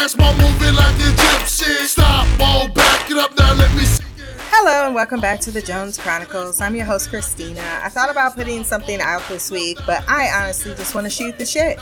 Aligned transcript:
ass 0.00 0.16
while 0.16 0.32
moving 0.36 0.74
like 0.74 0.94
Egyptian. 0.96 1.86
Stop, 1.86 2.26
all 2.40 2.68
back 2.68 3.10
it 3.10 3.18
up 3.18 3.36
now, 3.38 3.54
let 3.54 3.70
me 3.74 3.82
see. 3.82 4.02
Hello 4.50 4.86
and 4.86 4.94
welcome 4.94 5.20
back 5.20 5.40
to 5.40 5.50
the 5.50 5.60
Jones 5.60 5.98
Chronicles. 5.98 6.60
I'm 6.60 6.74
your 6.74 6.86
host, 6.86 7.10
Christina. 7.10 7.80
I 7.82 7.90
thought 7.90 8.10
about 8.10 8.34
putting 8.34 8.64
something 8.64 9.00
out 9.00 9.22
this 9.28 9.50
week, 9.50 9.78
but 9.86 10.02
I 10.08 10.30
honestly 10.30 10.74
just 10.74 10.94
want 10.94 11.06
to 11.06 11.10
shoot 11.10 11.36
the 11.38 11.44
shit. 11.44 11.78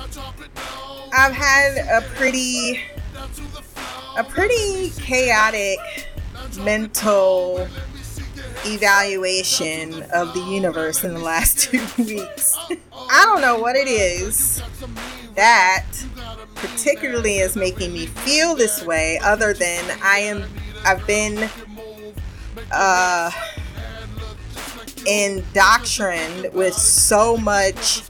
I've 1.12 1.32
had 1.32 1.78
a 1.90 2.04
pretty, 2.16 2.80
a 4.16 4.24
pretty 4.24 4.90
chaotic 5.00 5.78
mental 6.60 7.68
evaluation 8.66 10.02
of 10.12 10.32
the 10.34 10.40
universe 10.40 11.04
in 11.04 11.14
the 11.14 11.20
last 11.20 11.58
two 11.70 11.84
weeks. 11.98 12.56
I 12.92 13.24
don't 13.24 13.40
know 13.40 13.58
what 13.58 13.76
it 13.76 13.88
is 13.88 14.62
that 15.34 15.86
particularly 16.56 17.38
is 17.38 17.54
making 17.54 17.92
me 17.92 18.06
feel 18.06 18.56
this 18.56 18.84
way 18.84 19.18
other 19.22 19.54
than 19.54 19.98
I 20.02 20.18
am 20.18 20.44
I've 20.84 21.06
been 21.06 21.48
uh 22.72 23.30
indoctrined 25.06 26.52
with 26.52 26.74
so 26.74 27.36
much 27.36 28.02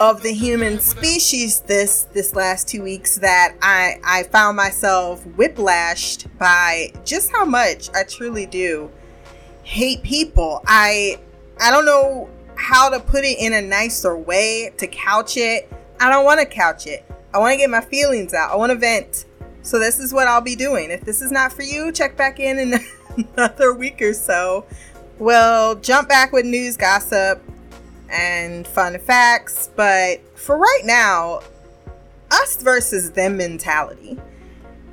of 0.00 0.22
the 0.22 0.32
human 0.32 0.80
species 0.80 1.60
this 1.60 2.04
this 2.12 2.34
last 2.34 2.68
two 2.68 2.82
weeks 2.82 3.16
that 3.16 3.54
I 3.62 4.00
I 4.04 4.24
found 4.24 4.56
myself 4.56 5.24
whiplashed 5.24 6.26
by 6.38 6.92
just 7.04 7.30
how 7.30 7.44
much 7.44 7.88
I 7.94 8.02
truly 8.04 8.46
do 8.46 8.90
hate 9.62 10.02
people. 10.02 10.62
I 10.66 11.18
I 11.60 11.70
don't 11.70 11.86
know 11.86 12.28
how 12.56 12.88
to 12.90 13.00
put 13.00 13.24
it 13.24 13.38
in 13.38 13.52
a 13.52 13.62
nicer 13.62 14.16
way 14.16 14.72
to 14.78 14.86
couch 14.86 15.36
it. 15.36 15.72
I 16.00 16.10
don't 16.10 16.24
want 16.24 16.40
to 16.40 16.46
couch 16.46 16.86
it. 16.86 17.04
I 17.32 17.38
want 17.38 17.52
to 17.52 17.58
get 17.58 17.70
my 17.70 17.80
feelings 17.80 18.34
out. 18.34 18.50
I 18.50 18.56
want 18.56 18.72
to 18.72 18.78
vent. 18.78 19.26
So 19.62 19.78
this 19.78 19.98
is 20.00 20.12
what 20.12 20.26
I'll 20.26 20.40
be 20.40 20.56
doing. 20.56 20.90
If 20.90 21.02
this 21.02 21.22
is 21.22 21.30
not 21.30 21.52
for 21.52 21.62
you, 21.62 21.92
check 21.92 22.16
back 22.16 22.40
in 22.40 22.58
in 22.58 22.80
another 23.36 23.72
week 23.72 24.02
or 24.02 24.12
so. 24.12 24.66
We'll 25.18 25.76
jump 25.76 26.08
back 26.08 26.32
with 26.32 26.44
news 26.44 26.76
gossip 26.76 27.40
and 28.12 28.66
fun 28.66 28.98
facts, 28.98 29.70
but 29.74 30.20
for 30.38 30.56
right 30.56 30.82
now, 30.84 31.40
us 32.30 32.62
versus 32.62 33.10
them 33.12 33.36
mentality. 33.36 34.18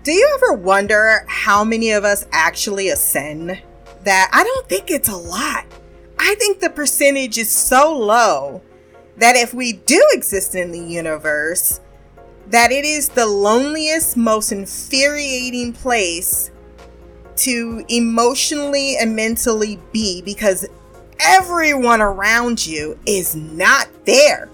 Do 0.03 0.12
you 0.12 0.31
ever 0.36 0.53
wonder 0.53 1.25
how 1.28 1.64
many 1.64 1.92
of 1.92 2.03
us 2.03 2.25
actually 2.31 2.90
ascend? 2.90 3.62
That 4.06 4.30
I 4.31 4.44
don't 4.44 4.67
think 4.67 4.90
it's 4.90 5.09
a 5.09 5.17
lot. 5.17 5.66
I 6.17 6.36
think 6.36 6.59
the 6.59 6.70
percentage 6.70 7.38
is 7.38 7.50
so 7.50 7.97
low 7.97 8.62
that 9.17 9.36
if 9.36 9.53
we 9.53 9.73
do 9.73 10.02
exist 10.12 10.56
in 10.56 10.72
the 10.72 10.80
universe, 10.80 11.81
that 12.47 12.72
it 12.72 12.86
is 12.86 13.09
the 13.09 13.25
loneliest, 13.25 14.17
most 14.17 14.52
infuriating 14.52 15.73
place 15.73 16.52
to 17.36 17.86
emotionally 17.90 18.97
and 18.97 19.16
mentally 19.16 19.80
be 19.92 20.22
because 20.22 20.66
everyone 21.20 22.02
around 22.02 22.66
you 22.66 22.98
is 23.06 23.36
not 23.36 23.88
there, 24.06 24.50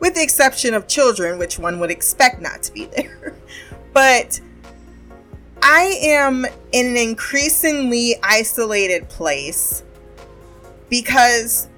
with 0.00 0.14
the 0.14 0.22
exception 0.22 0.74
of 0.74 0.86
children, 0.88 1.38
which 1.38 1.58
one 1.58 1.78
would 1.80 1.90
expect 1.90 2.40
not 2.40 2.62
to 2.64 2.72
be 2.72 2.84
there. 2.96 3.34
but 3.92 4.40
I 5.62 5.98
am 6.02 6.44
in 6.72 6.86
an 6.86 6.96
increasingly 6.96 8.16
isolated 8.22 9.08
place 9.08 9.84
because 10.88 11.68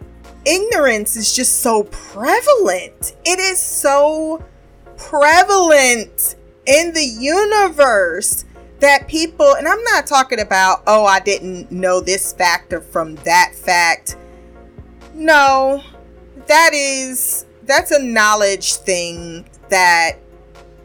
ignorance 0.44 1.16
is 1.16 1.34
just 1.34 1.60
so 1.60 1.84
prevalent. 1.84 3.14
It 3.24 3.38
is 3.38 3.60
so 3.60 4.42
prevalent 4.96 6.36
in 6.66 6.92
the 6.94 7.04
universe 7.04 8.44
that 8.80 9.06
people, 9.06 9.54
and 9.54 9.68
I'm 9.68 9.82
not 9.84 10.06
talking 10.06 10.40
about, 10.40 10.82
oh, 10.86 11.04
I 11.04 11.20
didn't 11.20 11.70
know 11.70 12.00
this 12.00 12.32
factor 12.32 12.80
from 12.80 13.16
that 13.16 13.54
fact. 13.54 14.16
No, 15.14 15.82
that 16.46 16.70
is, 16.74 17.46
that's 17.62 17.92
a 17.92 18.02
knowledge 18.02 18.74
thing 18.74 19.48
that 19.68 20.18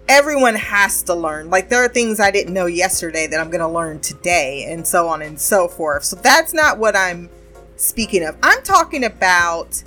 everyone 0.08 0.56
has 0.56 1.04
to 1.04 1.16
learn. 1.16 1.50
Like, 1.50 1.70
there 1.70 1.84
are 1.84 1.90
things 1.90 2.20
I 2.20 2.32
didn't 2.32 2.54
know 2.54 2.68
yesterday 2.68 3.28
that 3.28 3.40
I'm 3.40 3.50
going 3.50 3.62
to 3.62 3.68
learn 3.68 4.00
today, 4.00 4.66
and 4.70 4.86
so 4.86 5.08
on 5.08 5.22
and 5.22 5.40
so 5.40 5.68
forth. 5.68 6.04
So, 6.04 6.16
that's 6.16 6.54
not 6.54 6.78
what 6.78 6.96
I'm 6.96 7.30
speaking 7.76 8.24
of. 8.24 8.38
I'm 8.44 8.62
talking 8.62 9.04
about 9.04 9.84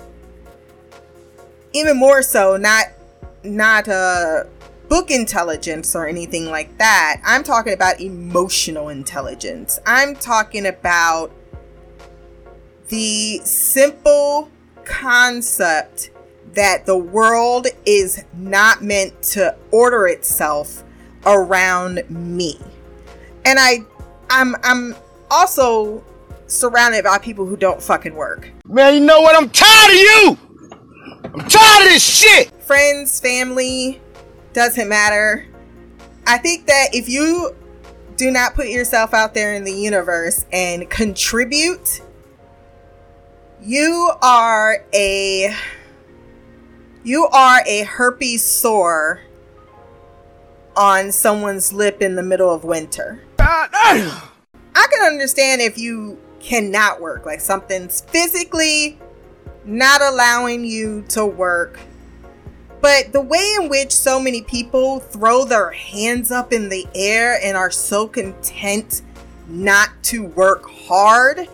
even 1.73 1.97
more 1.97 2.21
so, 2.21 2.57
not 2.57 2.87
not 3.43 3.89
uh 3.89 4.43
book 4.89 5.09
intelligence 5.09 5.95
or 5.95 6.07
anything 6.07 6.45
like 6.45 6.77
that. 6.77 7.21
I'm 7.25 7.43
talking 7.43 7.73
about 7.73 7.99
emotional 7.99 8.89
intelligence. 8.89 9.79
I'm 9.85 10.15
talking 10.15 10.65
about 10.65 11.31
the 12.93 13.41
simple 13.43 14.51
concept 14.85 16.11
that 16.53 16.85
the 16.85 16.95
world 16.95 17.65
is 17.87 18.23
not 18.37 18.83
meant 18.83 19.19
to 19.23 19.55
order 19.71 20.05
itself 20.05 20.83
around 21.25 22.07
me. 22.11 22.59
And 23.45 23.57
I 23.59 23.79
I'm 24.29 24.55
I'm 24.61 24.95
also 25.31 26.03
surrounded 26.45 27.03
by 27.03 27.17
people 27.17 27.47
who 27.47 27.57
don't 27.57 27.81
fucking 27.81 28.13
work. 28.13 28.51
Man, 28.67 28.93
you 28.93 28.99
know 28.99 29.21
what? 29.21 29.35
I'm 29.35 29.49
tired 29.49 29.89
of 29.89 29.97
you! 29.97 30.37
I'm 31.23 31.49
tired 31.49 31.85
of 31.85 31.89
this 31.89 32.05
shit! 32.05 32.51
Friends, 32.61 33.19
family, 33.19 33.99
doesn't 34.53 34.87
matter. 34.87 35.47
I 36.27 36.37
think 36.37 36.67
that 36.67 36.89
if 36.93 37.09
you 37.09 37.55
do 38.17 38.29
not 38.29 38.53
put 38.53 38.67
yourself 38.67 39.15
out 39.15 39.33
there 39.33 39.55
in 39.55 39.63
the 39.63 39.73
universe 39.73 40.45
and 40.53 40.87
contribute, 40.91 42.02
you 43.65 44.11
are 44.21 44.85
a 44.93 45.55
you 47.03 47.27
are 47.27 47.61
a 47.65 47.83
herpes 47.83 48.43
sore 48.43 49.21
on 50.75 51.11
someone's 51.11 51.71
lip 51.71 52.01
in 52.01 52.15
the 52.15 52.23
middle 52.23 52.53
of 52.53 52.63
winter. 52.63 53.23
Ah! 53.39 54.31
I 54.75 54.87
can 54.91 55.05
understand 55.05 55.61
if 55.61 55.77
you 55.77 56.19
cannot 56.39 56.99
work, 56.99 57.25
like 57.25 57.39
something's 57.39 58.01
physically 58.01 58.99
not 59.65 60.01
allowing 60.01 60.65
you 60.65 61.03
to 61.09 61.25
work. 61.25 61.79
But 62.81 63.13
the 63.13 63.21
way 63.21 63.55
in 63.61 63.69
which 63.69 63.95
so 63.95 64.19
many 64.19 64.41
people 64.41 64.99
throw 64.99 65.45
their 65.45 65.71
hands 65.71 66.31
up 66.31 66.51
in 66.51 66.67
the 66.67 66.85
air 66.93 67.39
and 67.41 67.55
are 67.55 67.71
so 67.71 68.07
content 68.09 69.03
not 69.47 69.89
to 70.03 70.25
work 70.25 70.69
hard, 70.69 71.47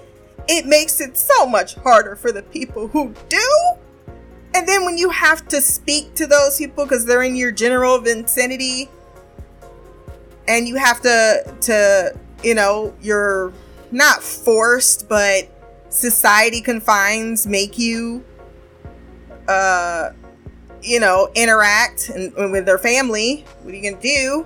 it 0.49 0.65
makes 0.65 0.99
it 0.99 1.15
so 1.15 1.45
much 1.45 1.75
harder 1.75 2.15
for 2.15 2.31
the 2.31 2.41
people 2.41 2.87
who 2.87 3.13
do. 3.29 3.73
And 4.55 4.67
then 4.67 4.83
when 4.83 4.97
you 4.97 5.11
have 5.11 5.47
to 5.49 5.61
speak 5.61 6.15
to 6.15 6.25
those 6.25 6.57
people 6.57 6.85
because 6.85 7.05
they're 7.05 7.21
in 7.21 7.35
your 7.35 7.51
general 7.51 7.99
vicinity 7.99 8.89
and 10.47 10.67
you 10.67 10.75
have 10.77 11.01
to 11.01 11.55
to 11.61 12.19
you 12.43 12.55
know, 12.55 12.95
you're 12.99 13.53
not 13.91 14.23
forced, 14.23 15.07
but 15.07 15.49
society 15.89 16.61
confines 16.61 17.45
make 17.45 17.77
you 17.77 18.23
uh 19.47 20.11
you 20.81 20.99
know 20.99 21.29
interact 21.33 22.09
and, 22.09 22.33
with 22.51 22.63
their 22.65 22.77
family 22.77 23.43
what 23.63 23.73
are 23.73 23.77
you 23.77 23.89
gonna 23.89 24.01
do 24.01 24.45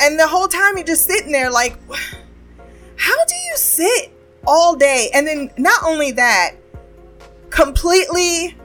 and 0.00 0.18
the 0.18 0.26
whole 0.26 0.48
time 0.48 0.78
you're 0.78 0.86
just 0.86 1.04
sitting 1.04 1.30
there 1.30 1.50
like 1.50 1.78
how 2.96 3.24
do 3.26 3.34
you 3.34 3.56
sit 3.56 4.19
all 4.46 4.76
day. 4.76 5.10
And 5.14 5.26
then 5.26 5.50
not 5.56 5.82
only 5.84 6.12
that 6.12 6.52
completely 7.50 8.56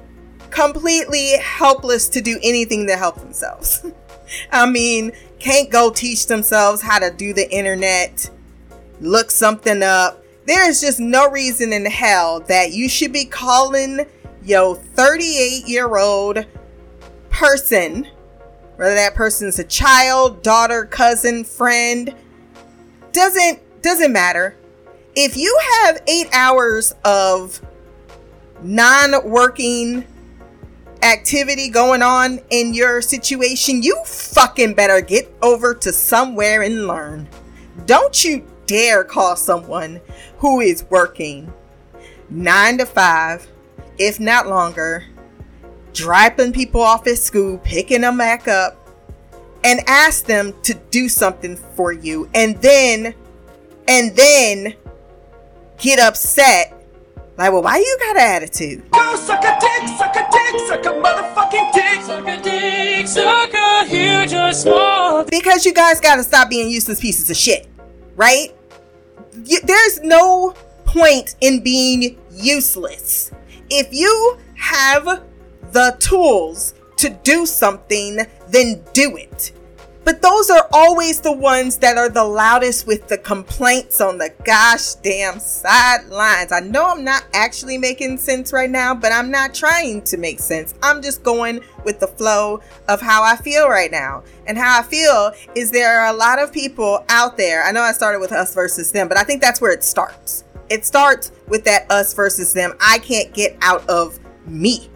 completely 0.51 1.37
helpless 1.37 2.07
to 2.07 2.21
do 2.21 2.39
anything 2.41 2.87
to 2.87 2.95
help 2.95 3.19
themselves. 3.19 3.85
I 4.51 4.69
mean 4.69 5.11
can't 5.39 5.69
go 5.69 5.91
teach 5.91 6.27
themselves 6.27 6.81
how 6.81 6.99
to 6.99 7.11
do 7.11 7.33
the 7.33 7.51
internet 7.51 8.29
look 9.01 9.31
something 9.31 9.83
up. 9.83 10.23
There's 10.45 10.81
just 10.81 10.99
no 10.99 11.29
reason 11.29 11.73
in 11.73 11.85
hell 11.85 12.39
that 12.41 12.71
you 12.71 12.87
should 12.87 13.11
be 13.11 13.25
calling 13.25 14.05
your 14.43 14.75
38 14.75 15.67
year 15.67 15.97
old 15.97 16.45
person, 17.29 18.07
whether 18.75 18.95
that 18.95 19.15
person's 19.15 19.59
a 19.59 19.63
child, 19.63 20.43
daughter, 20.43 20.85
cousin, 20.85 21.43
friend, 21.43 22.13
doesn't 23.11 23.81
doesn't 23.81 24.11
matter. 24.13 24.55
If 25.15 25.37
you 25.37 25.57
have 25.71 26.01
8 26.07 26.27
hours 26.33 26.93
of 27.05 27.61
non-working 28.61 30.05
activity 31.01 31.69
going 31.69 32.01
on 32.01 32.41
in 32.49 32.73
your 32.73 33.01
situation, 33.01 33.81
you 33.81 33.95
fucking 34.05 34.73
better 34.73 34.99
get 34.99 35.33
over 35.41 35.73
to 35.75 35.93
somewhere 35.93 36.63
and 36.63 36.87
learn. 36.87 37.29
Don't 37.85 38.25
you 38.25 38.45
dare 38.65 39.05
call 39.05 39.37
someone 39.37 40.01
who 40.39 40.59
is 40.59 40.83
working 40.89 41.53
nine 42.29 42.77
to 42.79 42.85
five, 42.85 43.47
if 43.97 44.19
not 44.19 44.47
longer, 44.47 45.05
dropping 45.93 46.51
people 46.51 46.81
off 46.81 47.07
at 47.07 47.19
school, 47.19 47.57
picking 47.59 48.01
them 48.01 48.17
back 48.17 48.49
up, 48.49 48.89
and 49.63 49.79
ask 49.87 50.25
them 50.25 50.53
to 50.63 50.73
do 50.91 51.07
something 51.07 51.55
for 51.55 51.93
you 51.93 52.29
and 52.33 52.61
then 52.61 53.15
and 53.87 54.15
then 54.15 54.75
get 55.77 55.99
upset. 55.99 56.71
Like 57.37 57.51
well 57.51 57.63
why 57.63 57.77
you 57.77 57.97
got 57.99 58.15
an 58.15 58.21
attitude? 58.21 58.89
Go 58.91 59.15
suck 59.15 59.43
a 59.43 59.57
dick, 59.59 59.87
suck 59.97 60.15
a 60.15 60.27
dick, 60.31 60.67
suck 60.67 60.85
a 60.85 60.89
motherfucking 60.89 61.73
dick. 61.73 62.01
Suck 62.01 62.27
a 62.27 62.41
dick, 62.41 63.07
suck 63.07 63.53
a 63.53 63.85
huge 63.85 64.33
or 64.33 64.53
small. 64.53 65.23
because 65.25 65.65
you 65.65 65.73
guys 65.73 65.99
got 65.99 66.15
to 66.15 66.23
stop 66.23 66.49
being 66.49 66.69
useless 66.69 66.99
pieces 66.99 67.29
of 67.29 67.35
shit 67.37 67.67
right? 68.15 68.55
You, 69.43 69.59
there's 69.61 69.99
no 70.01 70.53
point 70.85 71.35
in 71.41 71.61
being 71.61 72.17
useless. 72.31 73.31
If 73.69 73.89
you 73.91 74.37
have 74.55 75.23
the 75.71 75.95
tools 75.99 76.73
to 76.97 77.09
do 77.09 77.45
something 77.45 78.19
then 78.47 78.81
do 78.93 79.17
it 79.17 79.51
but 80.05 80.21
those 80.21 80.51
are 80.51 80.69
always 80.71 81.19
the 81.19 81.31
ones 81.31 81.77
that 81.79 81.97
are 81.97 82.09
the 82.09 82.23
loudest 82.23 82.85
with 82.85 83.07
the 83.07 83.17
complaints 83.17 83.99
on 83.99 84.19
the 84.19 84.31
gosh 84.43 84.93
damn 84.95 85.39
sidelines. 85.39 86.51
I 86.51 86.59
know 86.59 86.91
I'm 86.91 87.03
not 87.03 87.25
actually 87.33 87.79
making 87.79 88.19
sense 88.19 88.53
right 88.53 88.69
now, 88.69 88.93
but 88.93 89.11
I'm 89.11 89.31
not 89.31 89.55
trying 89.55 90.03
to 90.03 90.17
make 90.17 90.39
sense. 90.39 90.75
I'm 90.83 91.01
just 91.01 91.23
going 91.23 91.61
with 91.83 91.99
the 91.99 92.07
flow 92.07 92.61
of 92.87 93.01
how 93.01 93.23
I 93.23 93.35
feel 93.35 93.67
right 93.67 93.91
now. 93.91 94.23
And 94.45 94.59
how 94.59 94.79
I 94.79 94.83
feel 94.83 95.31
is 95.55 95.71
there 95.71 95.99
are 95.99 96.13
a 96.13 96.17
lot 96.17 96.37
of 96.37 96.53
people 96.53 97.03
out 97.09 97.35
there. 97.35 97.63
I 97.63 97.71
know 97.71 97.81
I 97.81 97.91
started 97.91 98.19
with 98.19 98.31
us 98.31 98.53
versus 98.53 98.91
them, 98.91 99.07
but 99.07 99.17
I 99.17 99.23
think 99.23 99.41
that's 99.41 99.59
where 99.59 99.71
it 99.71 99.83
starts. 99.83 100.43
It 100.69 100.85
starts 100.85 101.31
with 101.47 101.63
that 101.65 101.89
us 101.91 102.13
versus 102.13 102.53
them. 102.53 102.73
I 102.79 102.99
can't 102.99 103.33
get 103.33 103.57
out 103.61 103.87
of 103.89 104.19
me. 104.45 104.87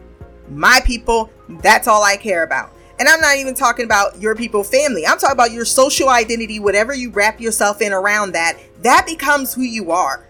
My 0.52 0.82
people, 0.86 1.32
that's 1.62 1.88
all 1.88 2.04
I 2.04 2.16
care 2.16 2.44
about. 2.44 2.72
And 3.00 3.08
I'm 3.08 3.22
not 3.22 3.38
even 3.38 3.56
talking 3.56 3.86
about 3.86 4.22
your 4.22 4.36
people 4.36 4.64
family. 4.64 5.08
I'm 5.08 5.18
talking 5.18 5.34
about 5.34 5.54
your 5.54 5.64
social 5.64 6.10
identity, 6.10 6.60
whatever 6.60 6.94
you 6.94 7.12
wrap 7.12 7.40
yourself 7.40 7.82
in 7.82 7.94
around 7.94 8.34
that, 8.34 8.60
that 8.82 9.06
becomes 9.06 9.54
who 9.54 9.62
you 9.62 9.92
are. 9.92 10.28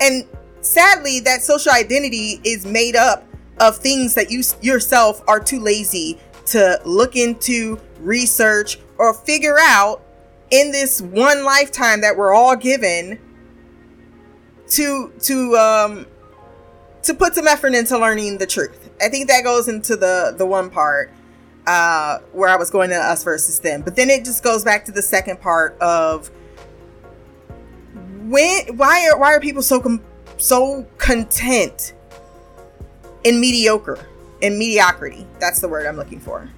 And 0.00 0.26
sadly, 0.60 1.20
that 1.20 1.42
social 1.42 1.72
identity 1.72 2.40
is 2.44 2.66
made 2.66 2.94
up 2.94 3.24
of 3.58 3.78
things 3.78 4.14
that 4.14 4.30
you 4.30 4.42
yourself 4.60 5.22
are 5.26 5.40
too 5.40 5.60
lazy 5.60 6.18
to 6.46 6.78
look 6.84 7.16
into, 7.16 7.80
research, 8.00 8.78
or 8.98 9.14
figure 9.14 9.56
out 9.58 10.02
in 10.50 10.72
this 10.72 11.00
one 11.00 11.44
lifetime 11.44 12.02
that 12.02 12.16
we're 12.16 12.34
all 12.34 12.56
given 12.56 13.18
to 14.68 15.12
to 15.20 15.56
um 15.56 16.06
to 17.02 17.14
put 17.14 17.34
some 17.34 17.46
effort 17.46 17.74
into 17.74 17.98
learning 17.98 18.38
the 18.38 18.46
truth. 18.46 18.90
I 19.00 19.08
think 19.08 19.28
that 19.28 19.42
goes 19.42 19.68
into 19.68 19.96
the 19.96 20.34
the 20.36 20.44
one 20.44 20.68
part 20.68 21.10
uh, 21.66 22.18
where 22.32 22.48
I 22.48 22.56
was 22.56 22.70
going 22.70 22.90
to 22.90 22.96
us 22.96 23.24
versus 23.24 23.60
them. 23.60 23.82
But 23.82 23.96
then 23.96 24.10
it 24.10 24.24
just 24.24 24.42
goes 24.42 24.64
back 24.64 24.84
to 24.86 24.92
the 24.92 25.02
second 25.02 25.40
part 25.40 25.78
of 25.80 26.30
when 28.24 28.76
why 28.76 29.08
are 29.08 29.18
why 29.18 29.34
are 29.34 29.40
people 29.40 29.62
so 29.62 29.80
com- 29.80 30.02
so 30.38 30.86
content 30.98 31.94
in 33.24 33.40
mediocre 33.40 34.06
in 34.40 34.58
mediocrity? 34.58 35.26
That's 35.40 35.60
the 35.60 35.68
word 35.68 35.86
I'm 35.86 35.96
looking 35.96 36.20
for. 36.20 36.48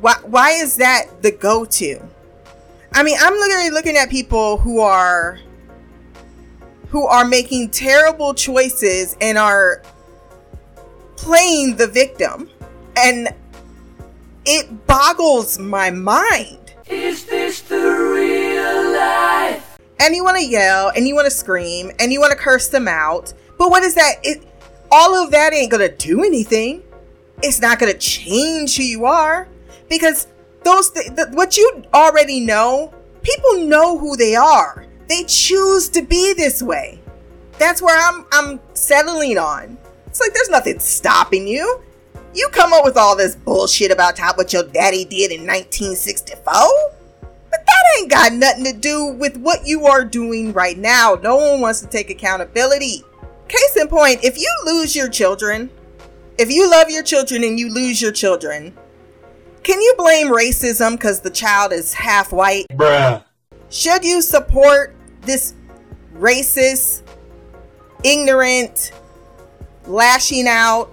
Why 0.00 0.14
why 0.24 0.50
is 0.50 0.76
that 0.76 1.22
the 1.22 1.30
go 1.30 1.64
to? 1.64 2.00
I 2.92 3.02
mean, 3.02 3.16
I'm 3.20 3.34
literally 3.34 3.70
looking 3.70 3.96
at 3.96 4.10
people 4.10 4.58
who 4.58 4.80
are 4.80 5.38
who 6.88 7.06
are 7.06 7.24
making 7.24 7.70
terrible 7.70 8.34
choices 8.34 9.16
and 9.20 9.38
are 9.38 9.82
playing 11.16 11.76
the 11.76 11.86
victim 11.86 12.50
and 12.96 13.28
it 14.44 14.86
boggles 14.86 15.58
my 15.58 15.90
mind. 15.90 16.74
Is 16.88 17.24
this 17.24 17.60
the 17.62 17.76
real 17.76 18.92
life? 18.92 19.78
And 19.98 20.14
you 20.14 20.24
want 20.24 20.38
to 20.38 20.46
yell 20.46 20.90
and 20.94 21.06
you 21.06 21.14
want 21.14 21.26
to 21.26 21.30
scream 21.30 21.90
and 21.98 22.12
you 22.12 22.20
want 22.20 22.32
to 22.32 22.38
curse 22.38 22.68
them 22.68 22.88
out. 22.88 23.32
But 23.58 23.70
what 23.70 23.82
is 23.82 23.94
that? 23.94 24.14
It 24.22 24.46
all 24.90 25.14
of 25.14 25.30
that 25.30 25.52
ain't 25.52 25.70
to 25.82 25.96
do 25.96 26.24
anything. 26.24 26.82
It's 27.42 27.60
not 27.60 27.78
to 27.92 27.98
change 27.98 28.76
who 28.76 28.82
you 28.82 29.04
are 29.04 29.48
because 29.88 30.26
those 30.64 30.90
th- 30.90 31.08
the, 31.08 31.28
what 31.32 31.56
you 31.56 31.84
already 31.94 32.40
know, 32.40 32.92
people 33.22 33.64
know 33.64 33.98
who 33.98 34.16
they 34.16 34.34
are. 34.34 34.86
They 35.08 35.24
choose 35.24 35.88
to 35.90 36.02
be 36.02 36.34
this 36.34 36.62
way. 36.62 37.00
That's 37.58 37.82
where 37.82 37.98
I'm 37.98 38.24
I'm 38.32 38.60
settling 38.74 39.38
on. 39.38 39.78
It's 40.06 40.20
like 40.20 40.32
there's 40.32 40.50
nothing 40.50 40.78
stopping 40.78 41.46
you. 41.46 41.82
You 42.34 42.48
come 42.52 42.72
up 42.72 42.84
with 42.84 42.96
all 42.96 43.16
this 43.16 43.34
bullshit 43.34 43.90
about 43.90 44.18
how 44.18 44.34
what 44.34 44.52
your 44.52 44.62
daddy 44.62 45.04
did 45.04 45.32
in 45.32 45.46
1964, 45.46 46.42
but 46.42 47.66
that 47.66 47.98
ain't 47.98 48.10
got 48.10 48.32
nothing 48.32 48.64
to 48.64 48.72
do 48.72 49.06
with 49.06 49.36
what 49.36 49.66
you 49.66 49.86
are 49.86 50.04
doing 50.04 50.52
right 50.52 50.78
now. 50.78 51.18
No 51.20 51.36
one 51.36 51.60
wants 51.60 51.80
to 51.80 51.88
take 51.88 52.08
accountability. 52.08 53.02
Case 53.48 53.76
in 53.76 53.88
point, 53.88 54.22
if 54.22 54.38
you 54.38 54.48
lose 54.64 54.94
your 54.94 55.08
children, 55.08 55.70
if 56.38 56.50
you 56.50 56.70
love 56.70 56.88
your 56.88 57.02
children 57.02 57.42
and 57.42 57.58
you 57.58 57.68
lose 57.68 58.00
your 58.00 58.12
children, 58.12 58.76
can 59.64 59.80
you 59.80 59.94
blame 59.98 60.28
racism 60.28 60.92
because 60.92 61.20
the 61.20 61.30
child 61.30 61.72
is 61.72 61.92
half 61.92 62.32
white? 62.32 62.66
Bruh. 62.70 63.24
Should 63.70 64.04
you 64.04 64.22
support 64.22 64.94
this 65.22 65.54
racist, 66.14 67.02
ignorant, 68.04 68.92
lashing 69.86 70.46
out, 70.46 70.90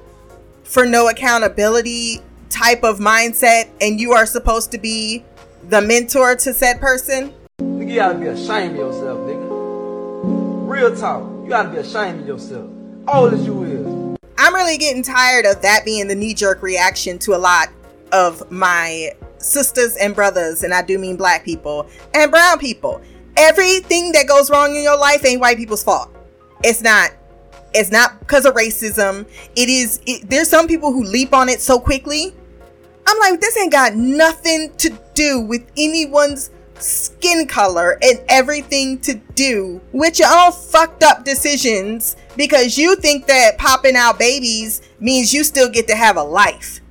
for 0.68 0.86
no 0.86 1.08
accountability 1.08 2.19
type 2.50 2.84
of 2.84 3.00
mindset 3.00 3.69
and 3.80 4.00
you 4.00 4.12
are 4.12 4.25
supposed 4.25 4.69
to 4.72 4.78
be 4.78 5.24
the 5.69 5.81
mentor 5.81 6.36
to 6.36 6.54
said 6.54 6.80
person? 6.80 7.34
Nigga, 7.62 7.90
you 7.90 7.96
gotta 7.96 8.19
be 8.19 8.28
ashamed 8.28 8.72
of 8.72 8.78
yourself, 8.78 9.19
nigga. 9.19 10.68
Real 10.68 10.96
talk. 10.96 11.24
You 11.44 11.50
gotta 11.50 11.69
be 11.69 11.78
ashamed 11.78 12.22
of 12.22 12.28
yourself. 12.28 12.69
Old 13.08 13.34
as 13.34 13.46
you 13.46 13.64
is. 13.64 14.18
I'm 14.38 14.54
really 14.54 14.78
getting 14.78 15.04
tired 15.04 15.46
of 15.46 15.62
that 15.62 15.86
being 15.86 16.10
the 16.10 16.16
knee 16.16 16.34
jerk 16.34 16.62
reaction 16.62 17.18
to 17.19 17.34
a 17.34 17.40
lot 17.40 17.69
of 18.12 18.52
my 18.52 19.12
sisters 19.38 19.96
and 19.96 20.14
brothers, 20.14 20.64
and 20.64 20.74
I 20.74 20.81
do 20.81 20.98
mean 20.98 21.16
black 21.16 21.46
people 21.46 21.88
and 22.14 22.30
brown 22.30 22.60
people. 22.60 23.02
Everything 23.38 24.12
that 24.12 24.28
goes 24.28 24.50
wrong 24.50 24.75
in 24.75 24.84
your 24.84 24.98
life 24.98 25.24
ain't 25.24 25.40
white 25.40 25.58
people's 25.58 25.84
fault. 25.84 26.14
It's 26.64 26.81
not. 26.81 27.12
It's 27.74 27.92
not 27.92 28.19
because 28.19 28.46
of 28.46 28.54
racism. 28.56 29.28
It 29.56 29.69
is. 29.69 30.00
It, 30.06 30.30
there's 30.30 30.50
some 30.50 30.68
people 30.68 30.92
who 30.92 31.04
leap 31.04 31.34
on 31.34 31.50
it 31.50 31.62
so 31.62 31.80
quickly. 31.80 32.34
I'm 33.06 33.19
like, 33.19 33.40
this 33.40 33.58
ain't 33.58 33.72
got 33.72 33.96
nothing 33.96 34.74
to 34.78 34.98
do 35.14 35.40
with 35.40 35.66
anyone's 35.78 36.50
skin 36.80 37.47
color 37.47 37.97
and 38.02 38.19
everything 38.30 39.00
to 39.00 39.16
do 39.36 39.81
with 39.92 40.19
your 40.19 40.28
own 40.31 40.52
fucked 40.52 41.04
up 41.04 41.24
decisions 41.24 42.16
because 42.36 42.78
you 42.78 42.95
think 42.95 43.26
that 43.28 43.57
popping 43.57 43.95
out 43.95 44.19
babies 44.19 44.81
means 45.00 45.33
you 45.33 45.44
still 45.44 45.69
get 45.69 45.88
to 45.88 45.95
have 45.95 46.18
a 46.18 46.24
life. 46.24 46.81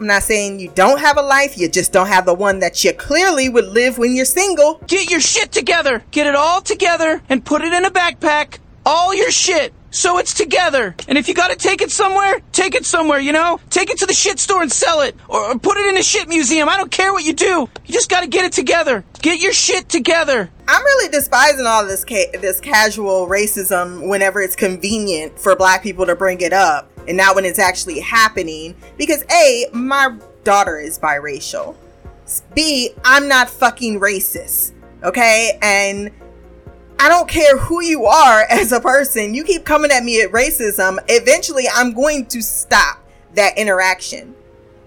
I'm 0.00 0.08
not 0.08 0.24
saying 0.24 0.58
you 0.58 0.70
don't 0.74 0.98
have 0.98 1.16
a 1.16 1.22
life, 1.22 1.56
you 1.56 1.68
just 1.68 1.92
don't 1.92 2.08
have 2.08 2.26
the 2.26 2.34
one 2.34 2.58
that 2.58 2.82
you 2.82 2.92
clearly 2.92 3.48
would 3.48 3.68
live 3.68 3.96
when 3.96 4.14
you're 4.14 4.24
single. 4.24 4.80
Get 4.86 5.10
your 5.10 5.20
shit 5.20 5.52
together. 5.52 6.02
Get 6.10 6.26
it 6.26 6.34
all 6.34 6.60
together 6.60 7.22
and 7.28 7.44
put 7.44 7.62
it 7.62 7.72
in 7.72 7.84
a 7.84 7.90
backpack. 7.90 8.58
All 8.84 9.14
your 9.14 9.30
shit. 9.30 9.72
So 9.94 10.18
it's 10.18 10.34
together. 10.34 10.96
And 11.06 11.16
if 11.16 11.28
you 11.28 11.34
gotta 11.34 11.54
take 11.54 11.80
it 11.80 11.92
somewhere, 11.92 12.40
take 12.50 12.74
it 12.74 12.84
somewhere, 12.84 13.20
you 13.20 13.30
know? 13.30 13.60
Take 13.70 13.90
it 13.90 13.98
to 13.98 14.06
the 14.06 14.12
shit 14.12 14.40
store 14.40 14.60
and 14.60 14.70
sell 14.70 15.02
it. 15.02 15.14
Or, 15.28 15.52
or 15.52 15.58
put 15.58 15.76
it 15.76 15.86
in 15.86 15.96
a 15.96 16.02
shit 16.02 16.28
museum. 16.28 16.68
I 16.68 16.76
don't 16.76 16.90
care 16.90 17.12
what 17.12 17.24
you 17.24 17.32
do. 17.32 17.68
You 17.86 17.94
just 17.94 18.10
gotta 18.10 18.26
get 18.26 18.44
it 18.44 18.50
together. 18.50 19.04
Get 19.22 19.40
your 19.40 19.52
shit 19.52 19.88
together. 19.88 20.50
I'm 20.66 20.82
really 20.82 21.10
despising 21.10 21.64
all 21.66 21.86
this 21.86 22.04
ca- 22.04 22.32
this 22.32 22.58
casual 22.58 23.28
racism 23.28 24.08
whenever 24.08 24.40
it's 24.42 24.56
convenient 24.56 25.38
for 25.38 25.54
black 25.54 25.84
people 25.84 26.06
to 26.06 26.16
bring 26.16 26.40
it 26.40 26.52
up 26.52 26.90
and 27.06 27.16
not 27.16 27.36
when 27.36 27.44
it's 27.44 27.60
actually 27.60 28.00
happening 28.00 28.74
because 28.98 29.24
A, 29.30 29.66
my 29.72 30.18
daughter 30.42 30.76
is 30.76 30.98
biracial. 30.98 31.76
B, 32.52 32.90
I'm 33.04 33.28
not 33.28 33.48
fucking 33.48 34.00
racist. 34.00 34.72
Okay? 35.04 35.56
And 35.62 36.10
I 36.98 37.08
don't 37.08 37.28
care 37.28 37.58
who 37.58 37.82
you 37.82 38.06
are 38.06 38.44
as 38.50 38.72
a 38.72 38.80
person. 38.80 39.34
You 39.34 39.44
keep 39.44 39.64
coming 39.64 39.90
at 39.90 40.04
me 40.04 40.22
at 40.22 40.30
racism. 40.30 40.98
Eventually, 41.08 41.64
I'm 41.72 41.92
going 41.92 42.26
to 42.26 42.42
stop 42.42 43.02
that 43.34 43.58
interaction. 43.58 44.34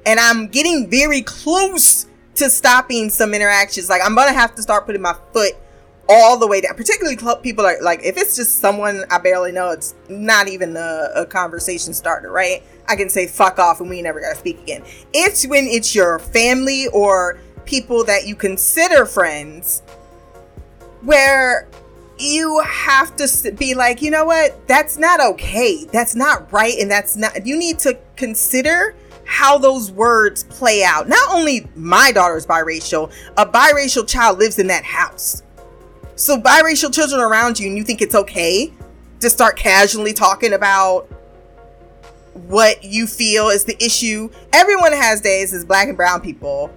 And 0.05 0.19
I'm 0.19 0.47
getting 0.47 0.89
very 0.89 1.21
close 1.21 2.07
to 2.35 2.49
stopping 2.49 3.09
some 3.09 3.33
interactions. 3.33 3.89
Like, 3.89 4.01
I'm 4.03 4.15
going 4.15 4.27
to 4.27 4.33
have 4.33 4.55
to 4.55 4.61
start 4.61 4.85
putting 4.85 5.01
my 5.01 5.15
foot 5.33 5.53
all 6.09 6.37
the 6.37 6.47
way 6.47 6.61
down. 6.61 6.75
Particularly, 6.75 7.17
people 7.41 7.65
are 7.65 7.81
like, 7.81 8.01
if 8.03 8.17
it's 8.17 8.35
just 8.35 8.59
someone 8.59 9.03
I 9.11 9.17
barely 9.17 9.51
know, 9.51 9.71
it's 9.71 9.93
not 10.09 10.47
even 10.47 10.77
a, 10.77 11.09
a 11.15 11.25
conversation 11.25 11.93
starter, 11.93 12.31
right? 12.31 12.63
I 12.87 12.95
can 12.95 13.09
say 13.09 13.27
fuck 13.27 13.59
off 13.59 13.81
and 13.81 13.89
we 13.89 14.01
never 14.01 14.21
got 14.21 14.29
to 14.29 14.35
speak 14.35 14.61
again. 14.61 14.83
It's 15.13 15.45
when 15.45 15.65
it's 15.65 15.93
your 15.93 16.19
family 16.19 16.87
or 16.93 17.39
people 17.65 18.05
that 18.05 18.25
you 18.25 18.35
consider 18.35 19.05
friends 19.05 19.81
where 21.01 21.67
you 22.19 22.59
have 22.65 23.15
to 23.17 23.51
be 23.53 23.73
like, 23.73 24.01
you 24.01 24.11
know 24.11 24.25
what? 24.25 24.67
That's 24.67 24.97
not 24.97 25.19
okay. 25.19 25.85
That's 25.85 26.15
not 26.15 26.51
right. 26.51 26.77
And 26.79 26.89
that's 26.89 27.15
not, 27.15 27.45
you 27.45 27.57
need 27.57 27.79
to 27.79 27.97
consider 28.15 28.95
how 29.25 29.57
those 29.57 29.91
words 29.91 30.43
play 30.45 30.83
out. 30.83 31.07
Not 31.07 31.29
only 31.31 31.67
my 31.75 32.11
daughter's 32.11 32.45
biracial, 32.45 33.11
a 33.35 33.45
biracial 33.45 34.07
child 34.07 34.39
lives 34.39 34.57
in 34.57 34.67
that 34.67 34.83
house. 34.83 35.43
So 36.15 36.39
biracial 36.39 36.93
children 36.93 37.21
around 37.21 37.59
you 37.59 37.67
and 37.67 37.77
you 37.77 37.83
think 37.83 38.01
it's 38.01 38.15
okay 38.15 38.73
to 39.19 39.29
start 39.29 39.57
casually 39.57 40.13
talking 40.13 40.53
about 40.53 41.07
what 42.33 42.83
you 42.83 43.05
feel 43.05 43.49
is 43.49 43.65
the 43.65 43.75
issue. 43.83 44.29
Everyone 44.53 44.93
has 44.93 45.21
days 45.21 45.53
as 45.53 45.65
black 45.65 45.87
and 45.87 45.97
brown 45.97 46.21
people. 46.21 46.73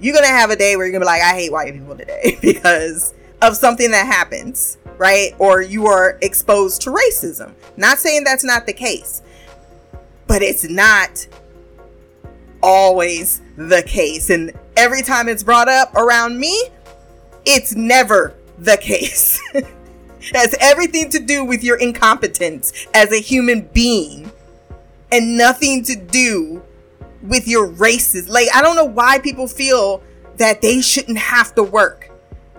You're 0.00 0.14
gonna 0.14 0.26
have 0.26 0.50
a 0.50 0.56
day 0.56 0.76
where 0.76 0.86
you're 0.86 0.92
gonna 0.92 1.04
be 1.04 1.06
like, 1.06 1.22
I 1.22 1.34
hate 1.34 1.52
white 1.52 1.72
people 1.72 1.96
today 1.96 2.38
because 2.42 3.14
of 3.44 3.56
something 3.56 3.90
that 3.90 4.06
happens, 4.06 4.78
right? 4.96 5.34
Or 5.38 5.60
you 5.60 5.86
are 5.86 6.18
exposed 6.22 6.82
to 6.82 6.90
racism. 6.90 7.52
Not 7.76 7.98
saying 7.98 8.24
that's 8.24 8.44
not 8.44 8.66
the 8.66 8.72
case, 8.72 9.22
but 10.26 10.42
it's 10.42 10.68
not 10.68 11.26
always 12.62 13.42
the 13.56 13.82
case. 13.82 14.30
And 14.30 14.52
every 14.76 15.02
time 15.02 15.28
it's 15.28 15.42
brought 15.42 15.68
up 15.68 15.94
around 15.94 16.38
me, 16.38 16.68
it's 17.44 17.74
never 17.74 18.34
the 18.58 18.78
case. 18.78 19.40
it 19.54 19.66
has 20.34 20.56
everything 20.58 21.10
to 21.10 21.20
do 21.20 21.44
with 21.44 21.62
your 21.62 21.76
incompetence 21.76 22.86
as 22.94 23.12
a 23.12 23.20
human 23.20 23.68
being 23.74 24.32
and 25.12 25.36
nothing 25.36 25.84
to 25.84 25.94
do 25.94 26.62
with 27.22 27.46
your 27.46 27.66
races. 27.66 28.28
Like, 28.28 28.48
I 28.54 28.62
don't 28.62 28.76
know 28.76 28.84
why 28.84 29.18
people 29.18 29.46
feel 29.46 30.02
that 30.36 30.62
they 30.62 30.80
shouldn't 30.80 31.18
have 31.18 31.54
to 31.54 31.62
work, 31.62 32.10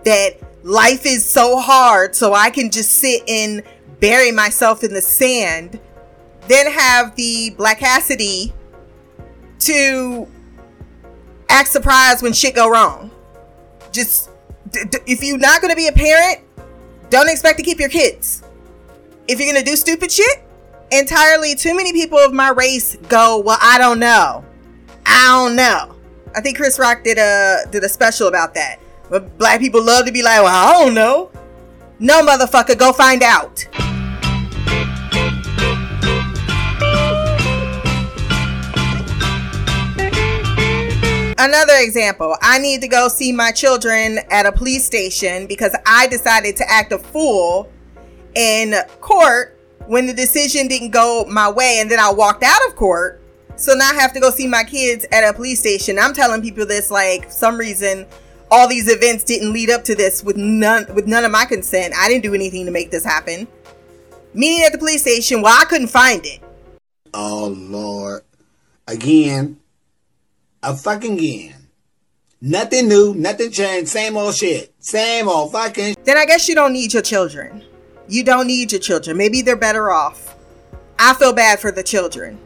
that 0.06 0.38
life 0.66 1.06
is 1.06 1.24
so 1.24 1.60
hard, 1.60 2.16
so 2.16 2.34
I 2.34 2.50
can 2.50 2.72
just 2.72 2.94
sit 2.94 3.22
and 3.30 3.62
bury 4.00 4.32
myself 4.32 4.84
in 4.84 4.94
the 4.94 5.02
sand, 5.02 5.80
then 6.48 6.70
have 6.72 7.16
the 7.16 7.56
blackacity 7.58 8.52
to 9.60 10.28
act 11.50 11.70
surprised 11.70 12.24
when 12.24 12.34
shit 12.34 12.56
go 12.56 12.68
wrong. 12.70 13.12
Just 13.92 14.32
d- 14.72 14.84
d- 14.90 14.98
if 15.06 15.24
you're 15.24 15.38
not 15.38 15.62
gonna 15.62 15.76
be 15.76 15.88
a 15.88 15.92
parent, 15.92 16.40
don't 17.12 17.30
expect 17.30 17.60
to 17.60 17.64
keep 17.64 17.80
your 17.80 17.90
kids. 17.90 18.42
If 19.28 19.40
you're 19.40 19.54
gonna 19.54 19.64
do 19.64 19.76
stupid 19.76 20.12
shit, 20.12 20.44
entirely 20.92 21.54
too 21.54 21.76
many 21.76 21.94
people 21.94 22.18
of 22.18 22.34
my 22.34 22.50
race 22.50 22.96
go, 23.08 23.38
well, 23.38 23.60
I 23.62 23.78
don't 23.78 24.00
know. 24.00 24.44
I 25.06 25.26
don't 25.28 25.56
know. 25.56 25.96
I 26.36 26.42
think 26.42 26.58
Chris 26.58 26.80
Rock 26.80 27.04
did 27.04 27.20
a 27.20 27.66
did 27.70 27.84
a 27.84 27.90
special 27.90 28.28
about 28.28 28.56
that. 28.56 28.80
But 29.10 29.38
black 29.38 29.60
people 29.60 29.84
love 29.84 30.06
to 30.06 30.12
be 30.12 30.24
like, 30.24 30.42
well, 30.42 30.48
I 30.48 30.84
don't 30.84 30.94
know. 30.94 31.32
No, 32.00 32.26
motherfucker, 32.26 32.78
go 32.78 32.92
find 32.92 33.24
out. 33.24 33.66
Another 41.38 41.76
example, 41.78 42.36
I 42.42 42.58
need 42.60 42.82
to 42.82 42.88
go 42.88 43.08
see 43.08 43.32
my 43.32 43.52
children 43.52 44.20
at 44.32 44.46
a 44.46 44.52
police 44.52 44.86
station 44.86 45.48
because 45.48 45.76
I 45.86 46.08
decided 46.08 46.56
to 46.58 46.70
act 46.70 46.92
a 46.92 46.98
fool 46.98 47.72
in 48.36 48.74
court 49.02 49.60
when 49.86 50.08
the 50.08 50.14
decision 50.14 50.68
didn't 50.68 50.92
go 50.92 51.26
my 51.30 51.52
way 51.52 51.78
and 51.80 51.92
then 51.92 52.00
I 52.00 52.12
walked 52.12 52.44
out 52.44 52.66
of 52.68 52.76
court. 52.76 53.22
So 53.58 53.74
now 53.74 53.90
I 53.90 53.94
have 53.94 54.12
to 54.14 54.20
go 54.20 54.32
see 54.32 54.48
my 54.48 54.64
kids 54.64 55.06
at 55.12 55.24
a 55.24 55.34
police 55.34 55.60
station. 55.60 56.00
I'm 56.00 56.14
telling 56.14 56.42
people 56.42 56.66
this 56.66 56.90
like 56.90 57.32
some 57.32 57.58
reason 57.58 58.08
all 58.52 58.68
these 58.68 58.88
events 58.88 59.24
didn't 59.24 59.54
lead 59.54 59.70
up 59.70 59.84
to 59.86 59.96
this 59.96 60.24
with 60.24 60.38
none 60.38 60.86
with 60.94 61.08
none 61.08 61.26
of 61.26 61.32
my 61.32 61.46
consent. 61.46 61.94
I 61.98 62.08
didn't 62.08 62.24
do 62.24 62.34
anything 62.34 62.66
to 62.66 62.72
make 62.72 62.92
this 62.92 63.04
happen. 63.04 63.48
Meeting 64.34 64.66
at 64.66 64.72
the 64.72 64.78
police 64.78 65.02
station, 65.02 65.42
well, 65.42 65.56
I 65.60 65.66
couldn't 65.66 65.88
find 65.88 66.26
it. 66.26 66.42
Oh 67.14 67.56
Lord. 67.58 68.24
Again. 68.88 69.60
A 70.62 70.76
fucking 70.76 71.14
again. 71.14 71.68
Nothing 72.42 72.88
new, 72.90 73.14
nothing 73.16 73.50
changed, 73.50 73.90
same 73.90 74.18
old 74.18 74.36
shit. 74.36 74.74
Same 74.80 75.28
old 75.28 75.52
fucking 75.52 75.96
Then 76.04 76.18
I 76.18 76.26
guess 76.26 76.48
you 76.48 76.56
don't 76.56 76.74
need 76.74 76.94
your 76.94 77.02
children. 77.02 77.64
You 78.08 78.24
don't 78.24 78.48
need 78.48 78.72
your 78.72 78.82
children. 78.82 79.18
Maybe 79.18 79.42
they're 79.42 79.56
better 79.56 79.90
off. 79.90 80.36
I 81.00 81.14
feel 81.16 81.34
bad 81.34 81.60
for 81.60 81.72
the 81.72 81.82
children. 81.82 82.40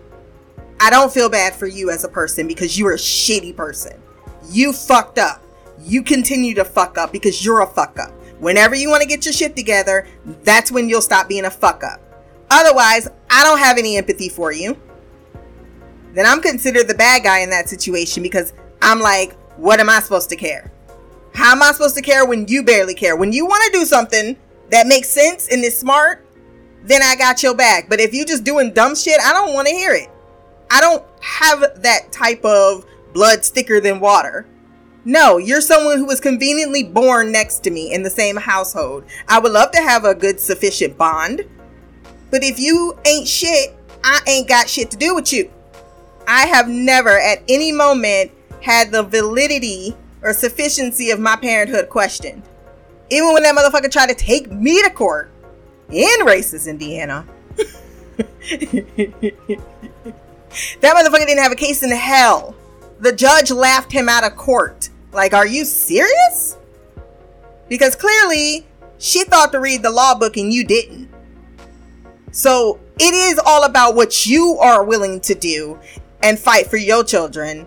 I 0.80 0.90
don't 0.90 1.12
feel 1.12 1.30
bad 1.30 1.54
for 1.54 1.68
you 1.68 1.90
as 1.90 2.04
a 2.04 2.08
person 2.08 2.48
because 2.48 2.80
you're 2.80 2.94
a 2.94 2.98
shitty 2.98 3.56
person. 3.56 4.02
You 4.50 4.72
fucked 4.72 5.18
up. 5.18 5.44
You 5.82 6.04
continue 6.04 6.54
to 6.56 6.66
fuck 6.66 6.98
up 6.98 7.12
because 7.12 7.44
you're 7.44 7.62
a 7.62 7.68
fuck 7.68 8.00
up. 8.00 8.12
Whenever 8.40 8.76
you 8.76 8.90
want 8.90 9.02
to 9.02 9.08
get 9.08 9.26
your 9.26 9.34
shit 9.34 9.56
together, 9.56 10.08
that's 10.44 10.72
when 10.72 10.88
you'll 10.88 11.02
stop 11.02 11.28
being 11.28 11.46
a 11.46 11.52
fuck 11.52 11.84
up. 11.84 12.00
Otherwise, 12.50 13.08
I 13.30 13.44
don't 13.44 13.60
have 13.60 13.78
any 13.78 13.98
empathy 13.98 14.30
for 14.30 14.52
you. 14.52 14.78
Then 16.14 16.26
I'm 16.26 16.42
considered 16.42 16.88
the 16.88 16.96
bad 16.96 17.24
guy 17.24 17.40
in 17.40 17.50
that 17.52 17.70
situation 17.70 18.24
because 18.24 18.54
I'm 18.82 19.00
like, 19.00 19.34
what 19.58 19.80
am 19.80 19.90
I 19.90 20.00
supposed 20.00 20.30
to 20.30 20.36
care? 20.36 20.72
How 21.34 21.52
am 21.52 21.62
I 21.62 21.72
supposed 21.72 21.96
to 21.96 22.02
care 22.02 22.26
when 22.26 22.48
you 22.48 22.64
barely 22.64 22.96
care? 22.96 23.16
When 23.16 23.32
you 23.32 23.46
want 23.46 23.64
to 23.72 23.80
do 23.80 23.86
something 23.86 24.36
that 24.72 24.88
makes 24.88 25.10
sense 25.10 25.48
and 25.50 25.64
is 25.64 25.78
smart, 25.78 26.26
then 26.84 27.02
I 27.04 27.16
got 27.16 27.44
your 27.44 27.56
back. 27.56 27.90
But 27.90 28.00
if 28.00 28.14
you're 28.14 28.26
just 28.26 28.44
doing 28.44 28.74
dumb 28.74 28.96
shit, 28.96 29.20
I 29.22 29.34
don't 29.34 29.54
want 29.54 29.68
to 29.68 29.74
hear 29.74 29.94
it. 29.94 30.10
I 30.72 30.82
don't 30.82 31.04
have 31.22 31.82
that 31.82 32.12
type 32.12 32.44
of 32.46 32.86
blood 33.14 33.44
thicker 33.44 33.80
than 33.80 34.00
water. 34.00 34.48
No, 35.06 35.38
you're 35.38 35.62
someone 35.62 35.98
who 35.98 36.06
was 36.06 36.20
conveniently 36.20 36.84
born 36.84 37.32
next 37.32 37.60
to 37.60 37.72
me 37.72 37.94
in 37.94 38.04
the 38.04 38.10
same 38.10 38.36
household. 38.36 39.06
I 39.28 39.40
would 39.40 39.52
love 39.52 39.72
to 39.72 39.82
have 39.82 40.04
a 40.04 40.14
good 40.14 40.40
sufficient 40.40 40.98
bond. 40.98 41.46
But 42.32 42.44
if 42.44 42.60
you 42.60 42.98
ain't 43.06 43.28
shit, 43.28 43.76
I 44.04 44.20
ain't 44.28 44.48
got 44.48 44.70
shit 44.70 44.92
to 44.92 44.98
do 44.98 45.16
with 45.16 45.32
you. 45.34 45.52
I 46.28 46.46
have 46.46 46.68
never 46.68 47.20
at 47.20 47.42
any 47.48 47.72
moment 47.72 48.32
had 48.62 48.92
the 48.92 49.04
validity 49.04 49.96
or 50.22 50.34
sufficiency 50.34 51.12
of 51.12 51.20
my 51.20 51.36
parenthood 51.36 51.90
questioned. 51.90 52.44
Even 53.10 53.34
when 53.34 53.44
that 53.44 53.56
motherfucker 53.56 53.92
tried 53.92 54.10
to 54.10 54.16
take 54.16 54.52
me 54.52 54.84
to 54.84 54.90
court 54.90 55.32
in 55.90 56.20
racist 56.20 56.70
Indiana. 56.70 57.26
that 57.58 57.66
motherfucker 60.84 61.26
didn't 61.26 61.42
have 61.42 61.52
a 61.52 61.56
case 61.56 61.82
in 61.82 61.90
hell. 61.92 62.56
The 63.00 63.14
judge 63.14 63.52
laughed 63.52 63.92
him 63.92 64.10
out 64.10 64.24
of 64.24 64.36
court. 64.36 64.90
Like, 65.12 65.34
are 65.34 65.48
you 65.48 65.66
serious? 65.66 66.58
Because 67.68 67.96
clearly 67.96 68.66
she 68.98 69.24
thought 69.24 69.52
to 69.54 69.60
read 69.60 69.84
the 69.84 69.90
law 69.90 70.16
book 70.16 70.38
and 70.38 70.54
you 70.54 70.66
didn't. 70.66 71.10
So 72.32 72.80
it 73.00 73.14
is 73.14 73.40
all 73.44 73.64
about 73.64 73.96
what 73.96 74.26
you 74.26 74.58
are 74.60 74.84
willing 74.84 75.22
to 75.22 75.36
do 75.36 75.80
and 76.22 76.38
fight 76.38 76.68
for 76.68 76.78
your 76.78 77.04
children. 77.04 77.66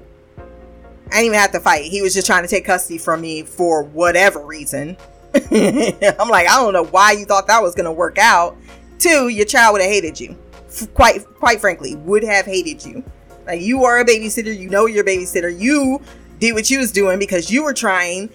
I 1.06 1.16
didn't 1.16 1.26
even 1.26 1.38
have 1.38 1.52
to 1.52 1.60
fight. 1.60 1.84
He 1.84 2.02
was 2.02 2.14
just 2.14 2.26
trying 2.26 2.42
to 2.42 2.48
take 2.48 2.64
custody 2.64 2.98
from 2.98 3.20
me 3.20 3.42
for 3.42 3.82
whatever 3.82 4.44
reason. 4.44 4.96
I'm 5.34 6.28
like, 6.28 6.48
I 6.48 6.56
don't 6.56 6.74
know 6.74 6.84
why 6.84 7.12
you 7.12 7.24
thought 7.24 7.46
that 7.46 7.62
was 7.62 7.74
gonna 7.74 7.92
work 7.92 8.18
out. 8.18 8.56
Two, 8.98 9.28
your 9.28 9.46
child 9.46 9.72
would 9.72 9.82
have 9.82 9.90
hated 9.90 10.20
you. 10.20 10.36
F- 10.68 10.92
quite, 10.94 11.24
quite 11.34 11.60
frankly, 11.60 11.96
would 11.96 12.22
have 12.22 12.46
hated 12.46 12.84
you. 12.84 13.02
Like 13.46 13.60
you 13.60 13.84
are 13.84 14.00
a 14.00 14.04
babysitter. 14.04 14.56
You 14.56 14.68
know 14.68 14.86
you're 14.86 15.02
a 15.02 15.06
babysitter. 15.06 15.58
You 15.58 16.00
did 16.38 16.54
what 16.54 16.70
you 16.70 16.78
was 16.78 16.92
doing 16.92 17.18
because 17.18 17.50
you 17.50 17.62
were 17.62 17.74
trying 17.74 18.30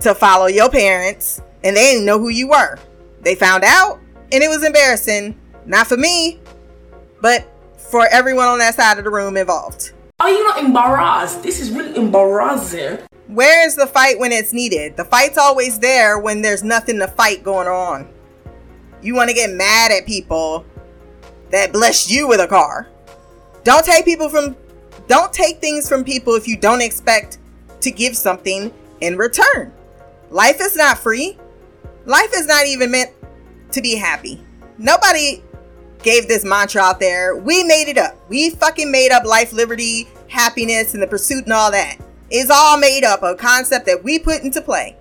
to 0.00 0.14
follow 0.14 0.46
your 0.46 0.70
parents, 0.70 1.40
and 1.64 1.76
they 1.76 1.92
didn't 1.92 2.06
know 2.06 2.18
who 2.18 2.28
you 2.28 2.48
were. 2.48 2.78
They 3.22 3.34
found 3.34 3.64
out, 3.64 4.00
and 4.32 4.42
it 4.42 4.48
was 4.48 4.64
embarrassing. 4.64 5.38
Not 5.66 5.86
for 5.86 5.96
me, 5.96 6.40
but 7.20 7.46
for 7.76 8.06
everyone 8.10 8.46
on 8.46 8.58
that 8.58 8.74
side 8.74 8.98
of 8.98 9.04
the 9.04 9.10
room 9.10 9.36
involved. 9.36 9.92
Are 10.20 10.30
you 10.30 10.44
not 10.44 10.64
embarrassed? 10.64 11.42
This 11.42 11.60
is 11.60 11.70
really 11.70 11.96
embarrassing. 11.96 12.98
Where 13.28 13.66
is 13.66 13.76
the 13.76 13.86
fight 13.86 14.18
when 14.18 14.32
it's 14.32 14.52
needed? 14.52 14.96
The 14.96 15.04
fight's 15.04 15.36
always 15.38 15.78
there 15.78 16.18
when 16.18 16.42
there's 16.42 16.64
nothing 16.64 16.98
to 16.98 17.06
fight 17.06 17.44
going 17.44 17.68
on. 17.68 18.08
You 19.02 19.14
want 19.14 19.30
to 19.30 19.34
get 19.34 19.50
mad 19.50 19.92
at 19.92 20.06
people 20.06 20.64
that 21.50 21.72
blessed 21.72 22.10
you 22.10 22.26
with 22.26 22.40
a 22.40 22.46
car. 22.46 22.88
Don't 23.68 23.84
take 23.84 24.06
people 24.06 24.30
from 24.30 24.56
don't 25.08 25.30
take 25.30 25.58
things 25.58 25.90
from 25.90 26.02
people 26.02 26.34
if 26.34 26.48
you 26.48 26.56
don't 26.56 26.80
expect 26.80 27.36
to 27.82 27.90
give 27.90 28.16
something 28.16 28.72
in 29.02 29.18
return. 29.18 29.74
Life 30.30 30.56
is 30.58 30.74
not 30.74 30.96
free. 30.96 31.36
Life 32.06 32.30
is 32.34 32.46
not 32.46 32.64
even 32.64 32.90
meant 32.90 33.10
to 33.72 33.82
be 33.82 33.94
happy. 33.94 34.42
Nobody 34.78 35.42
gave 36.02 36.28
this 36.28 36.46
mantra 36.46 36.80
out 36.80 36.98
there. 36.98 37.36
We 37.36 37.62
made 37.62 37.88
it 37.88 37.98
up. 37.98 38.16
We 38.30 38.48
fucking 38.48 38.90
made 38.90 39.12
up 39.12 39.26
life, 39.26 39.52
liberty, 39.52 40.08
happiness, 40.28 40.94
and 40.94 41.02
the 41.02 41.06
pursuit 41.06 41.44
and 41.44 41.52
all 41.52 41.70
that. 41.70 41.98
It's 42.30 42.48
all 42.48 42.78
made 42.78 43.04
up, 43.04 43.22
a 43.22 43.34
concept 43.34 43.84
that 43.84 44.02
we 44.02 44.18
put 44.18 44.44
into 44.44 44.62
play. 44.62 44.96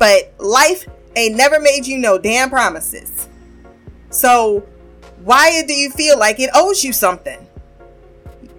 But 0.00 0.34
life 0.40 0.84
ain't 1.14 1.36
never 1.36 1.60
made 1.60 1.86
you 1.86 1.98
no 1.98 2.18
damn 2.18 2.50
promises. 2.50 3.28
So 4.10 4.66
why 5.22 5.62
do 5.64 5.74
you 5.74 5.90
feel 5.92 6.18
like 6.18 6.40
it 6.40 6.50
owes 6.54 6.82
you 6.82 6.92
something? 6.92 7.38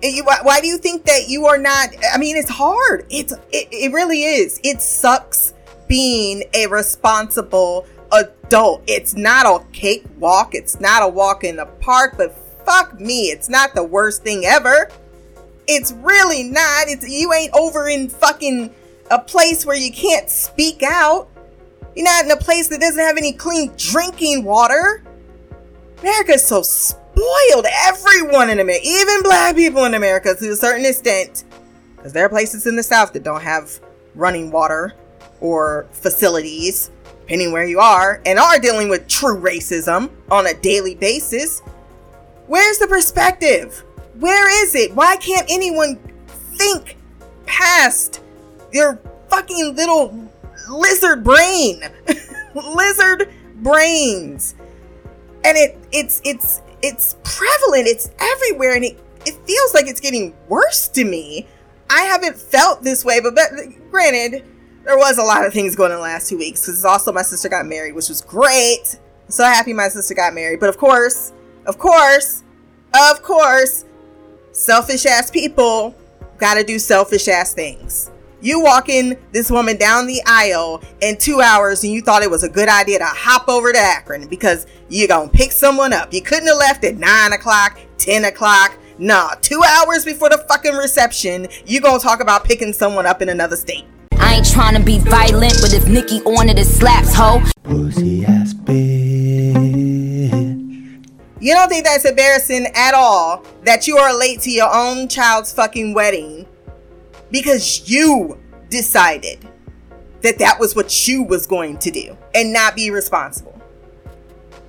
You, 0.10 0.24
why, 0.24 0.60
do 0.62 0.68
you 0.68 0.78
think 0.78 1.06
that 1.06 1.28
you 1.28 1.46
are 1.46 1.58
not? 1.58 1.90
I 2.14 2.18
mean, 2.18 2.38
it's 2.38 2.50
hard. 2.50 3.06
It's 3.10 3.34
it, 3.52 3.68
it 3.72 3.94
really 3.94 4.24
is. 4.24 4.60
It 4.64 4.82
sucks 4.82 5.54
being 5.88 6.44
a 6.54 6.68
responsible 6.68 7.86
adult. 8.12 8.84
It's 8.88 9.16
not 9.16 9.46
a 9.46 9.64
cakewalk. 9.72 10.56
It's 10.56 10.80
not 10.80 11.04
a 11.04 11.08
walk 11.08 11.44
in 11.44 11.58
the 11.58 11.66
park. 11.66 12.16
But 12.18 12.36
fuck 12.66 13.00
me, 13.00 13.26
it's 13.26 13.50
not 13.50 13.76
the 13.76 13.84
worst 13.84 14.24
thing 14.24 14.46
ever. 14.46 14.90
It's 15.68 15.92
really 15.94 16.44
not. 16.44 16.88
It's 16.88 17.08
you 17.08 17.34
ain't 17.34 17.54
over 17.54 17.88
in 17.88 18.10
fucking 18.10 18.74
a 19.12 19.20
place 19.20 19.66
where 19.66 19.78
you 19.78 19.92
can't 19.92 20.30
speak 20.30 20.84
out. 20.84 21.28
You're 21.96 22.06
not 22.06 22.26
in 22.26 22.32
a 22.32 22.38
place 22.38 22.68
that 22.70 22.82
doesn't 22.82 23.00
have 23.00 23.18
any 23.18 23.34
clean 23.34 23.72
drinking 23.78 24.44
water. 24.44 25.04
America's 26.02 26.46
so 26.46 26.62
spoiled. 27.16 27.66
Everyone 27.88 28.50
in 28.50 28.60
America, 28.60 28.86
even 28.86 29.24
black 29.24 29.56
people 29.56 29.86
in 29.86 29.94
America 29.94 30.36
to 30.36 30.52
a 30.52 30.56
certain 30.56 30.86
extent, 30.86 31.44
because 31.96 32.14
there 32.14 32.26
are 32.26 32.30
places 32.30 32.68
in 32.68 32.76
the 32.76 32.84
South 32.84 33.14
that 33.14 33.24
don't 33.24 33.42
have 33.42 33.80
running 34.14 34.52
water 34.52 34.94
or 35.42 35.88
facilities, 35.92 36.92
depending 37.22 37.52
where 37.52 37.66
you 37.66 37.80
are, 37.80 38.22
and 38.26 38.40
are 38.40 38.60
dealing 38.60 38.90
with 38.90 39.08
true 39.08 39.40
racism 39.40 40.10
on 40.30 40.48
a 40.48 40.54
daily 40.54 40.96
basis. 40.96 41.62
Where's 42.48 42.78
the 42.78 42.88
perspective? 42.88 43.84
Where 44.20 44.64
is 44.64 44.76
it? 44.76 44.94
Why 44.94 45.18
can't 45.18 45.48
anyone 45.50 45.98
think 46.30 46.98
past 47.46 48.22
their 48.72 49.00
fucking 49.30 49.76
little 49.76 50.30
lizard 50.70 51.24
brain? 51.24 51.82
lizard 52.54 53.30
brains. 53.56 54.56
And 55.44 55.58
it 55.58 55.78
it's 55.92 56.22
it's 56.24 56.62
it's 56.86 57.16
prevalent, 57.24 57.88
it's 57.88 58.10
everywhere, 58.20 58.76
and 58.76 58.86
it, 58.86 59.00
it 59.26 59.36
feels 59.46 59.74
like 59.74 59.88
it's 59.88 60.00
getting 60.00 60.36
worse 60.48 60.88
to 60.90 61.04
me. 61.04 61.48
I 61.90 62.02
haven't 62.02 62.38
felt 62.38 62.84
this 62.84 63.04
way, 63.04 63.20
but, 63.20 63.36
but 63.36 63.52
granted, 63.90 64.46
there 64.84 64.98
was 64.98 65.18
a 65.18 65.24
lot 65.24 65.46
of 65.46 65.54
things 65.54 65.76
going 65.76 65.92
on 65.92 65.98
the 65.98 66.04
last 66.04 66.30
two 66.30 66.38
weeks 66.38 66.62
because 66.62 66.86
also 66.86 67.12
my 67.12 67.24
sister 67.24 67.50
got 67.50 67.66
married, 67.66 67.96
which 67.96 68.08
was 68.08 68.22
great. 68.22 69.00
so 69.28 69.44
happy 69.44 69.74
my 69.74 69.88
sister 69.88 70.14
got 70.14 70.34
married. 70.34 70.60
But 70.60 70.70
of 70.70 70.78
course, 70.78 71.34
of 71.66 71.78
course, 71.80 72.44
of 72.94 73.24
course, 73.24 73.86
selfish 74.52 75.06
ass 75.06 75.32
people 75.32 75.96
gotta 76.38 76.64
do 76.64 76.78
selfish 76.78 77.28
ass 77.28 77.54
things. 77.54 78.12
You 78.46 78.60
walking 78.60 79.18
this 79.32 79.50
woman 79.50 79.76
down 79.76 80.06
the 80.06 80.22
aisle 80.28 80.84
in 81.02 81.18
two 81.18 81.42
hours 81.42 81.84
and 81.84 81.92
you 81.92 82.02
thought 82.04 82.22
it 82.22 82.30
was 82.30 82.44
a 82.44 82.48
good 82.48 82.70
idea 82.70 83.00
to 83.00 83.06
hop 83.06 83.50
over 83.50 83.74
to 83.74 83.80
Akron 83.80 84.28
because 84.28 84.68
you're 84.88 85.08
gonna 85.08 85.30
pick 85.30 85.52
someone 85.52 85.92
up. 85.94 86.14
You 86.14 86.22
couldn't 86.22 86.50
have 86.50 86.58
left 86.58 86.84
at 86.84 86.96
nine 86.98 87.34
o'clock, 87.34 87.80
10 87.98 88.26
o'clock. 88.26 88.78
Nah, 89.00 89.30
two 89.42 89.64
hours 89.68 90.06
before 90.06 90.30
the 90.30 90.46
fucking 90.48 90.76
reception, 90.76 91.48
you 91.66 91.82
gonna 91.82 91.98
talk 91.98 92.20
about 92.20 92.44
picking 92.44 92.72
someone 92.72 93.08
up 93.08 93.24
in 93.24 93.30
another 93.30 93.56
state. 93.56 93.86
I 94.20 94.36
ain't 94.36 94.48
trying 94.48 94.76
to 94.76 94.84
be 94.84 95.00
violent, 95.00 95.56
but 95.60 95.74
if 95.74 95.88
Nikki 95.88 96.22
on 96.22 96.48
it, 96.48 96.60
it 96.60 96.66
slaps, 96.66 97.16
ho. 97.16 97.42
Pussy 97.64 98.26
ass 98.26 98.54
bitch. 98.54 99.66
You 101.40 101.54
don't 101.56 101.68
think 101.68 101.84
that's 101.84 102.06
embarrassing 102.06 102.68
at 102.76 102.94
all 102.94 103.44
that 103.64 103.88
you 103.88 103.98
are 103.98 104.16
late 104.16 104.42
to 104.42 104.52
your 104.52 104.72
own 104.72 105.08
child's 105.08 105.52
fucking 105.52 105.96
wedding 105.96 106.46
because 107.36 107.90
you 107.90 108.40
decided 108.70 109.46
that 110.22 110.40
that 110.40 110.58
was 110.58 110.74
what 110.74 111.06
you 111.06 111.22
was 111.22 111.46
going 111.46 111.78
to 111.78 111.92
do 111.92 112.18
and 112.34 112.54
not 112.54 112.78
be 112.78 112.90
responsible. 112.90 113.62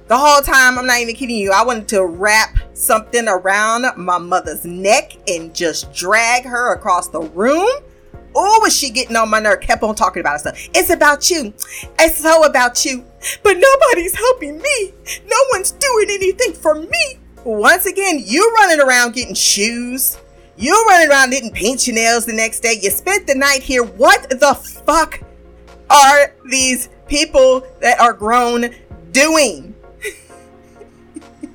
The 0.08 0.18
whole 0.18 0.42
time, 0.42 0.76
I'm 0.76 0.84
not 0.84 0.98
even 0.98 1.14
kidding 1.14 1.36
you, 1.36 1.52
I 1.52 1.64
wanted 1.64 1.86
to 1.88 2.04
wrap 2.04 2.58
something 2.72 3.28
around 3.28 3.86
my 3.96 4.18
mother's 4.18 4.64
neck 4.64 5.16
and 5.28 5.54
just 5.54 5.94
drag 5.94 6.44
her 6.44 6.74
across 6.74 7.06
the 7.08 7.20
room. 7.20 7.68
Oh, 8.34 8.58
was 8.60 8.76
she 8.76 8.90
getting 8.90 9.14
on 9.14 9.30
my 9.30 9.38
nerve? 9.38 9.60
Kept 9.60 9.84
on 9.84 9.94
talking 9.94 10.20
about 10.20 10.32
herself. 10.32 10.58
It's 10.74 10.90
about 10.90 11.30
you. 11.30 11.54
It's 12.00 12.20
so 12.20 12.42
about 12.42 12.84
you. 12.84 13.04
But 13.44 13.58
nobody's 13.58 14.16
helping 14.16 14.58
me. 14.58 14.92
No 15.24 15.36
one's 15.52 15.70
doing 15.70 16.08
anything 16.10 16.52
for 16.52 16.74
me. 16.74 17.20
Once 17.44 17.86
again, 17.86 18.20
you 18.26 18.52
running 18.56 18.80
around 18.80 19.14
getting 19.14 19.36
shoes. 19.36 20.18
You 20.58 20.86
running 20.88 21.10
around 21.10 21.30
didn't 21.30 21.52
paint 21.52 21.86
your 21.86 21.94
nails 21.96 22.24
the 22.24 22.32
next 22.32 22.60
day. 22.60 22.78
You 22.80 22.90
spent 22.90 23.26
the 23.26 23.34
night 23.34 23.62
here. 23.62 23.84
What 23.84 24.30
the 24.30 24.54
fuck 24.54 25.20
are 25.90 26.34
these 26.50 26.88
people 27.08 27.66
that 27.80 28.00
are 28.00 28.14
grown 28.14 28.74
doing? 29.12 29.74
the 31.40 31.50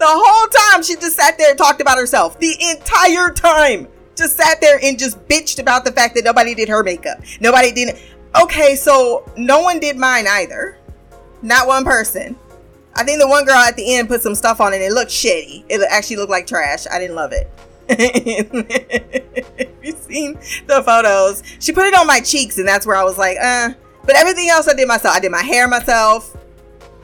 whole 0.00 0.48
time 0.48 0.82
she 0.84 0.94
just 0.94 1.16
sat 1.16 1.36
there 1.38 1.50
and 1.50 1.58
talked 1.58 1.80
about 1.80 1.98
herself. 1.98 2.38
The 2.38 2.56
entire 2.70 3.32
time. 3.32 3.88
Just 4.14 4.36
sat 4.36 4.60
there 4.60 4.78
and 4.82 4.98
just 4.98 5.18
bitched 5.28 5.58
about 5.58 5.84
the 5.84 5.92
fact 5.92 6.14
that 6.14 6.24
nobody 6.24 6.54
did 6.54 6.68
her 6.68 6.82
makeup. 6.82 7.18
Nobody 7.40 7.72
did 7.72 7.88
it. 7.90 8.02
Okay, 8.40 8.76
so 8.76 9.30
no 9.36 9.60
one 9.60 9.80
did 9.80 9.96
mine 9.96 10.26
either. 10.26 10.78
Not 11.42 11.66
one 11.66 11.84
person. 11.84 12.36
I 12.94 13.04
think 13.04 13.20
the 13.20 13.28
one 13.28 13.44
girl 13.44 13.56
at 13.56 13.76
the 13.76 13.94
end 13.94 14.08
put 14.08 14.22
some 14.22 14.34
stuff 14.34 14.60
on 14.60 14.72
it. 14.72 14.80
It 14.80 14.92
looked 14.92 15.10
shitty. 15.10 15.64
It 15.68 15.86
actually 15.90 16.16
looked 16.16 16.30
like 16.30 16.46
trash. 16.46 16.86
I 16.90 16.98
didn't 16.98 17.16
love 17.16 17.32
it. 17.32 17.50
You've 19.82 19.98
seen 19.98 20.34
the 20.66 20.82
photos. 20.84 21.42
She 21.60 21.72
put 21.72 21.86
it 21.86 21.94
on 21.94 22.06
my 22.06 22.20
cheeks, 22.20 22.58
and 22.58 22.66
that's 22.66 22.86
where 22.86 22.96
I 22.96 23.04
was 23.04 23.18
like, 23.18 23.36
uh. 23.40 23.70
But 24.04 24.16
everything 24.16 24.48
else 24.48 24.68
I 24.68 24.74
did 24.74 24.88
myself. 24.88 25.16
I 25.16 25.20
did 25.20 25.32
my 25.32 25.42
hair 25.42 25.68
myself. 25.68 26.36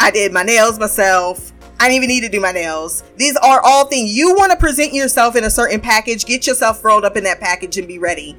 I 0.01 0.11
did 0.11 0.33
my 0.33 0.43
nails 0.43 0.79
myself. 0.79 1.53
I 1.79 1.89
didn't 1.89 1.97
even 1.97 2.09
need 2.09 2.21
to 2.21 2.29
do 2.29 2.41
my 2.41 2.53
nails. 2.53 3.03
These 3.17 3.37
are 3.37 3.61
all 3.65 3.87
things 3.87 4.17
you 4.17 4.35
want 4.35 4.53
to 4.53 4.59
present 4.59 4.93
yourself 4.93 5.35
in 5.35 5.45
a 5.45 5.51
certain 5.51 5.81
package. 5.81 6.25
Get 6.25 6.47
yourself 6.47 6.85
rolled 6.85 7.05
up 7.05 7.17
in 7.17 7.25
that 7.25 7.41
package 7.41 7.77
and 7.77 7.89
be 7.89 7.99
ready 7.99 8.37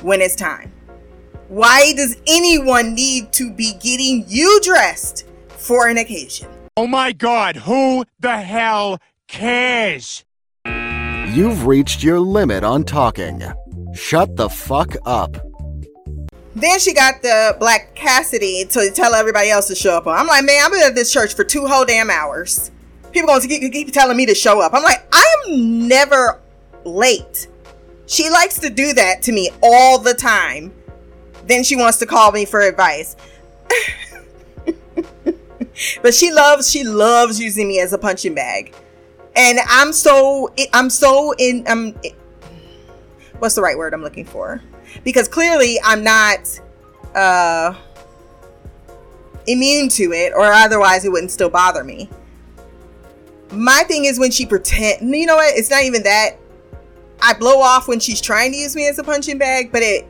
when 0.00 0.20
it's 0.20 0.36
time. 0.36 0.72
Why 1.48 1.92
does 1.96 2.16
anyone 2.26 2.94
need 2.94 3.32
to 3.32 3.52
be 3.52 3.74
getting 3.74 4.24
you 4.28 4.60
dressed 4.62 5.26
for 5.48 5.88
an 5.88 5.98
occasion? 5.98 6.48
Oh 6.76 6.86
my 6.86 7.10
god, 7.10 7.56
who 7.56 8.04
the 8.20 8.38
hell 8.38 9.00
cares? 9.26 10.24
You've 11.34 11.66
reached 11.66 12.02
your 12.02 12.20
limit 12.20 12.64
on 12.64 12.84
talking. 12.84 13.42
Shut 13.92 14.36
the 14.36 14.48
fuck 14.48 14.96
up. 15.04 15.36
Then 16.54 16.78
she 16.80 16.94
got 16.94 17.20
the 17.20 17.56
blackacity 17.60 18.68
to 18.72 18.90
tell 18.90 19.14
everybody 19.14 19.50
else 19.50 19.68
to 19.68 19.74
show 19.74 19.96
up. 19.98 20.06
I'm 20.06 20.26
like, 20.26 20.44
man, 20.44 20.64
I've 20.64 20.72
been 20.72 20.82
at 20.82 20.94
this 20.94 21.12
church 21.12 21.34
for 21.34 21.44
two 21.44 21.66
whole 21.66 21.84
damn 21.84 22.10
hours. 22.10 22.70
People 23.12 23.28
gonna 23.28 23.46
keep, 23.46 23.72
keep 23.72 23.92
telling 23.92 24.16
me 24.16 24.24
to 24.26 24.34
show 24.34 24.60
up. 24.60 24.72
I'm 24.72 24.82
like, 24.82 25.06
I 25.12 25.36
am 25.46 25.86
never 25.86 26.40
late. 26.84 27.48
She 28.06 28.30
likes 28.30 28.58
to 28.60 28.70
do 28.70 28.94
that 28.94 29.20
to 29.22 29.32
me 29.32 29.50
all 29.62 29.98
the 29.98 30.14
time. 30.14 30.72
Then 31.46 31.62
she 31.62 31.76
wants 31.76 31.98
to 31.98 32.06
call 32.06 32.32
me 32.32 32.46
for 32.46 32.60
advice. 32.60 33.16
but 36.02 36.14
she 36.14 36.32
loves, 36.32 36.70
she 36.70 36.84
loves 36.84 37.38
using 37.38 37.68
me 37.68 37.80
as 37.80 37.92
a 37.92 37.98
punching 37.98 38.34
bag. 38.34 38.74
And 39.38 39.60
I'm 39.68 39.92
so, 39.92 40.52
I'm 40.74 40.90
so 40.90 41.32
in, 41.38 41.64
I'm, 41.66 41.94
what's 43.38 43.54
the 43.54 43.62
right 43.62 43.78
word 43.78 43.94
I'm 43.94 44.02
looking 44.02 44.26
for? 44.26 44.60
because 45.04 45.28
clearly 45.28 45.78
I'm 45.84 46.02
not 46.02 46.60
uh, 47.14 47.74
immune 49.46 49.88
to 49.90 50.12
it, 50.12 50.32
or 50.34 50.44
otherwise 50.44 51.04
it 51.04 51.10
wouldn't 51.10 51.30
still 51.30 51.50
bother 51.50 51.84
me. 51.84 52.08
My 53.52 53.82
thing 53.84 54.04
is 54.04 54.18
when 54.18 54.30
she 54.30 54.44
pretend, 54.44 55.14
you 55.14 55.26
know 55.26 55.36
what? 55.36 55.56
It's 55.56 55.70
not 55.70 55.82
even 55.82 56.02
that. 56.02 56.36
I 57.20 57.34
blow 57.34 57.60
off 57.60 57.88
when 57.88 57.98
she's 57.98 58.20
trying 58.20 58.52
to 58.52 58.58
use 58.58 58.76
me 58.76 58.86
as 58.86 58.98
a 58.98 59.02
punching 59.02 59.38
bag, 59.38 59.72
but 59.72 59.82
it 59.82 60.06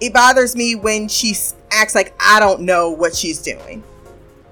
it 0.00 0.12
bothers 0.12 0.56
me 0.56 0.74
when 0.74 1.08
she 1.08 1.34
acts 1.70 1.94
like 1.94 2.14
I 2.20 2.40
don't 2.40 2.62
know 2.62 2.90
what 2.90 3.14
she's 3.14 3.40
doing. 3.40 3.82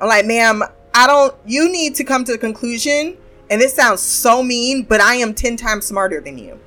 I'm 0.01 0.09
like, 0.09 0.25
ma'am, 0.25 0.63
I 0.95 1.07
don't. 1.07 1.35
You 1.45 1.71
need 1.71 1.95
to 1.97 2.05
come 2.05 2.25
to 2.25 2.33
the 2.33 2.39
conclusion. 2.39 3.19
And 3.51 3.61
this 3.61 3.75
sounds 3.75 4.01
so 4.01 4.43
mean, 4.43 4.83
but 4.83 5.01
I 5.01 5.17
am 5.17 5.35
ten 5.35 5.57
times 5.57 5.87
smarter 5.87 6.21
than 6.21 6.39
you. 6.39 6.59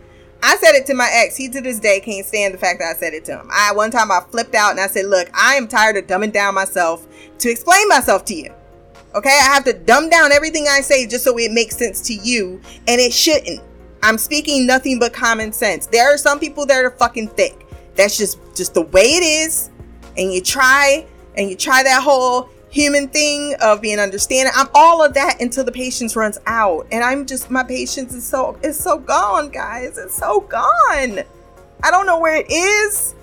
I 0.44 0.58
said 0.58 0.74
it 0.74 0.88
to 0.88 0.96
my 0.96 1.08
ex. 1.12 1.36
He 1.36 1.50
to 1.50 1.62
this 1.62 1.80
day 1.80 2.00
can't 2.00 2.26
stand 2.26 2.54
the 2.54 2.58
fact 2.58 2.80
that 2.80 2.96
I 2.96 3.00
said 3.00 3.14
it 3.14 3.26
to 3.26 3.38
him. 3.38 3.50
I 3.52 3.74
one 3.74 3.92
time 3.92 4.12
I 4.12 4.22
flipped 4.32 4.56
out 4.56 4.72
and 4.72 4.80
I 4.80 4.88
said, 4.88 5.06
"Look, 5.06 5.30
I 5.34 5.56
am 5.56 5.68
tired 5.68 5.98
of 5.98 6.08
dumbing 6.08 6.34
down 6.34 6.56
myself 6.56 7.08
to 7.38 7.50
explain 7.50 7.88
myself 7.88 8.26
to 8.26 8.34
you. 8.34 8.52
Okay, 9.14 9.30
I 9.30 9.54
have 9.54 9.66
to 9.66 9.74
dumb 9.74 10.10
down 10.10 10.32
everything 10.32 10.68
I 10.70 10.82
say 10.82 11.06
just 11.06 11.24
so 11.24 11.38
it 11.38 11.52
makes 11.52 11.78
sense 11.78 12.02
to 12.08 12.14
you, 12.14 12.62
and 12.88 13.00
it 13.00 13.14
shouldn't. 13.14 13.62
I'm 14.02 14.18
speaking 14.18 14.66
nothing 14.66 15.00
but 15.00 15.14
common 15.14 15.52
sense. 15.52 15.86
There 15.86 16.12
are 16.12 16.18
some 16.18 16.40
people 16.40 16.66
that 16.66 16.84
are 16.84 16.92
fucking 16.92 17.28
thick. 17.30 17.68
That's 17.96 18.18
just 18.18 18.40
just 18.56 18.74
the 18.74 18.82
way 18.82 19.04
it 19.04 19.24
is. 19.24 19.70
And 20.18 20.34
you 20.34 20.42
try 20.42 21.06
and 21.38 21.50
you 21.50 21.56
try 21.56 21.84
that 21.84 22.02
whole 22.02 22.50
human 22.72 23.10
thing 23.10 23.54
of 23.62 23.82
being 23.82 24.00
understanding. 24.00 24.52
I'm 24.56 24.70
all 24.74 25.04
of 25.04 25.14
that 25.14 25.42
until 25.42 25.64
the 25.64 25.72
patience 25.72 26.16
runs 26.16 26.40
out. 26.48 26.88
And 26.92 27.04
I'm 27.04 27.26
just 27.26 27.52
my 27.52 27.64
patience 27.64 28.16
is 28.16 28.26
so 28.26 28.58
it's 28.64 28.80
so 28.80 28.98
gone, 28.98 29.50
guys. 29.50 29.98
It's 29.98 30.16
so 30.16 30.40
gone. 30.42 31.20
I 31.84 31.92
don't 31.92 32.06
know 32.06 32.20
where 32.20 32.38
it 32.38 32.50
is. 32.50 33.14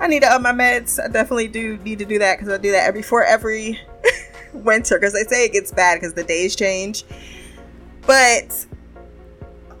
I 0.00 0.08
need 0.08 0.22
to 0.22 0.28
up 0.28 0.42
my 0.42 0.52
meds. 0.52 1.02
I 1.02 1.08
definitely 1.08 1.48
do 1.48 1.76
need 1.78 1.98
to 2.00 2.04
do 2.04 2.18
that 2.18 2.38
because 2.38 2.52
I 2.52 2.58
do 2.58 2.72
that 2.72 2.86
every 2.86 3.02
for 3.02 3.22
every 3.24 3.78
winter 4.52 4.98
because 4.98 5.12
they 5.12 5.24
say 5.24 5.44
it 5.44 5.52
gets 5.52 5.70
bad 5.70 6.00
because 6.00 6.14
the 6.14 6.24
days 6.24 6.56
change. 6.56 7.04
But 8.06 8.66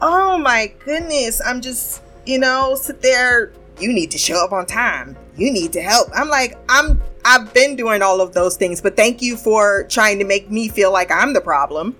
oh 0.00 0.38
my 0.38 0.72
goodness, 0.84 1.40
I'm 1.44 1.60
just 1.60 2.02
you 2.26 2.38
know 2.38 2.74
sit 2.74 3.00
there. 3.00 3.52
You 3.78 3.92
need 3.92 4.10
to 4.12 4.18
show 4.18 4.42
up 4.42 4.52
on 4.52 4.66
time. 4.66 5.16
You 5.36 5.52
need 5.52 5.72
to 5.74 5.82
help. 5.82 6.08
I'm 6.14 6.28
like 6.28 6.56
I'm 6.68 7.02
I've 7.24 7.52
been 7.52 7.76
doing 7.76 8.02
all 8.02 8.20
of 8.20 8.32
those 8.32 8.56
things, 8.56 8.80
but 8.80 8.96
thank 8.96 9.20
you 9.20 9.36
for 9.36 9.84
trying 9.84 10.18
to 10.18 10.24
make 10.24 10.50
me 10.50 10.68
feel 10.68 10.92
like 10.92 11.10
I'm 11.10 11.32
the 11.32 11.40
problem 11.40 11.96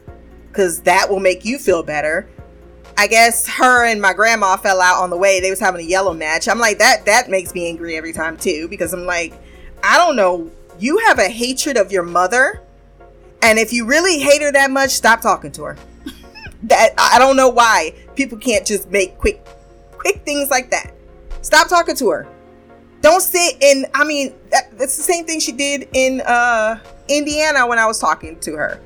because 0.49 0.81
that 0.83 1.11
will 1.11 1.21
make 1.21 1.45
you 1.45 1.59
feel 1.59 1.83
better. 1.83 2.29
I 2.97 3.09
guess 3.09 3.47
her 3.47 3.85
and 3.85 4.01
my 4.01 4.15
grandma 4.15 4.57
fell 4.57 4.81
out 4.81 5.03
on 5.03 5.11
the 5.11 5.19
way. 5.19 5.41
They 5.41 5.51
was 5.51 5.61
having 5.61 5.83
a 5.83 5.89
yellow 5.89 6.15
match. 6.15 6.49
I'm 6.49 6.59
like 6.59 6.79
that 6.79 7.05
that 7.07 7.29
makes 7.29 7.53
me 7.55 7.69
angry 7.69 7.97
every 7.97 8.13
time 8.13 8.39
too 8.39 8.69
because 8.69 8.93
I'm 8.93 9.05
like 9.05 9.35
I 9.83 9.99
don't 9.99 10.17
know. 10.17 10.51
You 10.79 10.99
have 11.07 11.19
a 11.19 11.29
hatred 11.29 11.77
of 11.77 11.93
your 11.93 12.05
mother 12.05 12.63
and 13.43 13.59
if 13.59 13.73
you 13.73 13.85
really 13.85 14.19
hate 14.19 14.41
her 14.43 14.51
that 14.53 14.71
much, 14.71 14.91
stop 14.91 15.21
talking 15.21 15.53
to 15.53 15.65
her. 15.65 15.77
that 16.65 16.95
I 16.97 17.19
don't 17.19 17.37
know 17.37 17.51
why 17.51 17.95
people 18.15 18.39
can't 18.39 18.67
just 18.67 18.91
make 18.91 19.19
quick 19.19 19.45
quick 19.93 20.23
things 20.25 20.51
like 20.51 20.71
that. 20.71 20.95
Stop 21.43 21.69
talking 21.69 21.97
to 21.97 22.09
her. 22.09 22.27
Don't 23.01 23.21
sit 23.21 23.57
in 23.61 23.87
I 23.95 24.05
mean 24.05 24.35
that, 24.51 24.77
that's 24.79 24.97
the 24.97 25.03
same 25.03 25.25
thing 25.25 25.41
she 25.41 25.53
did 25.53 25.89
in 25.93 26.21
uh 26.23 26.79
Indiana 27.09 27.67
when 27.67 27.79
I 27.79 27.87
was 27.87 27.99
talking 27.99 28.39
to 28.41 28.55
her. 28.57 28.81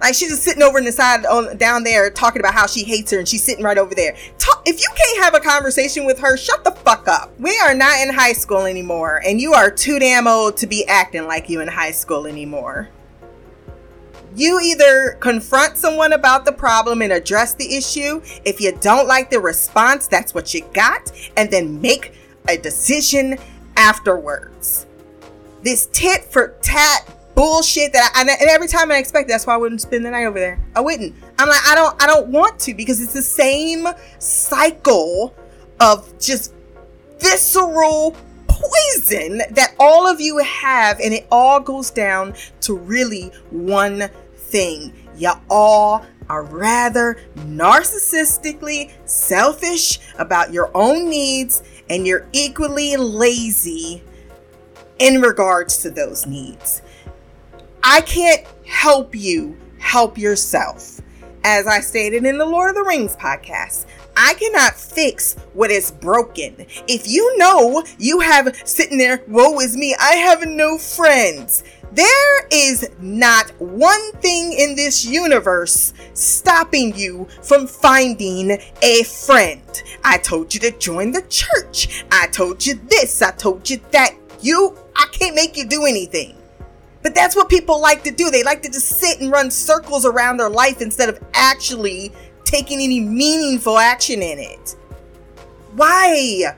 Like 0.00 0.14
she's 0.14 0.28
just 0.28 0.42
sitting 0.42 0.62
over 0.62 0.78
in 0.78 0.84
the 0.84 0.92
side 0.92 1.24
on 1.24 1.56
down 1.56 1.82
there 1.84 2.10
talking 2.10 2.40
about 2.40 2.54
how 2.54 2.66
she 2.66 2.84
hates 2.84 3.10
her 3.10 3.18
and 3.18 3.26
she's 3.26 3.42
sitting 3.42 3.64
right 3.64 3.78
over 3.78 3.94
there. 3.94 4.14
Talk, 4.38 4.62
if 4.66 4.80
you 4.80 4.88
can't 4.94 5.24
have 5.24 5.34
a 5.34 5.40
conversation 5.40 6.04
with 6.04 6.18
her, 6.18 6.36
shut 6.36 6.62
the 6.62 6.72
fuck 6.72 7.08
up. 7.08 7.32
We 7.40 7.58
are 7.60 7.74
not 7.74 7.98
in 8.00 8.12
high 8.12 8.34
school 8.34 8.66
anymore 8.66 9.22
and 9.26 9.40
you 9.40 9.54
are 9.54 9.70
too 9.70 9.98
damn 9.98 10.26
old 10.26 10.56
to 10.58 10.66
be 10.66 10.86
acting 10.86 11.26
like 11.26 11.48
you 11.48 11.60
in 11.60 11.68
high 11.68 11.92
school 11.92 12.26
anymore. 12.26 12.90
You 14.36 14.60
either 14.60 15.16
confront 15.20 15.76
someone 15.76 16.12
about 16.12 16.44
the 16.44 16.52
problem 16.52 17.02
and 17.02 17.12
address 17.12 17.54
the 17.54 17.76
issue. 17.76 18.20
If 18.44 18.60
you 18.60 18.76
don't 18.80 19.06
like 19.06 19.30
the 19.30 19.38
response, 19.38 20.08
that's 20.08 20.34
what 20.34 20.52
you 20.52 20.62
got, 20.72 21.12
and 21.36 21.48
then 21.52 21.80
make 21.80 22.14
a 22.48 22.56
decision 22.56 23.38
afterwards. 23.76 24.86
This 25.62 25.88
tit 25.92 26.24
for 26.24 26.56
tat 26.60 27.08
bullshit 27.34 27.92
that 27.92 28.12
I, 28.14 28.20
and 28.20 28.50
every 28.50 28.68
time 28.68 28.92
I 28.92 28.98
expect 28.98 29.28
that's 29.28 29.46
why 29.46 29.54
I 29.54 29.56
wouldn't 29.56 29.80
spend 29.80 30.04
the 30.04 30.10
night 30.10 30.24
over 30.24 30.38
there. 30.38 30.58
I 30.76 30.80
wouldn't. 30.80 31.14
I'm 31.38 31.48
like 31.48 31.66
I 31.66 31.74
don't 31.74 32.02
I 32.02 32.06
don't 32.06 32.28
want 32.28 32.58
to 32.60 32.74
because 32.74 33.00
it's 33.00 33.12
the 33.12 33.22
same 33.22 33.86
cycle 34.18 35.34
of 35.80 36.18
just 36.20 36.54
visceral 37.18 38.16
poison 38.46 39.38
that 39.50 39.74
all 39.80 40.06
of 40.06 40.20
you 40.20 40.38
have 40.38 41.00
and 41.00 41.12
it 41.12 41.26
all 41.30 41.60
goes 41.60 41.90
down 41.90 42.34
to 42.60 42.76
really 42.76 43.28
one 43.50 44.08
thing. 44.36 44.92
You 45.16 45.32
all 45.50 46.04
are 46.28 46.44
rather 46.44 47.18
narcissistically 47.36 48.92
selfish 49.04 49.98
about 50.18 50.52
your 50.52 50.70
own 50.74 51.08
needs 51.10 51.62
and 51.88 52.06
you're 52.06 52.26
equally 52.32 52.96
lazy 52.96 54.02
in 54.98 55.20
regards 55.20 55.78
to 55.82 55.90
those 55.90 56.26
needs. 56.26 56.82
I 57.82 58.00
can't 58.00 58.46
help 58.64 59.14
you 59.14 59.56
help 59.78 60.16
yourself. 60.16 61.00
As 61.46 61.66
I 61.66 61.80
stated 61.80 62.24
in 62.24 62.38
the 62.38 62.46
Lord 62.46 62.70
of 62.70 62.76
the 62.76 62.84
Rings 62.84 63.16
podcast, 63.16 63.84
I 64.16 64.32
cannot 64.34 64.74
fix 64.74 65.34
what 65.52 65.70
is 65.70 65.90
broken. 65.90 66.54
If 66.88 67.06
you 67.06 67.36
know 67.36 67.84
you 67.98 68.20
have 68.20 68.56
sitting 68.64 68.96
there, 68.96 69.22
woe 69.28 69.60
is 69.60 69.76
me, 69.76 69.94
I 70.00 70.14
have 70.14 70.46
no 70.48 70.78
friends. 70.78 71.64
There 71.94 72.46
is 72.50 72.90
not 72.98 73.50
one 73.60 74.12
thing 74.14 74.52
in 74.52 74.74
this 74.74 75.04
universe 75.04 75.94
stopping 76.14 76.96
you 76.96 77.28
from 77.40 77.68
finding 77.68 78.58
a 78.82 79.02
friend. 79.04 79.62
I 80.02 80.18
told 80.18 80.52
you 80.52 80.58
to 80.60 80.72
join 80.72 81.12
the 81.12 81.22
church. 81.22 82.04
I 82.10 82.26
told 82.26 82.66
you 82.66 82.80
this. 82.88 83.22
I 83.22 83.30
told 83.30 83.70
you 83.70 83.80
that. 83.92 84.16
You, 84.40 84.76
I 84.96 85.06
can't 85.12 85.36
make 85.36 85.56
you 85.56 85.66
do 85.66 85.84
anything. 85.84 86.36
But 87.02 87.14
that's 87.14 87.36
what 87.36 87.48
people 87.48 87.80
like 87.80 88.02
to 88.04 88.10
do. 88.10 88.28
They 88.30 88.42
like 88.42 88.62
to 88.62 88.70
just 88.70 88.88
sit 88.88 89.20
and 89.20 89.30
run 89.30 89.50
circles 89.50 90.04
around 90.04 90.38
their 90.38 90.50
life 90.50 90.82
instead 90.82 91.08
of 91.08 91.22
actually 91.32 92.12
taking 92.44 92.80
any 92.80 92.98
meaningful 92.98 93.78
action 93.78 94.20
in 94.20 94.38
it. 94.40 94.76
Why 95.76 96.56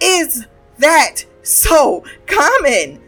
is 0.00 0.46
that 0.78 1.24
so 1.42 2.04
common? 2.26 3.00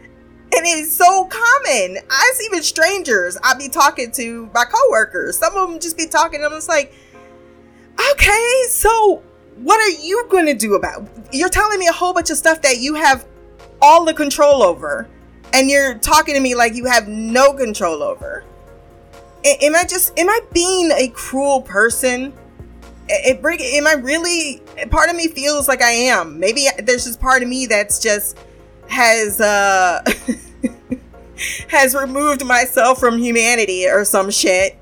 And 0.55 0.65
it's 0.65 0.95
so 0.95 1.25
common. 1.25 1.97
I 2.09 2.31
see 2.35 2.45
even 2.45 2.63
strangers 2.63 3.37
I 3.43 3.53
be 3.55 3.69
talking 3.69 4.11
to 4.11 4.49
my 4.53 4.63
coworkers. 4.63 5.37
Some 5.37 5.55
of 5.55 5.69
them 5.69 5.79
just 5.79 5.97
be 5.97 6.07
talking. 6.07 6.43
I'm 6.43 6.51
just 6.51 6.69
like, 6.69 6.93
okay, 8.13 8.63
so 8.69 9.21
what 9.57 9.79
are 9.79 10.01
you 10.01 10.25
to 10.45 10.53
do 10.53 10.75
about? 10.75 11.07
You're 11.31 11.49
telling 11.49 11.79
me 11.79 11.87
a 11.87 11.91
whole 11.93 12.13
bunch 12.13 12.29
of 12.29 12.37
stuff 12.37 12.61
that 12.61 12.77
you 12.77 12.95
have 12.95 13.27
all 13.81 14.05
the 14.05 14.13
control 14.13 14.63
over 14.63 15.07
and 15.53 15.69
you're 15.69 15.95
talking 15.95 16.33
to 16.35 16.39
me 16.39 16.55
like 16.55 16.75
you 16.75 16.85
have 16.85 17.07
no 17.07 17.53
control 17.53 18.03
over. 18.03 18.43
am 19.63 19.75
I 19.75 19.83
just 19.83 20.17
am 20.19 20.29
I 20.29 20.39
being 20.51 20.91
a 20.91 21.07
cruel 21.09 21.61
person? 21.61 22.33
It 23.09 23.41
bring 23.41 23.59
am 23.61 23.87
I 23.87 23.93
really 23.93 24.61
part 24.91 25.09
of 25.09 25.15
me 25.15 25.27
feels 25.27 25.67
like 25.67 25.81
I 25.81 25.91
am. 25.91 26.39
Maybe 26.39 26.67
there's 26.79 27.05
just 27.05 27.19
part 27.19 27.41
of 27.41 27.49
me 27.49 27.65
that's 27.65 27.99
just 27.99 28.37
has 28.89 29.39
uh 29.39 30.03
has 31.67 31.95
removed 31.95 32.45
myself 32.45 32.99
from 32.99 33.17
humanity 33.17 33.87
or 33.87 34.05
some 34.05 34.31
shit 34.31 34.75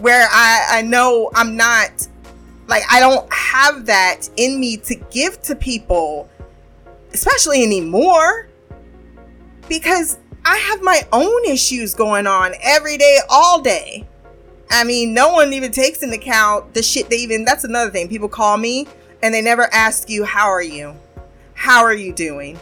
where 0.00 0.28
I 0.30 0.78
I 0.78 0.82
know 0.82 1.30
I'm 1.34 1.56
not 1.56 2.08
like 2.68 2.82
I 2.90 3.00
don't 3.00 3.32
have 3.32 3.86
that 3.86 4.28
in 4.36 4.58
me 4.58 4.76
to 4.78 4.94
give 4.94 5.40
to 5.42 5.54
people 5.54 6.28
especially 7.12 7.62
anymore 7.62 8.48
because 9.68 10.18
I 10.44 10.56
have 10.56 10.82
my 10.82 11.02
own 11.12 11.44
issues 11.44 11.94
going 11.94 12.26
on 12.26 12.52
every 12.62 12.96
day, 12.96 13.18
all 13.28 13.60
day. 13.60 14.06
I 14.70 14.84
mean, 14.84 15.14
no 15.14 15.32
one 15.32 15.52
even 15.52 15.70
takes 15.70 16.02
into 16.02 16.16
account 16.16 16.74
the 16.74 16.82
shit 16.82 17.10
they 17.10 17.16
even, 17.16 17.44
that's 17.44 17.64
another 17.64 17.90
thing. 17.90 18.08
People 18.08 18.28
call 18.28 18.56
me 18.56 18.86
and 19.22 19.32
they 19.32 19.42
never 19.42 19.72
ask 19.72 20.08
you, 20.08 20.24
How 20.24 20.48
are 20.48 20.62
you? 20.62 20.94
How 21.54 21.82
are 21.82 21.94
you 21.94 22.12
doing? 22.12 22.58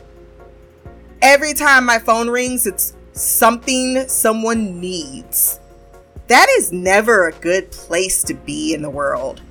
Every 1.22 1.52
time 1.52 1.84
my 1.84 1.98
phone 1.98 2.30
rings, 2.30 2.66
it's 2.66 2.94
something 3.12 4.08
someone 4.08 4.80
needs. 4.80 5.60
That 6.28 6.46
is 6.56 6.72
never 6.72 7.28
a 7.28 7.32
good 7.32 7.70
place 7.70 8.22
to 8.24 8.34
be 8.34 8.72
in 8.72 8.80
the 8.80 8.88
world 8.88 9.42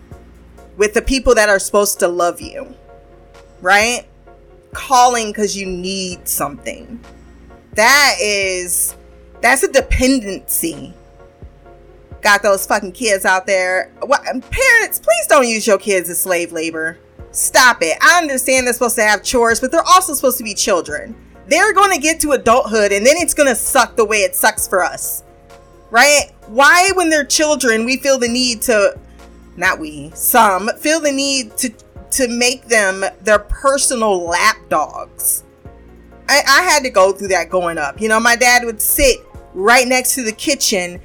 with 0.77 0.95
the 0.95 1.01
people 1.01 1.35
that 1.35 1.47
are 1.47 1.59
supposed 1.59 1.99
to 1.99 2.07
love 2.07 2.41
you, 2.41 2.73
right? 3.61 4.07
Calling 4.73 5.27
because 5.27 5.55
you 5.55 5.67
need 5.67 6.27
something. 6.27 6.99
That 7.73 8.15
is 8.19 8.95
that's 9.41 9.61
a 9.61 9.71
dependency. 9.71 10.93
Got 12.21 12.41
those 12.41 12.65
fucking 12.65 12.93
kids 12.93 13.25
out 13.25 13.45
there. 13.45 13.91
What 14.01 14.27
um, 14.27 14.41
parents 14.41 14.99
please 14.99 15.27
don't 15.27 15.47
use 15.47 15.67
your 15.67 15.77
kids 15.77 16.09
as 16.09 16.19
slave 16.19 16.51
labor. 16.51 16.97
Stop 17.31 17.77
it. 17.81 17.95
I 18.01 18.17
understand 18.17 18.65
they're 18.65 18.73
supposed 18.73 18.95
to 18.95 19.03
have 19.03 19.21
chores 19.21 19.59
but 19.59 19.71
they're 19.71 19.87
also 19.87 20.15
supposed 20.15 20.39
to 20.39 20.43
be 20.43 20.55
children 20.55 21.15
they're 21.49 21.73
going 21.73 21.93
to 21.93 22.01
get 22.01 22.19
to 22.19 22.31
adulthood 22.31 22.91
and 22.91 23.05
then 23.05 23.15
it's 23.17 23.33
going 23.33 23.49
to 23.49 23.55
suck 23.55 23.95
the 23.95 24.05
way 24.05 24.17
it 24.17 24.35
sucks 24.35 24.67
for 24.67 24.83
us 24.83 25.23
right 25.89 26.31
why 26.47 26.91
when 26.95 27.09
they're 27.09 27.25
children 27.25 27.85
we 27.85 27.97
feel 27.97 28.17
the 28.17 28.27
need 28.27 28.61
to 28.61 28.97
not 29.57 29.79
we 29.79 30.11
some 30.13 30.69
feel 30.77 30.99
the 30.99 31.11
need 31.11 31.55
to 31.57 31.73
to 32.11 32.27
make 32.27 32.65
them 32.65 33.03
their 33.21 33.39
personal 33.39 34.25
lap 34.25 34.57
dogs 34.69 35.43
I, 36.29 36.43
I 36.47 36.61
had 36.61 36.83
to 36.83 36.91
go 36.91 37.11
through 37.11 37.29
that 37.29 37.49
going 37.49 37.79
up. 37.79 37.99
You 37.99 38.07
know, 38.07 38.19
my 38.19 38.35
dad 38.35 38.63
would 38.63 38.79
sit 38.79 39.17
right 39.55 39.87
next 39.87 40.13
to 40.13 40.23
the 40.23 40.31
kitchen 40.31 41.01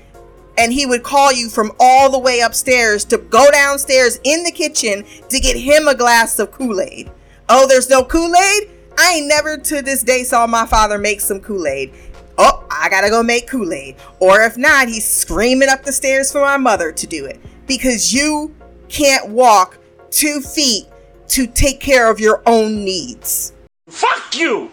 and 0.58 0.72
he 0.72 0.86
would 0.86 1.02
call 1.02 1.32
you 1.32 1.48
from 1.48 1.72
all 1.80 2.10
the 2.10 2.18
way 2.18 2.40
upstairs 2.40 3.04
to 3.06 3.18
go 3.18 3.50
downstairs 3.50 4.20
in 4.22 4.44
the 4.44 4.52
kitchen 4.52 5.04
to 5.30 5.40
get 5.40 5.56
him 5.56 5.88
a 5.88 5.94
glass 5.94 6.38
of 6.38 6.52
Kool 6.52 6.80
Aid. 6.80 7.10
Oh, 7.48 7.66
there's 7.66 7.88
no 7.88 8.04
Kool 8.04 8.34
Aid? 8.36 8.70
I 8.98 9.14
ain't 9.14 9.28
never 9.28 9.56
to 9.56 9.82
this 9.82 10.02
day 10.02 10.24
saw 10.24 10.46
my 10.46 10.66
father 10.66 10.98
make 10.98 11.20
some 11.20 11.40
Kool 11.40 11.66
Aid. 11.66 11.92
Oh, 12.38 12.66
I 12.70 12.88
gotta 12.88 13.10
go 13.10 13.22
make 13.22 13.48
Kool 13.48 13.72
Aid. 13.72 13.96
Or 14.20 14.42
if 14.42 14.56
not, 14.56 14.88
he's 14.88 15.08
screaming 15.08 15.68
up 15.68 15.82
the 15.82 15.92
stairs 15.92 16.32
for 16.32 16.40
my 16.40 16.56
mother 16.56 16.92
to 16.92 17.06
do 17.06 17.24
it. 17.24 17.40
Because 17.66 18.12
you 18.12 18.54
can't 18.88 19.28
walk 19.30 19.78
two 20.10 20.40
feet 20.40 20.86
to 21.28 21.46
take 21.46 21.80
care 21.80 22.10
of 22.10 22.20
your 22.20 22.42
own 22.46 22.84
needs. 22.84 23.52
Fuck 23.88 24.36
you! 24.36 24.70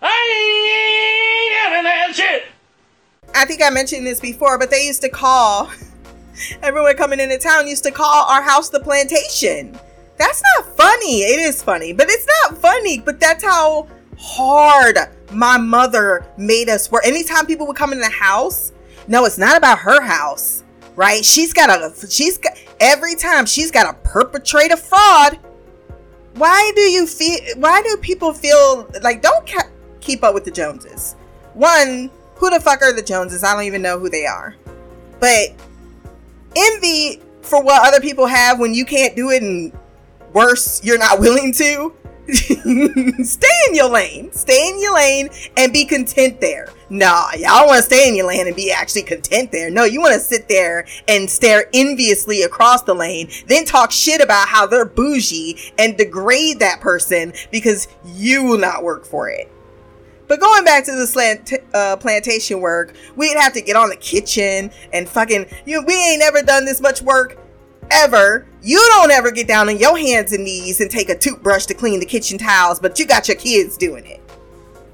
I 0.00 1.50
ain't 1.50 1.64
having 1.64 1.84
that 1.84 2.14
shit. 2.14 2.44
I 3.34 3.46
think 3.46 3.62
I 3.62 3.70
mentioned 3.70 4.06
this 4.06 4.20
before, 4.20 4.58
but 4.58 4.70
they 4.70 4.86
used 4.86 5.02
to 5.02 5.08
call 5.08 5.70
everyone 6.62 6.96
coming 6.96 7.20
into 7.20 7.38
town 7.38 7.66
used 7.66 7.84
to 7.84 7.90
call 7.90 8.26
our 8.26 8.42
house 8.42 8.68
the 8.68 8.80
plantation. 8.80 9.78
That's 10.16 10.42
not 10.56 10.76
funny. 10.76 11.22
It 11.22 11.40
is 11.40 11.62
funny, 11.62 11.92
but 11.92 12.06
it's 12.08 12.26
not 12.42 12.58
funny. 12.58 13.00
But 13.00 13.20
that's 13.20 13.42
how 13.44 13.88
hard 14.18 14.98
my 15.32 15.58
mother 15.58 16.26
made 16.36 16.68
us 16.68 16.90
work. 16.90 17.06
Anytime 17.06 17.46
people 17.46 17.66
would 17.66 17.76
come 17.76 17.92
in 17.92 18.00
the 18.00 18.08
house, 18.08 18.72
no, 19.08 19.24
it's 19.24 19.38
not 19.38 19.56
about 19.56 19.78
her 19.78 20.00
house, 20.00 20.64
right? 20.96 21.24
She's 21.24 21.52
got 21.52 21.70
a, 21.70 22.08
she's 22.08 22.38
got, 22.38 22.52
every 22.80 23.16
time 23.16 23.46
she's 23.46 23.70
got 23.70 23.90
to 23.90 24.08
perpetrate 24.08 24.70
a 24.70 24.76
fraud. 24.76 25.38
Why 26.34 26.72
do 26.74 26.82
you 26.82 27.06
feel, 27.06 27.38
why 27.56 27.82
do 27.82 27.96
people 27.98 28.32
feel 28.32 28.90
like, 29.02 29.22
don't, 29.22 29.46
ca- 29.46 29.68
keep 30.04 30.22
up 30.22 30.34
with 30.34 30.44
the 30.44 30.50
Joneses. 30.50 31.14
One, 31.54 32.10
who 32.36 32.50
the 32.50 32.60
fuck 32.60 32.82
are 32.82 32.92
the 32.92 33.02
Joneses? 33.02 33.42
I 33.42 33.54
don't 33.54 33.64
even 33.64 33.82
know 33.82 33.98
who 33.98 34.08
they 34.08 34.26
are. 34.26 34.54
But 35.18 35.54
envy 36.54 37.20
for 37.40 37.62
what 37.62 37.86
other 37.86 38.00
people 38.00 38.26
have 38.26 38.60
when 38.60 38.74
you 38.74 38.84
can't 38.84 39.16
do 39.16 39.30
it 39.30 39.42
and 39.42 39.72
worse, 40.34 40.84
you're 40.84 40.98
not 40.98 41.20
willing 41.20 41.52
to. 41.54 41.94
stay 42.32 43.48
in 43.68 43.74
your 43.74 43.90
lane. 43.90 44.32
Stay 44.32 44.68
in 44.70 44.80
your 44.80 44.94
lane 44.94 45.28
and 45.58 45.72
be 45.72 45.84
content 45.84 46.40
there. 46.40 46.68
Nah, 46.88 47.32
y'all 47.36 47.66
want 47.66 47.78
to 47.78 47.82
stay 47.82 48.08
in 48.08 48.14
your 48.14 48.26
lane 48.26 48.46
and 48.46 48.56
be 48.56 48.72
actually 48.72 49.02
content 49.02 49.52
there. 49.52 49.70
No, 49.70 49.84
you 49.84 50.00
want 50.00 50.14
to 50.14 50.20
sit 50.20 50.48
there 50.48 50.86
and 51.06 51.28
stare 51.28 51.66
enviously 51.74 52.42
across 52.42 52.82
the 52.82 52.94
lane, 52.94 53.28
then 53.46 53.66
talk 53.66 53.90
shit 53.90 54.22
about 54.22 54.48
how 54.48 54.66
they're 54.66 54.86
bougie 54.86 55.58
and 55.78 55.98
degrade 55.98 56.60
that 56.60 56.80
person 56.80 57.32
because 57.50 57.88
you 58.04 58.44
will 58.44 58.58
not 58.58 58.82
work 58.82 59.04
for 59.04 59.28
it. 59.28 59.50
But 60.26 60.40
going 60.40 60.64
back 60.64 60.84
to 60.86 60.92
the 60.92 61.06
slant, 61.06 61.52
uh, 61.74 61.96
plantation 61.96 62.60
work, 62.60 62.94
we'd 63.16 63.36
have 63.36 63.52
to 63.52 63.60
get 63.60 63.76
on 63.76 63.90
the 63.90 63.96
kitchen 63.96 64.70
and 64.92 65.06
fucking, 65.06 65.46
you 65.66 65.78
know, 65.78 65.86
we 65.86 65.94
ain't 65.94 66.20
never 66.20 66.40
done 66.40 66.64
this 66.64 66.80
much 66.80 67.02
work 67.02 67.38
ever. 67.90 68.46
You 68.66 68.78
don't 68.78 69.10
ever 69.10 69.30
get 69.30 69.46
down 69.46 69.68
on 69.68 69.78
your 69.78 69.98
hands 69.98 70.32
and 70.32 70.42
knees 70.42 70.80
and 70.80 70.90
take 70.90 71.10
a 71.10 71.18
toothbrush 71.18 71.66
to 71.66 71.74
clean 71.74 72.00
the 72.00 72.06
kitchen 72.06 72.38
tiles, 72.38 72.80
but 72.80 72.98
you 72.98 73.06
got 73.06 73.28
your 73.28 73.36
kids 73.36 73.76
doing 73.76 74.06
it. 74.06 74.22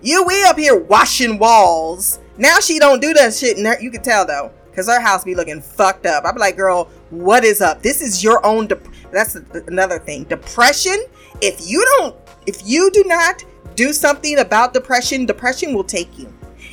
You 0.02 0.24
we 0.24 0.42
up 0.42 0.58
here 0.58 0.76
washing 0.76 1.38
walls. 1.38 2.18
Now 2.36 2.58
she 2.58 2.80
don't 2.80 3.00
do 3.00 3.14
that 3.14 3.32
shit, 3.32 3.58
and 3.58 3.66
her, 3.66 3.80
you 3.80 3.92
can 3.92 4.02
tell 4.02 4.26
though, 4.26 4.50
cause 4.74 4.88
her 4.88 5.00
house 5.00 5.22
be 5.22 5.36
looking 5.36 5.60
fucked 5.60 6.04
up. 6.04 6.24
I 6.24 6.32
be 6.32 6.40
like, 6.40 6.56
girl, 6.56 6.86
what 7.10 7.44
is 7.44 7.60
up? 7.60 7.80
This 7.80 8.00
is 8.00 8.24
your 8.24 8.44
own. 8.44 8.66
Dep- 8.66 8.88
that's 9.12 9.36
another 9.36 10.00
thing. 10.00 10.24
Depression. 10.24 11.04
If 11.40 11.70
you 11.70 11.86
don't, 11.98 12.16
if 12.48 12.66
you 12.66 12.90
do 12.90 13.04
not 13.06 13.44
do 13.76 13.92
something 13.92 14.40
about 14.40 14.74
depression, 14.74 15.26
depression 15.26 15.74
will 15.74 15.84
take 15.84 16.18
you. 16.18 16.32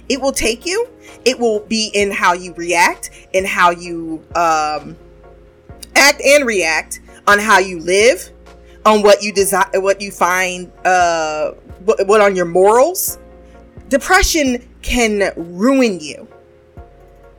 It 0.09 0.19
will 0.19 0.31
take 0.31 0.65
you. 0.65 0.87
It 1.25 1.37
will 1.37 1.59
be 1.59 1.91
in 1.93 2.09
how 2.09 2.33
you 2.33 2.55
react, 2.55 3.11
in 3.33 3.45
how 3.45 3.69
you 3.69 4.25
um 4.35 4.97
act 5.97 6.21
and 6.21 6.45
react 6.45 7.01
on 7.27 7.39
how 7.39 7.59
you 7.59 7.79
live, 7.79 8.29
on 8.85 9.01
what 9.01 9.21
you 9.21 9.33
desire, 9.33 9.69
what 9.75 10.01
you 10.01 10.11
find, 10.11 10.71
uh, 10.85 11.51
what, 11.85 12.07
what 12.07 12.21
on 12.21 12.35
your 12.35 12.45
morals. 12.45 13.17
Depression 13.89 14.67
can 14.81 15.31
ruin 15.35 15.99
you. 15.99 16.27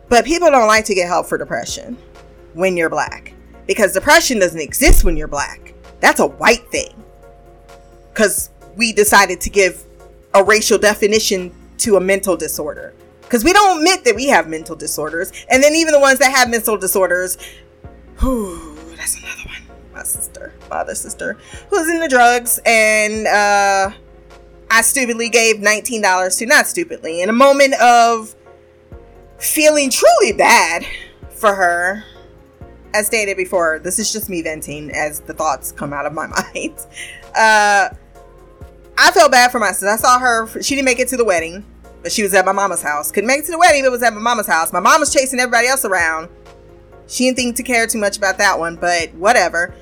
But 0.08 0.24
people 0.24 0.50
don't 0.50 0.66
like 0.66 0.84
to 0.86 0.94
get 0.94 1.06
help 1.06 1.26
for 1.26 1.36
depression 1.36 1.96
when 2.54 2.76
you're 2.76 2.88
black 2.88 3.34
because 3.66 3.92
depression 3.92 4.38
doesn't 4.38 4.60
exist 4.60 5.04
when 5.04 5.16
you're 5.16 5.28
black. 5.28 5.74
That's 6.00 6.20
a 6.20 6.26
white 6.26 6.66
thing. 6.70 6.94
Because 8.08 8.50
we 8.76 8.92
decided 8.92 9.40
to 9.42 9.50
give 9.50 9.84
a 10.34 10.42
racial 10.42 10.78
definition 10.78 11.54
to 11.78 11.96
a 11.96 12.00
mental 12.00 12.36
disorder. 12.36 12.94
Because 13.20 13.44
we 13.44 13.52
don't 13.52 13.78
admit 13.78 14.04
that 14.04 14.16
we 14.16 14.26
have 14.28 14.48
mental 14.48 14.74
disorders. 14.74 15.32
And 15.50 15.62
then 15.62 15.74
even 15.74 15.92
the 15.92 16.00
ones 16.00 16.18
that 16.20 16.34
have 16.34 16.48
mental 16.48 16.78
disorders 16.78 17.36
Whew, 18.20 18.76
that's 18.96 19.16
another 19.16 19.42
one. 19.46 19.78
My 19.94 20.02
sister, 20.02 20.52
my 20.70 20.78
other 20.78 20.94
sister, 20.94 21.38
who's 21.70 21.88
in 21.88 22.00
the 22.00 22.08
drugs, 22.08 22.58
and 22.66 23.26
uh, 23.26 23.90
I 24.70 24.82
stupidly 24.82 25.28
gave 25.28 25.56
$19 25.56 26.38
to, 26.38 26.46
not 26.46 26.66
stupidly, 26.66 27.22
in 27.22 27.28
a 27.28 27.32
moment 27.32 27.74
of 27.80 28.34
feeling 29.38 29.90
truly 29.90 30.32
bad 30.32 30.84
for 31.30 31.54
her. 31.54 32.04
As 32.94 33.06
stated 33.06 33.36
before, 33.36 33.78
this 33.78 33.98
is 33.98 34.12
just 34.12 34.28
me 34.28 34.42
venting 34.42 34.90
as 34.92 35.20
the 35.20 35.34
thoughts 35.34 35.70
come 35.70 35.92
out 35.92 36.06
of 36.06 36.12
my 36.12 36.26
mind. 36.54 36.78
Uh, 37.36 37.90
I 38.96 39.10
felt 39.12 39.30
bad 39.30 39.52
for 39.52 39.60
my 39.60 39.70
sister. 39.70 39.88
I 39.88 39.96
saw 39.96 40.18
her, 40.18 40.62
she 40.62 40.74
didn't 40.74 40.86
make 40.86 40.98
it 40.98 41.08
to 41.08 41.16
the 41.16 41.24
wedding, 41.24 41.64
but 42.02 42.10
she 42.10 42.22
was 42.22 42.34
at 42.34 42.44
my 42.44 42.52
mama's 42.52 42.82
house. 42.82 43.12
Couldn't 43.12 43.28
make 43.28 43.40
it 43.40 43.46
to 43.46 43.52
the 43.52 43.58
wedding, 43.58 43.84
but 43.84 43.92
was 43.92 44.02
at 44.02 44.12
my 44.12 44.20
mama's 44.20 44.46
house. 44.46 44.72
My 44.72 44.80
mom 44.80 45.00
was 45.00 45.12
chasing 45.12 45.38
everybody 45.38 45.68
else 45.68 45.84
around 45.84 46.28
she 47.08 47.24
didn't 47.24 47.36
think 47.36 47.56
to 47.56 47.62
care 47.62 47.86
too 47.86 47.98
much 47.98 48.16
about 48.16 48.38
that 48.38 48.58
one, 48.58 48.76
but 48.76 49.12
whatever. 49.14 49.74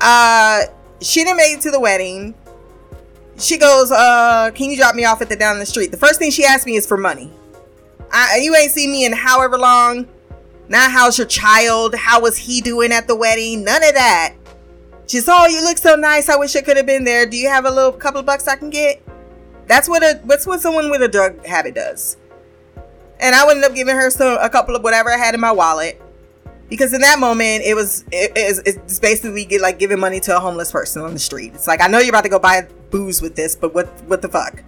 Uh, 0.00 0.62
she 1.00 1.24
didn't 1.24 1.36
make 1.36 1.58
it 1.58 1.60
to 1.62 1.70
the 1.70 1.80
wedding. 1.80 2.34
She 3.38 3.58
goes, 3.58 3.90
uh, 3.90 4.50
can 4.54 4.70
you 4.70 4.76
drop 4.76 4.94
me 4.94 5.04
off 5.04 5.20
at 5.20 5.28
the 5.28 5.36
down 5.36 5.58
the 5.58 5.66
street? 5.66 5.90
The 5.90 5.96
first 5.96 6.18
thing 6.18 6.30
she 6.30 6.44
asked 6.44 6.66
me 6.66 6.76
is 6.76 6.86
for 6.86 6.96
money. 6.96 7.32
I, 8.12 8.40
you 8.42 8.54
ain't 8.54 8.70
seen 8.70 8.92
me 8.92 9.04
in 9.04 9.12
however 9.12 9.58
long. 9.58 10.06
Now, 10.68 10.88
how's 10.88 11.18
your 11.18 11.26
child? 11.26 11.94
How 11.94 12.20
was 12.20 12.36
he 12.36 12.60
doing 12.60 12.92
at 12.92 13.08
the 13.08 13.16
wedding? 13.16 13.64
None 13.64 13.82
of 13.82 13.94
that. 13.94 14.34
She's, 15.08 15.28
oh, 15.28 15.46
you 15.46 15.62
look 15.64 15.78
so 15.78 15.96
nice. 15.96 16.28
I 16.28 16.36
wish 16.36 16.54
I 16.54 16.62
could 16.62 16.76
have 16.76 16.86
been 16.86 17.04
there. 17.04 17.26
Do 17.26 17.36
you 17.36 17.48
have 17.48 17.64
a 17.64 17.70
little 17.70 17.92
couple 17.92 18.20
of 18.20 18.26
bucks 18.26 18.46
I 18.46 18.56
can 18.56 18.70
get? 18.70 19.02
That's 19.66 19.88
what 19.88 20.02
a 20.02 20.20
that's 20.24 20.46
what 20.46 20.60
someone 20.60 20.90
with 20.90 21.02
a 21.02 21.08
drug 21.08 21.44
habit 21.46 21.74
does. 21.74 22.16
And 23.20 23.34
I 23.34 23.48
ended 23.48 23.64
up 23.64 23.74
giving 23.74 23.94
her 23.94 24.10
some 24.10 24.36
a 24.40 24.50
couple 24.50 24.74
of 24.74 24.82
whatever 24.82 25.10
I 25.10 25.16
had 25.16 25.34
in 25.34 25.40
my 25.40 25.52
wallet 25.52 26.01
because 26.72 26.94
in 26.94 27.02
that 27.02 27.18
moment 27.18 27.62
it 27.66 27.74
was 27.74 28.02
it, 28.10 28.32
it's 28.34 28.98
basically 28.98 29.44
get, 29.44 29.60
like 29.60 29.78
giving 29.78 30.00
money 30.00 30.18
to 30.18 30.34
a 30.34 30.40
homeless 30.40 30.72
person 30.72 31.02
on 31.02 31.12
the 31.12 31.18
street. 31.18 31.52
It's 31.52 31.66
like 31.66 31.82
i 31.82 31.86
know 31.86 31.98
you're 31.98 32.08
about 32.08 32.24
to 32.24 32.30
go 32.30 32.38
buy 32.38 32.66
booze 32.90 33.20
with 33.20 33.36
this 33.36 33.54
but 33.54 33.74
what 33.74 33.88
what 34.06 34.22
the 34.22 34.28
fuck? 34.30 34.62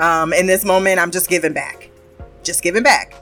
Um 0.00 0.32
in 0.32 0.48
this 0.48 0.64
moment 0.64 0.98
i'm 0.98 1.12
just 1.12 1.28
giving 1.30 1.52
back. 1.52 1.90
Just 2.42 2.60
giving 2.64 2.82
back. 2.82 3.14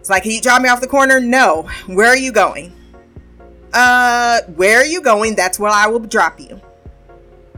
It's 0.00 0.08
like 0.08 0.22
can 0.22 0.32
you 0.32 0.40
drop 0.40 0.62
me 0.62 0.70
off 0.70 0.80
the 0.80 0.86
corner? 0.86 1.20
No. 1.20 1.68
Where 1.88 2.08
are 2.08 2.16
you 2.16 2.32
going? 2.32 2.72
Uh 3.74 4.40
where 4.56 4.78
are 4.78 4.86
you 4.86 5.02
going? 5.02 5.34
That's 5.34 5.58
where 5.58 5.70
i 5.70 5.86
will 5.86 5.98
drop 5.98 6.40
you. 6.40 6.58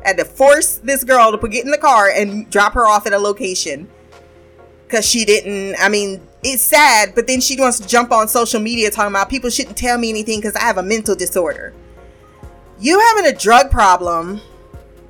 I 0.04 0.08
had 0.08 0.18
to 0.18 0.24
force 0.24 0.78
this 0.78 1.04
girl 1.04 1.38
to 1.38 1.48
get 1.48 1.64
in 1.64 1.70
the 1.70 1.78
car 1.78 2.10
and 2.10 2.50
drop 2.50 2.72
her 2.72 2.84
off 2.84 3.06
at 3.06 3.12
a 3.12 3.18
location. 3.18 3.86
Because 4.88 5.08
she 5.08 5.24
didn't 5.24 5.76
i 5.78 5.88
mean 5.88 6.20
it's 6.46 6.62
sad, 6.62 7.14
but 7.14 7.26
then 7.26 7.40
she 7.40 7.58
wants 7.58 7.80
to 7.80 7.88
jump 7.88 8.12
on 8.12 8.28
social 8.28 8.60
media 8.60 8.90
talking 8.90 9.10
about 9.10 9.28
people 9.28 9.50
shouldn't 9.50 9.76
tell 9.76 9.98
me 9.98 10.10
anything 10.10 10.38
because 10.38 10.54
I 10.54 10.60
have 10.60 10.78
a 10.78 10.82
mental 10.82 11.16
disorder. 11.16 11.74
You 12.78 13.00
having 13.00 13.26
a 13.26 13.36
drug 13.36 13.70
problem, 13.70 14.40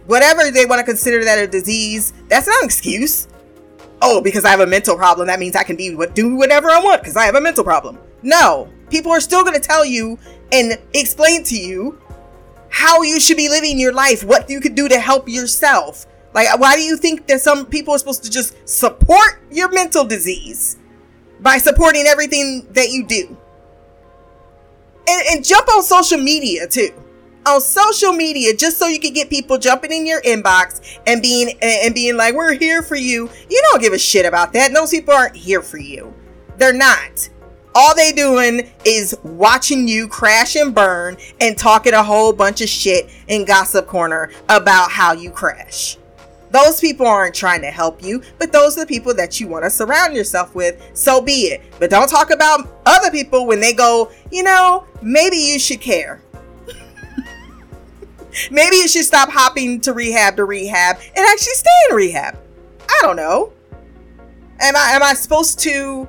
whatever 0.06 0.50
they 0.50 0.64
want 0.64 0.78
to 0.78 0.84
consider 0.84 1.24
that 1.24 1.38
a 1.38 1.46
disease, 1.46 2.14
that's 2.28 2.46
not 2.46 2.62
an 2.62 2.64
excuse. 2.64 3.28
Oh, 4.00 4.20
because 4.20 4.44
I 4.44 4.50
have 4.50 4.60
a 4.60 4.66
mental 4.66 4.96
problem, 4.96 5.26
that 5.26 5.38
means 5.38 5.56
I 5.56 5.62
can 5.62 5.76
be 5.76 5.94
what 5.94 6.14
do 6.14 6.36
whatever 6.36 6.70
I 6.70 6.80
want 6.80 7.02
because 7.02 7.16
I 7.16 7.24
have 7.26 7.34
a 7.34 7.40
mental 7.40 7.64
problem. 7.64 7.98
No, 8.22 8.68
people 8.88 9.12
are 9.12 9.20
still 9.20 9.42
going 9.42 9.60
to 9.60 9.60
tell 9.60 9.84
you 9.84 10.18
and 10.52 10.78
explain 10.94 11.44
to 11.44 11.56
you 11.56 12.00
how 12.70 13.02
you 13.02 13.20
should 13.20 13.36
be 13.36 13.48
living 13.48 13.78
your 13.78 13.92
life, 13.92 14.24
what 14.24 14.48
you 14.48 14.60
could 14.60 14.74
do 14.74 14.88
to 14.88 14.98
help 14.98 15.28
yourself. 15.28 16.06
Like, 16.32 16.58
why 16.58 16.76
do 16.76 16.82
you 16.82 16.96
think 16.96 17.26
that 17.26 17.40
some 17.40 17.66
people 17.66 17.94
are 17.94 17.98
supposed 17.98 18.24
to 18.24 18.30
just 18.30 18.56
support 18.68 19.40
your 19.50 19.70
mental 19.70 20.04
disease? 20.04 20.78
By 21.40 21.58
supporting 21.58 22.06
everything 22.06 22.66
that 22.72 22.90
you 22.90 23.06
do. 23.06 23.36
And, 25.08 25.22
and 25.30 25.44
jump 25.44 25.68
on 25.68 25.82
social 25.82 26.18
media 26.18 26.66
too. 26.66 26.90
On 27.46 27.60
social 27.60 28.12
media, 28.12 28.56
just 28.56 28.76
so 28.76 28.88
you 28.88 28.98
can 28.98 29.12
get 29.12 29.30
people 29.30 29.56
jumping 29.56 29.92
in 29.92 30.04
your 30.04 30.20
inbox 30.22 30.98
and 31.06 31.22
being 31.22 31.56
and 31.62 31.94
being 31.94 32.16
like, 32.16 32.34
"We're 32.34 32.54
here 32.54 32.82
for 32.82 32.96
you." 32.96 33.30
You 33.48 33.62
don't 33.70 33.80
give 33.80 33.92
a 33.92 33.98
shit 33.98 34.26
about 34.26 34.52
that. 34.54 34.74
Those 34.74 34.90
people 34.90 35.14
aren't 35.14 35.36
here 35.36 35.62
for 35.62 35.78
you. 35.78 36.12
They're 36.58 36.72
not. 36.72 37.28
All 37.78 37.94
they 37.94 38.10
doing 38.10 38.70
is 38.84 39.14
watching 39.22 39.86
you 39.86 40.08
crash 40.08 40.56
and 40.56 40.74
burn 40.74 41.18
and 41.40 41.58
talking 41.58 41.92
a 41.92 42.02
whole 42.02 42.32
bunch 42.32 42.62
of 42.62 42.68
shit 42.68 43.10
in 43.28 43.44
gossip 43.44 43.86
corner 43.86 44.30
about 44.48 44.90
how 44.90 45.12
you 45.12 45.30
crash. 45.30 45.98
Those 46.56 46.80
people 46.80 47.06
aren't 47.06 47.34
trying 47.34 47.60
to 47.60 47.70
help 47.70 48.02
you, 48.02 48.22
but 48.38 48.50
those 48.50 48.78
are 48.78 48.80
the 48.80 48.86
people 48.86 49.12
that 49.12 49.38
you 49.38 49.46
want 49.46 49.64
to 49.64 49.70
surround 49.70 50.16
yourself 50.16 50.54
with. 50.54 50.80
So 50.94 51.20
be 51.20 51.48
it. 51.48 51.60
But 51.78 51.90
don't 51.90 52.08
talk 52.08 52.30
about 52.30 52.80
other 52.86 53.10
people 53.10 53.46
when 53.46 53.60
they 53.60 53.74
go, 53.74 54.10
you 54.32 54.42
know, 54.42 54.86
maybe 55.02 55.36
you 55.36 55.58
should 55.58 55.82
care. 55.82 56.22
maybe 58.50 58.76
you 58.76 58.88
should 58.88 59.04
stop 59.04 59.28
hopping 59.28 59.82
to 59.82 59.92
rehab 59.92 60.36
to 60.36 60.46
rehab 60.46 60.96
and 60.96 61.26
actually 61.26 61.52
stay 61.52 61.70
in 61.90 61.96
rehab. 61.96 62.38
I 62.88 63.00
don't 63.02 63.16
know. 63.16 63.52
Am 64.58 64.74
I 64.74 64.92
am 64.92 65.02
I 65.02 65.12
supposed 65.12 65.58
to 65.58 66.08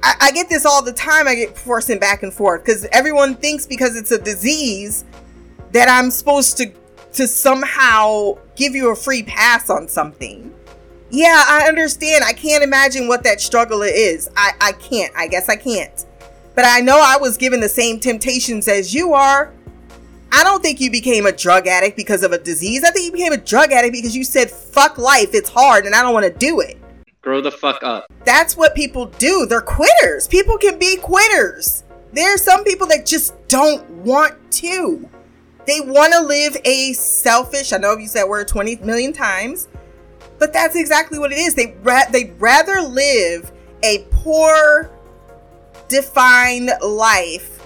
I, 0.00 0.14
I 0.20 0.30
get 0.30 0.48
this 0.48 0.64
all 0.64 0.80
the 0.80 0.92
time. 0.92 1.26
I 1.26 1.34
get 1.34 1.58
forcing 1.58 1.98
back 1.98 2.22
and 2.22 2.32
forth 2.32 2.64
because 2.64 2.86
everyone 2.92 3.34
thinks 3.34 3.66
because 3.66 3.96
it's 3.96 4.12
a 4.12 4.18
disease 4.18 5.04
that 5.72 5.88
I'm 5.88 6.12
supposed 6.12 6.56
to 6.58 6.72
to 7.16 7.26
somehow 7.26 8.38
give 8.54 8.74
you 8.74 8.90
a 8.90 8.96
free 8.96 9.22
pass 9.22 9.70
on 9.70 9.88
something. 9.88 10.54
Yeah, 11.10 11.44
I 11.46 11.66
understand. 11.68 12.24
I 12.24 12.32
can't 12.32 12.64
imagine 12.64 13.08
what 13.08 13.22
that 13.24 13.40
struggle 13.40 13.82
is. 13.82 14.28
I, 14.36 14.52
I 14.60 14.72
can't. 14.72 15.12
I 15.16 15.28
guess 15.28 15.48
I 15.48 15.56
can't. 15.56 16.04
But 16.54 16.64
I 16.66 16.80
know 16.80 17.00
I 17.00 17.16
was 17.16 17.36
given 17.36 17.60
the 17.60 17.68
same 17.68 18.00
temptations 18.00 18.66
as 18.66 18.94
you 18.94 19.12
are. 19.12 19.52
I 20.32 20.42
don't 20.42 20.62
think 20.62 20.80
you 20.80 20.90
became 20.90 21.26
a 21.26 21.32
drug 21.32 21.66
addict 21.66 21.96
because 21.96 22.22
of 22.22 22.32
a 22.32 22.38
disease. 22.38 22.82
I 22.84 22.90
think 22.90 23.06
you 23.06 23.12
became 23.12 23.32
a 23.32 23.38
drug 23.38 23.72
addict 23.72 23.92
because 23.92 24.16
you 24.16 24.24
said, 24.24 24.50
fuck 24.50 24.98
life, 24.98 25.30
it's 25.32 25.48
hard, 25.48 25.86
and 25.86 25.94
I 25.94 26.02
don't 26.02 26.12
want 26.12 26.26
to 26.26 26.32
do 26.32 26.60
it. 26.60 26.78
Grow 27.22 27.40
the 27.40 27.50
fuck 27.50 27.82
up. 27.82 28.06
That's 28.24 28.56
what 28.56 28.74
people 28.74 29.06
do. 29.06 29.46
They're 29.46 29.60
quitters. 29.60 30.28
People 30.28 30.58
can 30.58 30.78
be 30.78 30.96
quitters. 30.96 31.84
There 32.12 32.34
are 32.34 32.38
some 32.38 32.64
people 32.64 32.86
that 32.88 33.06
just 33.06 33.34
don't 33.48 33.88
want 33.90 34.34
to. 34.52 35.08
They 35.66 35.80
want 35.80 36.12
to 36.12 36.20
live 36.20 36.56
a 36.64 36.92
selfish, 36.92 37.72
I 37.72 37.78
know 37.78 37.92
I've 37.92 38.00
used 38.00 38.14
that 38.14 38.28
word 38.28 38.46
20 38.48 38.76
million 38.76 39.12
times, 39.12 39.68
but 40.38 40.52
that's 40.52 40.76
exactly 40.76 41.18
what 41.18 41.32
it 41.32 41.38
is. 41.38 41.54
They 41.54 41.74
ra- 41.82 42.08
they 42.10 42.34
rather 42.38 42.80
live 42.80 43.52
a 43.82 44.06
poor 44.10 44.90
defined 45.88 46.70
life 46.82 47.56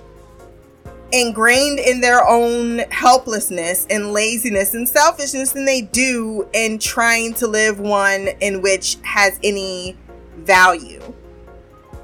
ingrained 1.12 1.80
in 1.80 2.00
their 2.00 2.26
own 2.26 2.78
helplessness 2.90 3.86
and 3.90 4.12
laziness 4.12 4.74
and 4.74 4.88
selfishness 4.88 5.52
than 5.52 5.64
they 5.64 5.82
do 5.82 6.48
in 6.52 6.78
trying 6.78 7.34
to 7.34 7.46
live 7.46 7.80
one 7.80 8.28
in 8.40 8.62
which 8.62 8.96
has 9.02 9.38
any 9.42 9.96
value. 10.36 11.00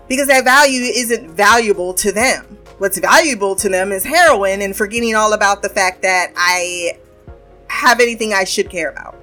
Because 0.09 0.29
that 0.29 0.45
value 0.45 0.83
isn't 0.83 1.31
valuable 1.31 1.95
to 1.95 2.13
them. 2.13 2.59
What's 2.79 2.99
valuable 2.99 3.57
to 3.57 3.69
them 3.69 3.91
is 3.91 4.05
heroin 4.05 4.61
and 4.61 4.77
forgetting 4.77 5.15
all 5.15 5.33
about 5.33 5.63
the 5.63 5.69
fact 5.69 6.03
that 6.03 6.33
I 6.37 6.99
have 7.69 8.01
anything 8.01 8.35
I 8.35 8.45
should 8.45 8.69
care 8.69 8.91
about. 8.91 9.15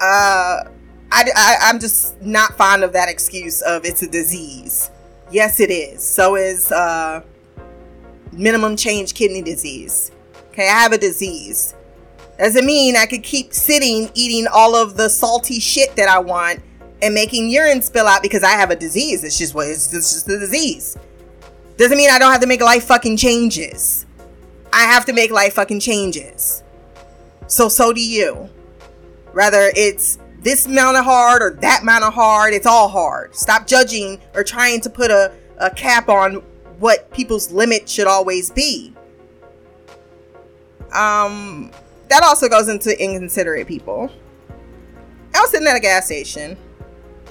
Uh, 0.00 0.70
I, 1.10 1.24
I, 1.34 1.56
I'm 1.62 1.80
just 1.80 2.20
not 2.22 2.56
fond 2.56 2.84
of 2.84 2.92
that 2.92 3.08
excuse 3.08 3.62
of 3.62 3.84
it's 3.84 4.02
a 4.02 4.08
disease. 4.08 4.90
Yes, 5.30 5.58
it 5.58 5.70
is. 5.70 6.06
So 6.06 6.36
is 6.36 6.70
uh, 6.70 7.22
minimum 8.32 8.76
change 8.76 9.14
kidney 9.14 9.42
disease. 9.42 10.12
Okay, 10.50 10.68
I 10.68 10.80
have 10.80 10.92
a 10.92 10.98
disease. 10.98 11.74
Doesn't 12.38 12.64
mean 12.64 12.94
I 12.94 13.06
could 13.06 13.24
keep 13.24 13.52
sitting 13.52 14.10
eating 14.14 14.46
all 14.52 14.76
of 14.76 14.96
the 14.96 15.08
salty 15.08 15.58
shit 15.58 15.96
that 15.96 16.08
I 16.08 16.20
want 16.20 16.60
and 17.02 17.12
making 17.12 17.50
urine 17.50 17.82
spill 17.82 18.06
out 18.06 18.22
because 18.22 18.44
I 18.44 18.52
have 18.52 18.70
a 18.70 18.76
disease. 18.76 19.24
It's 19.24 19.38
just 19.38 19.54
what 19.54 19.66
it's, 19.66 19.92
it's 19.92 20.12
just 20.12 20.28
a 20.28 20.38
disease. 20.38 20.96
Doesn't 21.78 21.96
mean 21.96 22.10
I 22.10 22.18
don't 22.18 22.32
have 22.32 22.40
to 22.40 22.46
make 22.48 22.60
life 22.60 22.84
fucking 22.84 23.16
changes. 23.16 24.04
I 24.72 24.82
have 24.82 25.04
to 25.06 25.12
make 25.12 25.30
life 25.30 25.54
fucking 25.54 25.78
changes. 25.78 26.64
So 27.46 27.68
so 27.68 27.92
do 27.92 28.04
you. 28.04 28.50
Whether 29.32 29.70
it's 29.76 30.18
this 30.40 30.66
amount 30.66 30.96
of 30.96 31.04
hard 31.04 31.40
or 31.40 31.50
that 31.60 31.82
amount 31.82 32.02
of 32.02 32.14
hard, 32.14 32.52
it's 32.52 32.66
all 32.66 32.88
hard. 32.88 33.34
Stop 33.36 33.68
judging 33.68 34.20
or 34.34 34.42
trying 34.42 34.80
to 34.80 34.90
put 34.90 35.12
a, 35.12 35.32
a 35.58 35.70
cap 35.70 36.08
on 36.08 36.42
what 36.80 37.12
people's 37.12 37.52
limit 37.52 37.88
should 37.88 38.08
always 38.08 38.50
be. 38.50 38.92
Um, 40.92 41.70
that 42.08 42.24
also 42.24 42.48
goes 42.48 42.68
into 42.68 43.00
inconsiderate 43.00 43.68
people. 43.68 44.10
I 45.32 45.40
was 45.40 45.50
sitting 45.50 45.68
at 45.68 45.76
a 45.76 45.80
gas 45.80 46.06
station. 46.06 46.56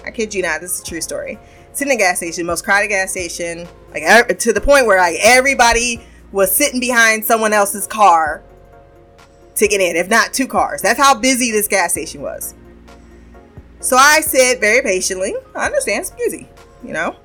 I 0.05 0.11
kid 0.11 0.33
you 0.33 0.41
not, 0.41 0.61
this 0.61 0.75
is 0.75 0.81
a 0.81 0.85
true 0.85 1.01
story. 1.01 1.37
Sitting 1.77 1.93
at 1.93 1.99
gas 1.99 2.17
station, 2.17 2.47
most 2.47 2.65
crowded 2.65 2.87
gas 2.87 3.11
station, 3.11 3.67
like 3.91 4.39
to 4.39 4.51
the 4.51 4.59
point 4.59 4.87
where 4.87 4.97
like 4.97 5.17
everybody 5.21 6.01
was 6.31 6.51
sitting 6.51 6.79
behind 6.79 7.23
someone 7.23 7.53
else's 7.53 7.85
car 7.85 8.41
to 9.53 9.67
get 9.67 9.79
in, 9.79 9.95
if 9.95 10.09
not 10.09 10.33
two 10.33 10.47
cars. 10.47 10.81
That's 10.81 10.99
how 10.99 11.19
busy 11.19 11.51
this 11.51 11.67
gas 11.67 11.91
station 11.91 12.23
was. 12.23 12.55
So 13.79 13.95
I 13.95 14.21
sit 14.21 14.59
very 14.59 14.81
patiently. 14.81 15.35
I 15.53 15.67
understand 15.67 16.01
it's 16.01 16.09
busy, 16.09 16.49
you 16.83 16.93
know. 16.93 17.15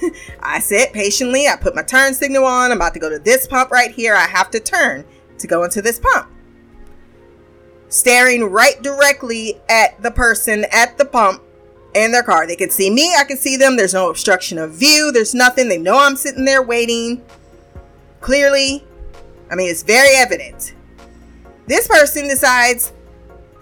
I 0.42 0.58
sit 0.58 0.92
patiently. 0.92 1.46
I 1.46 1.54
put 1.54 1.76
my 1.76 1.82
turn 1.84 2.12
signal 2.12 2.46
on. 2.46 2.72
I'm 2.72 2.78
about 2.78 2.94
to 2.94 2.98
go 2.98 3.10
to 3.10 3.20
this 3.20 3.46
pump 3.46 3.70
right 3.70 3.92
here. 3.92 4.16
I 4.16 4.26
have 4.26 4.50
to 4.50 4.58
turn 4.58 5.04
to 5.38 5.46
go 5.46 5.62
into 5.62 5.82
this 5.82 6.00
pump. 6.00 6.28
Staring 7.86 8.42
right 8.42 8.82
directly 8.82 9.60
at 9.68 10.02
the 10.02 10.10
person 10.10 10.66
at 10.72 10.98
the 10.98 11.04
pump 11.04 11.44
in 11.94 12.12
their 12.12 12.22
car. 12.22 12.46
They 12.46 12.56
can 12.56 12.70
see 12.70 12.90
me. 12.90 13.14
I 13.16 13.24
can 13.24 13.36
see 13.36 13.56
them. 13.56 13.76
There's 13.76 13.94
no 13.94 14.10
obstruction 14.10 14.58
of 14.58 14.72
view. 14.72 15.10
There's 15.12 15.34
nothing. 15.34 15.68
They 15.68 15.78
know 15.78 15.98
I'm 15.98 16.16
sitting 16.16 16.44
there 16.44 16.62
waiting. 16.62 17.22
Clearly, 18.20 18.84
I 19.50 19.54
mean, 19.54 19.70
it's 19.70 19.82
very 19.82 20.14
evident. 20.14 20.74
This 21.66 21.88
person 21.88 22.28
decides 22.28 22.92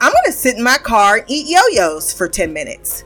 I'm 0.01 0.13
going 0.13 0.25
to 0.27 0.33
sit 0.33 0.57
in 0.57 0.63
my 0.63 0.79
car 0.79 1.17
and 1.17 1.25
eat 1.29 1.47
yo 1.49 1.61
yo's 1.71 2.13
for 2.13 2.29
10 2.29 2.53
minutes 2.53 3.05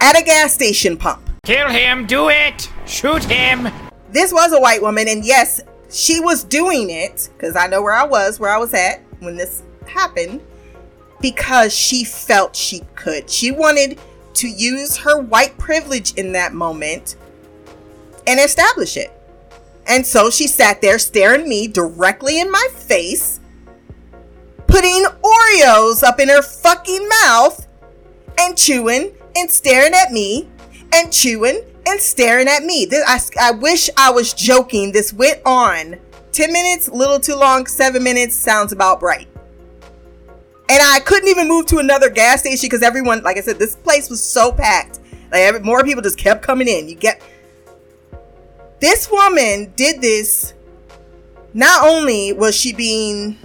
at 0.00 0.18
a 0.18 0.22
gas 0.22 0.52
station 0.52 0.96
pump. 0.96 1.28
Kill 1.44 1.68
him, 1.68 2.06
do 2.06 2.28
it! 2.28 2.70
Shoot 2.86 3.24
him! 3.24 3.68
This 4.10 4.32
was 4.32 4.52
a 4.52 4.60
white 4.60 4.82
woman, 4.82 5.08
and 5.08 5.24
yes, 5.24 5.60
she 5.90 6.20
was 6.20 6.44
doing 6.44 6.90
it 6.90 7.30
because 7.32 7.56
I 7.56 7.66
know 7.66 7.82
where 7.82 7.94
I 7.94 8.04
was, 8.04 8.38
where 8.38 8.50
I 8.50 8.58
was 8.58 8.74
at 8.74 9.02
when 9.20 9.36
this 9.36 9.62
happened, 9.86 10.42
because 11.20 11.74
she 11.74 12.04
felt 12.04 12.54
she 12.54 12.80
could. 12.94 13.30
She 13.30 13.50
wanted 13.50 13.98
to 14.38 14.48
use 14.48 14.98
her 14.98 15.20
white 15.20 15.56
privilege 15.58 16.14
in 16.14 16.32
that 16.32 16.52
moment 16.52 17.16
and 18.26 18.40
establish 18.40 18.96
it. 18.96 19.12
And 19.86 20.06
so 20.06 20.30
she 20.30 20.46
sat 20.46 20.82
there 20.82 20.98
staring 20.98 21.48
me 21.48 21.66
directly 21.66 22.40
in 22.40 22.50
my 22.50 22.68
face 22.72 23.40
putting 24.68 25.04
Oreos 25.22 26.04
up 26.04 26.20
in 26.20 26.28
her 26.28 26.42
fucking 26.42 27.08
mouth 27.24 27.66
and 28.38 28.56
chewing 28.56 29.12
and 29.34 29.50
staring 29.50 29.94
at 29.94 30.12
me 30.12 30.48
and 30.94 31.12
chewing 31.12 31.62
and 31.86 31.98
staring 31.98 32.46
at 32.46 32.62
me. 32.62 32.84
This, 32.84 33.02
I, 33.38 33.48
I 33.48 33.50
wish 33.52 33.90
I 33.96 34.10
was 34.10 34.32
joking. 34.32 34.92
This 34.92 35.12
went 35.12 35.40
on 35.44 35.96
10 36.32 36.52
minutes, 36.52 36.88
little 36.90 37.18
too 37.18 37.34
long, 37.34 37.66
seven 37.66 38.04
minutes 38.04 38.36
sounds 38.36 38.72
about 38.72 39.02
right. 39.02 39.26
And 40.70 40.82
I 40.82 41.00
couldn't 41.00 41.28
even 41.28 41.48
move 41.48 41.66
to 41.66 41.78
another 41.78 42.10
gas 42.10 42.40
station 42.40 42.66
because 42.66 42.82
everyone, 42.82 43.22
like 43.22 43.38
I 43.38 43.40
said, 43.40 43.58
this 43.58 43.76
place 43.76 44.10
was 44.10 44.22
so 44.22 44.52
packed. 44.52 45.00
Like 45.30 45.40
every, 45.40 45.60
more 45.60 45.82
people 45.82 46.02
just 46.02 46.18
kept 46.18 46.42
coming 46.42 46.68
in. 46.68 46.88
You 46.88 46.94
get 46.94 47.22
this 48.80 49.10
woman 49.10 49.72
did 49.76 50.00
this. 50.00 50.54
Not 51.54 51.86
only 51.86 52.32
was 52.32 52.54
she 52.54 52.72
being 52.72 53.38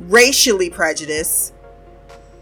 racially 0.00 0.70
prejudiced 0.70 1.54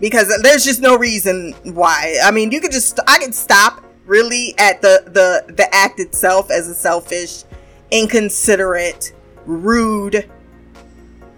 because 0.00 0.37
there's 0.42 0.64
just 0.64 0.81
no 0.81 0.96
reason 0.96 1.52
why. 1.62 2.16
I 2.24 2.31
mean, 2.31 2.50
you 2.50 2.61
could 2.61 2.72
just 2.72 2.98
I 3.07 3.18
could 3.18 3.35
stop 3.35 3.85
really 4.05 4.55
at 4.59 4.83
the 4.83 5.05
the 5.07 5.52
the 5.55 5.72
act 5.74 6.00
itself 6.00 6.50
as 6.50 6.68
a 6.68 6.74
selfish, 6.74 7.44
inconsiderate, 7.90 9.12
rude 9.46 10.28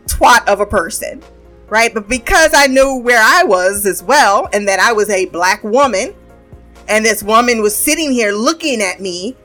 twat 0.06 0.46
of 0.48 0.60
a 0.60 0.66
person, 0.66 1.22
right? 1.74 1.92
But 1.92 2.08
because 2.08 2.52
I 2.54 2.68
knew 2.68 2.98
where 2.98 3.20
I 3.20 3.42
was 3.42 3.84
as 3.84 4.00
well 4.00 4.48
and 4.52 4.68
that 4.68 4.78
I 4.78 4.92
was 4.92 5.10
a 5.10 5.26
black 5.26 5.64
woman 5.64 6.14
and 6.88 7.04
this 7.04 7.20
woman 7.20 7.62
was 7.62 7.74
sitting 7.74 8.12
here 8.12 8.30
looking 8.30 8.80
at 8.80 9.00
me 9.00 9.36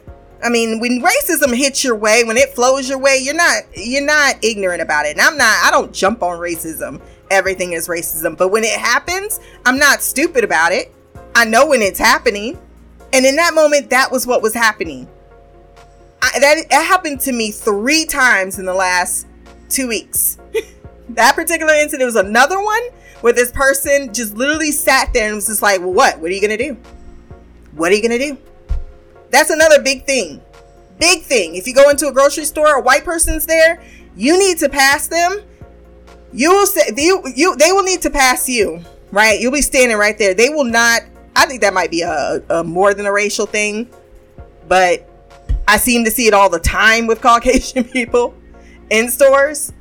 I 0.42 0.48
mean, 0.48 0.80
when 0.80 1.02
racism 1.02 1.54
hits 1.54 1.84
your 1.84 1.98
way, 1.98 2.24
when 2.24 2.38
it 2.38 2.56
flows 2.56 2.88
your 2.88 2.98
way, 2.98 3.20
you're 3.22 3.36
not 3.36 3.64
you're 3.76 4.06
not 4.06 4.36
ignorant 4.42 4.82
about 4.82 5.06
it. 5.06 5.18
And 5.18 5.22
I'm 5.22 5.36
not 5.36 5.66
I 5.66 5.70
don't 5.70 5.92
jump 5.92 6.24
on 6.24 6.40
racism. 6.40 7.02
Everything 7.30 7.74
is 7.74 7.90
racism. 7.90 8.38
But 8.38 8.48
when 8.48 8.64
it 8.64 8.80
happens, 8.80 9.42
I'm 9.66 9.78
not 9.78 10.02
stupid 10.02 10.46
about 10.46 10.72
it. 10.72 10.96
I 11.36 11.44
know 11.44 11.68
when 11.68 11.82
it's 11.82 12.00
happening. 12.00 12.58
And 13.12 13.26
in 13.26 13.36
that 13.36 13.54
moment, 13.54 13.90
that 13.90 14.14
was 14.14 14.26
what 14.26 14.42
was 14.42 14.54
happening. 14.54 15.10
I, 16.22 16.40
that 16.40 16.58
it 16.58 16.72
happened 16.72 17.20
to 17.22 17.34
me 17.34 17.52
three 17.52 18.06
times 18.06 18.60
in 18.60 18.66
the 18.66 18.74
last 18.74 19.28
two 19.68 19.90
weeks. 19.90 20.39
That 21.10 21.36
particular 21.36 21.74
incident 21.74 22.08
was 22.08 22.16
another 22.16 22.62
one 22.62 22.82
where 23.22 23.34
this 23.34 23.52
person 23.52 24.14
just 24.14 24.36
literally 24.36 24.72
sat 24.72 25.14
there 25.14 25.28
and 25.28 25.36
was 25.36 25.48
just 25.48 25.62
like, 25.62 25.82
what? 25.82 26.20
What 26.20 26.30
are 26.30 26.34
you 26.34 26.42
going 26.42 26.58
to 26.58 26.64
do? 26.64 26.78
What 27.74 27.92
are 27.92 27.96
you 27.96 28.02
going 28.02 28.20
to 28.20 28.26
do? 28.32 28.38
That's 29.32 29.50
another 29.50 29.82
big 29.82 30.06
thing. 30.06 30.42
Big 31.00 31.24
thing. 31.24 31.56
If 31.56 31.68
you 31.68 31.74
go 31.74 31.90
into 31.90 32.08
a 32.08 32.12
grocery 32.12 32.46
store, 32.46 32.76
a 32.76 32.82
white 32.82 33.06
person's 33.06 33.46
there, 33.46 33.82
you 34.16 34.38
need 34.38 34.58
to 34.60 34.70
pass 34.70 35.08
them. 35.08 35.42
You 36.34 36.52
will 36.52 36.68
say 36.68 36.92
you, 36.96 37.24
you 37.36 37.56
they 37.56 37.72
will 37.72 37.84
need 37.84 38.02
to 38.04 38.10
pass 38.10 38.48
you, 38.48 38.82
right? 39.12 39.40
You'll 39.40 39.52
be 39.52 39.62
standing 39.62 39.98
right 39.98 40.18
there. 40.18 40.34
They 40.34 40.50
will 40.50 40.66
not. 40.66 41.02
I 41.36 41.46
think 41.46 41.62
that 41.62 41.74
might 41.74 41.90
be 41.90 42.02
a, 42.02 42.44
a 42.50 42.64
more 42.64 42.94
than 42.94 43.06
a 43.06 43.12
racial 43.12 43.46
thing, 43.46 43.90
but 44.68 45.10
I 45.68 45.78
seem 45.78 46.04
to 46.06 46.12
see 46.12 46.28
it 46.28 46.34
all 46.34 46.50
the 46.50 46.60
time 46.60 47.08
with 47.08 47.22
Caucasian 47.22 47.86
people 47.86 48.36
in 48.90 49.10
stores. 49.10 49.72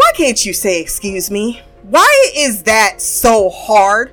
Why 0.00 0.12
can't 0.14 0.46
you 0.46 0.54
say 0.54 0.80
excuse 0.80 1.30
me? 1.30 1.60
Why 1.82 2.32
is 2.34 2.62
that 2.62 3.02
so 3.02 3.50
hard? 3.50 4.12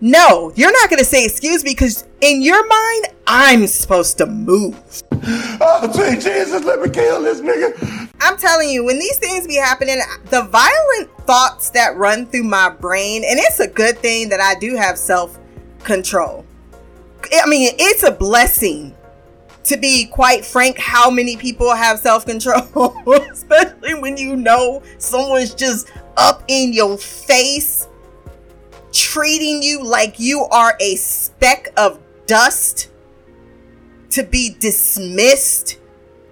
No, 0.00 0.52
you're 0.54 0.70
not 0.70 0.88
going 0.88 1.00
to 1.00 1.04
say 1.04 1.24
excuse 1.24 1.64
me 1.64 1.72
because 1.72 2.06
in 2.20 2.40
your 2.40 2.64
mind, 2.68 3.06
I'm 3.26 3.66
supposed 3.66 4.16
to 4.18 4.26
move. 4.26 5.02
Oh, 5.26 5.90
sweet 5.92 6.20
Jesus, 6.20 6.64
let 6.64 6.80
me 6.80 6.90
kill 6.90 7.22
this 7.22 7.40
nigga. 7.40 8.10
I'm 8.20 8.36
telling 8.36 8.68
you, 8.68 8.84
when 8.84 8.98
these 8.98 9.16
things 9.16 9.46
be 9.46 9.56
happening, 9.56 9.98
the 10.26 10.42
violent 10.42 11.10
thoughts 11.26 11.70
that 11.70 11.96
run 11.96 12.26
through 12.26 12.42
my 12.42 12.68
brain, 12.68 13.24
and 13.24 13.38
it's 13.38 13.58
a 13.58 13.66
good 13.66 13.98
thing 13.98 14.28
that 14.28 14.40
I 14.40 14.54
do 14.58 14.76
have 14.76 14.98
self 14.98 15.38
control. 15.82 16.44
I 17.32 17.46
mean, 17.48 17.72
it's 17.78 18.02
a 18.02 18.10
blessing 18.12 18.94
to 19.64 19.76
be 19.76 20.06
quite 20.06 20.44
frank 20.44 20.78
how 20.78 21.10
many 21.10 21.36
people 21.36 21.74
have 21.74 21.98
self 21.98 22.26
control, 22.26 22.94
especially 23.30 23.94
when 23.94 24.16
you 24.16 24.36
know 24.36 24.82
someone's 24.98 25.54
just 25.54 25.90
up 26.16 26.44
in 26.48 26.72
your 26.72 26.96
face 26.96 27.88
treating 28.92 29.62
you 29.62 29.82
like 29.82 30.20
you 30.20 30.44
are 30.44 30.76
a 30.80 30.94
speck 30.94 31.68
of 31.76 32.00
dust 32.26 32.90
to 34.10 34.22
be 34.22 34.54
dismissed 34.60 35.78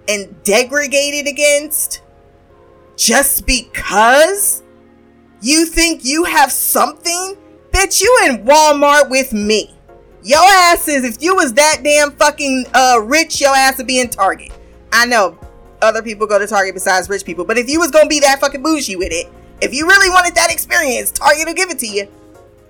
and 0.07 0.41
degraded 0.43 1.27
against 1.27 2.01
just 2.95 3.45
because 3.45 4.63
you 5.41 5.65
think 5.65 6.05
you 6.05 6.23
have 6.23 6.51
something? 6.51 7.35
Bitch, 7.71 8.01
you 8.01 8.19
in 8.25 8.45
Walmart 8.45 9.09
with 9.09 9.33
me. 9.33 9.75
Your 10.23 10.39
ass 10.39 10.87
is, 10.87 11.03
if 11.03 11.21
you 11.21 11.35
was 11.35 11.53
that 11.53 11.81
damn 11.83 12.11
fucking 12.11 12.65
uh, 12.73 12.99
rich, 13.03 13.41
your 13.41 13.53
ass 13.53 13.77
would 13.77 13.87
be 13.87 13.99
in 13.99 14.09
Target. 14.09 14.51
I 14.91 15.05
know. 15.05 15.37
other 15.81 16.01
people 16.01 16.25
go 16.27 16.39
to 16.39 16.47
Target 16.47 16.73
besides 16.73 17.09
rich 17.09 17.25
people. 17.25 17.43
But 17.43 17.57
if 17.57 17.69
you 17.69 17.79
was 17.79 17.91
gonna 17.91 18.07
be 18.07 18.21
that 18.21 18.39
fucking 18.39 18.63
bougie 18.63 18.95
with 18.95 19.11
it, 19.11 19.29
if 19.61 19.73
you 19.73 19.85
really 19.85 20.09
wanted 20.09 20.33
that 20.35 20.51
experience, 20.51 21.11
Target 21.11 21.45
will 21.45 21.53
give 21.53 21.69
it 21.69 21.79
to 21.79 21.87
you. 21.87 22.07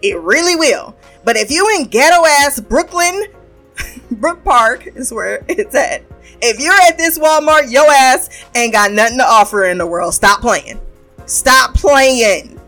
It 0.02 0.20
really 0.20 0.56
will. 0.56 0.96
But 1.24 1.38
if 1.38 1.52
you 1.52 1.70
in 1.78 1.86
ghetto 1.86 2.26
ass 2.26 2.60
Brooklyn, 2.60 3.26
Brook 4.12 4.44
Park 4.44 4.88
is 4.88 5.14
where 5.14 5.46
it's 5.48 5.76
at. 5.76 6.04
If 6.42 6.60
you're 6.60 6.74
at 6.74 6.98
this 6.98 7.20
Walmart, 7.20 7.72
your 7.72 7.90
ass 7.90 8.30
ain't 8.56 8.74
got 8.74 8.92
nothing 8.92 9.20
to 9.20 9.24
offer 9.24 9.66
in 9.66 9.78
the 9.78 9.88
world. 9.88 10.14
Stop 10.14 10.42
playing. 10.42 10.82
Stop 11.26 11.76
playing. 11.76 12.60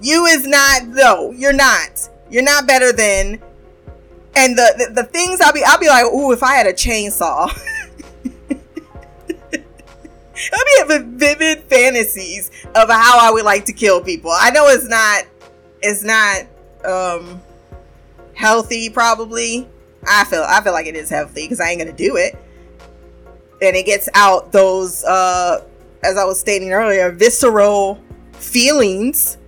You 0.00 0.26
is 0.26 0.46
not 0.46 0.86
no, 0.86 1.32
you're 1.32 1.52
not. 1.52 2.08
You're 2.30 2.42
not 2.42 2.66
better 2.66 2.92
than 2.92 3.40
and 4.34 4.56
the, 4.56 4.74
the, 4.78 5.02
the 5.02 5.04
things 5.04 5.40
I'll 5.40 5.52
be 5.52 5.62
I'll 5.64 5.78
be 5.78 5.88
like, 5.88 6.06
ooh, 6.06 6.32
if 6.32 6.42
I 6.42 6.54
had 6.54 6.66
a 6.66 6.72
chainsaw. 6.72 7.50
I'll 10.52 10.64
be 10.64 10.78
having 10.78 11.18
vivid 11.18 11.64
fantasies 11.64 12.50
of 12.74 12.88
how 12.88 13.18
I 13.20 13.30
would 13.32 13.44
like 13.44 13.66
to 13.66 13.72
kill 13.72 14.02
people. 14.02 14.32
I 14.34 14.50
know 14.50 14.66
it's 14.68 14.88
not 14.88 15.24
it's 15.82 16.02
not 16.02 16.46
um 16.84 17.40
healthy 18.34 18.90
probably. 18.90 19.68
I 20.08 20.24
feel 20.24 20.44
I 20.46 20.60
feel 20.62 20.72
like 20.72 20.86
it 20.86 20.96
is 20.96 21.10
healthy 21.10 21.42
because 21.42 21.60
I 21.60 21.70
ain't 21.70 21.80
gonna 21.80 21.92
do 21.92 22.16
it. 22.16 22.34
And 23.60 23.76
it 23.76 23.86
gets 23.86 24.08
out 24.14 24.50
those 24.50 25.04
uh 25.04 25.64
as 26.02 26.16
I 26.16 26.24
was 26.24 26.40
stating 26.40 26.72
earlier, 26.72 27.12
visceral 27.12 28.02
feelings 28.32 29.38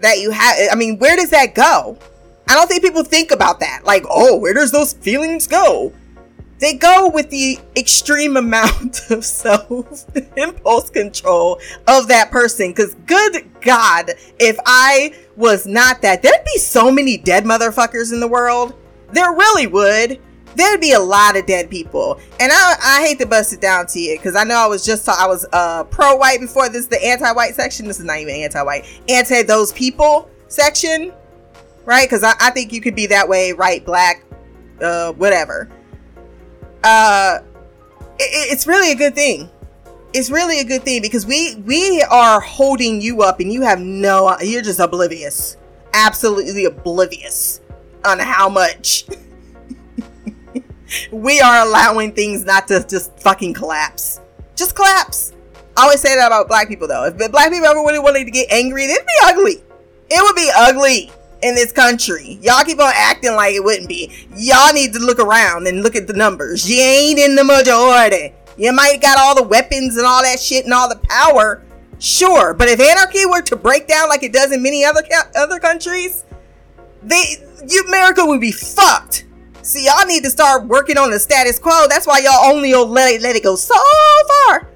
that 0.00 0.18
you 0.18 0.30
have. 0.30 0.56
I 0.72 0.74
mean, 0.74 0.98
where 0.98 1.16
does 1.16 1.30
that 1.30 1.54
go? 1.54 1.98
I 2.50 2.54
don't 2.54 2.66
think 2.66 2.82
people 2.82 3.04
think 3.04 3.30
about 3.30 3.60
that. 3.60 3.82
Like, 3.84 4.04
oh, 4.10 4.36
where 4.36 4.52
does 4.52 4.72
those 4.72 4.92
feelings 4.92 5.46
go? 5.46 5.92
They 6.58 6.74
go 6.74 7.08
with 7.08 7.30
the 7.30 7.60
extreme 7.76 8.36
amount 8.36 9.08
of 9.08 9.24
self 9.24 10.04
impulse 10.36 10.90
control 10.90 11.60
of 11.86 12.08
that 12.08 12.32
person. 12.32 12.70
Because, 12.70 12.96
good 13.06 13.48
God, 13.60 14.14
if 14.40 14.58
I 14.66 15.14
was 15.36 15.64
not 15.64 16.02
that, 16.02 16.22
there'd 16.22 16.44
be 16.44 16.58
so 16.58 16.90
many 16.90 17.16
dead 17.16 17.44
motherfuckers 17.44 18.12
in 18.12 18.18
the 18.18 18.26
world. 18.26 18.74
There 19.12 19.30
really 19.30 19.68
would. 19.68 20.20
There'd 20.56 20.80
be 20.80 20.90
a 20.90 20.98
lot 20.98 21.36
of 21.36 21.46
dead 21.46 21.70
people. 21.70 22.18
And 22.40 22.50
I, 22.52 22.74
I 22.82 23.06
hate 23.06 23.20
to 23.20 23.26
bust 23.26 23.52
it 23.52 23.60
down 23.60 23.86
to 23.86 24.00
you 24.00 24.18
because 24.18 24.34
I 24.34 24.42
know 24.42 24.56
I 24.56 24.66
was 24.66 24.84
just, 24.84 25.08
I 25.08 25.28
was 25.28 25.46
uh, 25.52 25.84
pro 25.84 26.16
white 26.16 26.40
before 26.40 26.68
this, 26.68 26.88
the 26.88 27.00
anti 27.00 27.30
white 27.30 27.54
section. 27.54 27.86
This 27.86 28.00
is 28.00 28.06
not 28.06 28.18
even 28.18 28.34
anti 28.34 28.60
white, 28.60 28.86
anti 29.08 29.44
those 29.44 29.72
people 29.72 30.28
section, 30.48 31.12
right? 31.84 32.08
Because 32.08 32.22
I, 32.22 32.34
I 32.40 32.50
think 32.50 32.72
you 32.72 32.80
could 32.80 32.94
be 32.94 33.06
that 33.08 33.28
way, 33.28 33.52
right, 33.52 33.84
black, 33.84 34.24
uh, 34.80 35.12
whatever. 35.12 35.68
Uh 36.82 37.40
it, 38.20 38.52
it's 38.52 38.66
really 38.66 38.92
a 38.92 38.94
good 38.94 39.14
thing. 39.14 39.50
It's 40.12 40.30
really 40.30 40.60
a 40.60 40.64
good 40.64 40.82
thing 40.82 41.02
because 41.02 41.26
we 41.26 41.56
we 41.66 42.02
are 42.10 42.40
holding 42.40 43.00
you 43.00 43.22
up 43.22 43.40
and 43.40 43.52
you 43.52 43.62
have 43.62 43.80
no 43.80 44.36
you're 44.40 44.62
just 44.62 44.80
oblivious. 44.80 45.56
Absolutely 45.92 46.64
oblivious 46.66 47.60
on 48.04 48.18
how 48.18 48.48
much 48.48 49.06
we 51.12 51.40
are 51.40 51.66
allowing 51.66 52.12
things 52.12 52.44
not 52.44 52.68
to 52.68 52.84
just 52.86 53.18
fucking 53.18 53.54
collapse. 53.54 54.20
Just 54.56 54.74
collapse. 54.74 55.32
I 55.76 55.84
always 55.84 56.00
say 56.00 56.16
that 56.16 56.26
about 56.26 56.48
black 56.48 56.68
people 56.68 56.88
though. 56.88 57.04
If 57.04 57.16
black 57.30 57.50
people 57.50 57.66
ever 57.66 57.80
really 57.80 57.98
wanted 57.98 58.24
to 58.24 58.30
get 58.30 58.50
angry 58.50 58.84
it'd 58.84 59.06
be 59.06 59.12
ugly. 59.22 59.62
It 60.12 60.22
would 60.22 60.36
be 60.36 60.50
ugly 60.56 61.10
in 61.42 61.54
this 61.54 61.72
country. 61.72 62.38
Y'all 62.42 62.64
keep 62.64 62.80
on 62.80 62.92
acting 62.94 63.34
like 63.34 63.54
it 63.54 63.64
wouldn't 63.64 63.88
be. 63.88 64.12
Y'all 64.36 64.72
need 64.72 64.92
to 64.92 64.98
look 64.98 65.18
around 65.18 65.66
and 65.66 65.82
look 65.82 65.96
at 65.96 66.06
the 66.06 66.12
numbers. 66.12 66.68
You 66.68 66.80
ain't 66.80 67.18
in 67.18 67.34
the 67.34 67.44
majority. 67.44 68.34
You 68.56 68.72
might 68.72 69.00
got 69.00 69.18
all 69.18 69.34
the 69.34 69.42
weapons 69.42 69.96
and 69.96 70.06
all 70.06 70.22
that 70.22 70.38
shit 70.38 70.64
and 70.64 70.74
all 70.74 70.88
the 70.88 71.00
power. 71.08 71.62
Sure, 71.98 72.54
but 72.54 72.68
if 72.68 72.80
anarchy 72.80 73.26
were 73.26 73.42
to 73.42 73.56
break 73.56 73.86
down 73.86 74.08
like 74.08 74.22
it 74.22 74.32
does 74.32 74.52
in 74.52 74.62
many 74.62 74.84
other 74.84 75.02
other 75.36 75.58
countries, 75.58 76.24
they 77.02 77.36
America 77.86 78.24
would 78.24 78.40
be 78.40 78.52
fucked. 78.52 79.26
See, 79.62 79.84
y'all 79.84 80.06
need 80.06 80.24
to 80.24 80.30
start 80.30 80.66
working 80.66 80.96
on 80.96 81.10
the 81.10 81.18
status 81.18 81.58
quo. 81.58 81.86
That's 81.88 82.06
why 82.06 82.20
y'all 82.20 82.50
only 82.50 82.72
will 82.72 82.86
let 82.86 83.12
it, 83.12 83.20
let 83.20 83.36
it 83.36 83.42
go 83.42 83.54
so 83.54 83.74
far. 84.46 84.66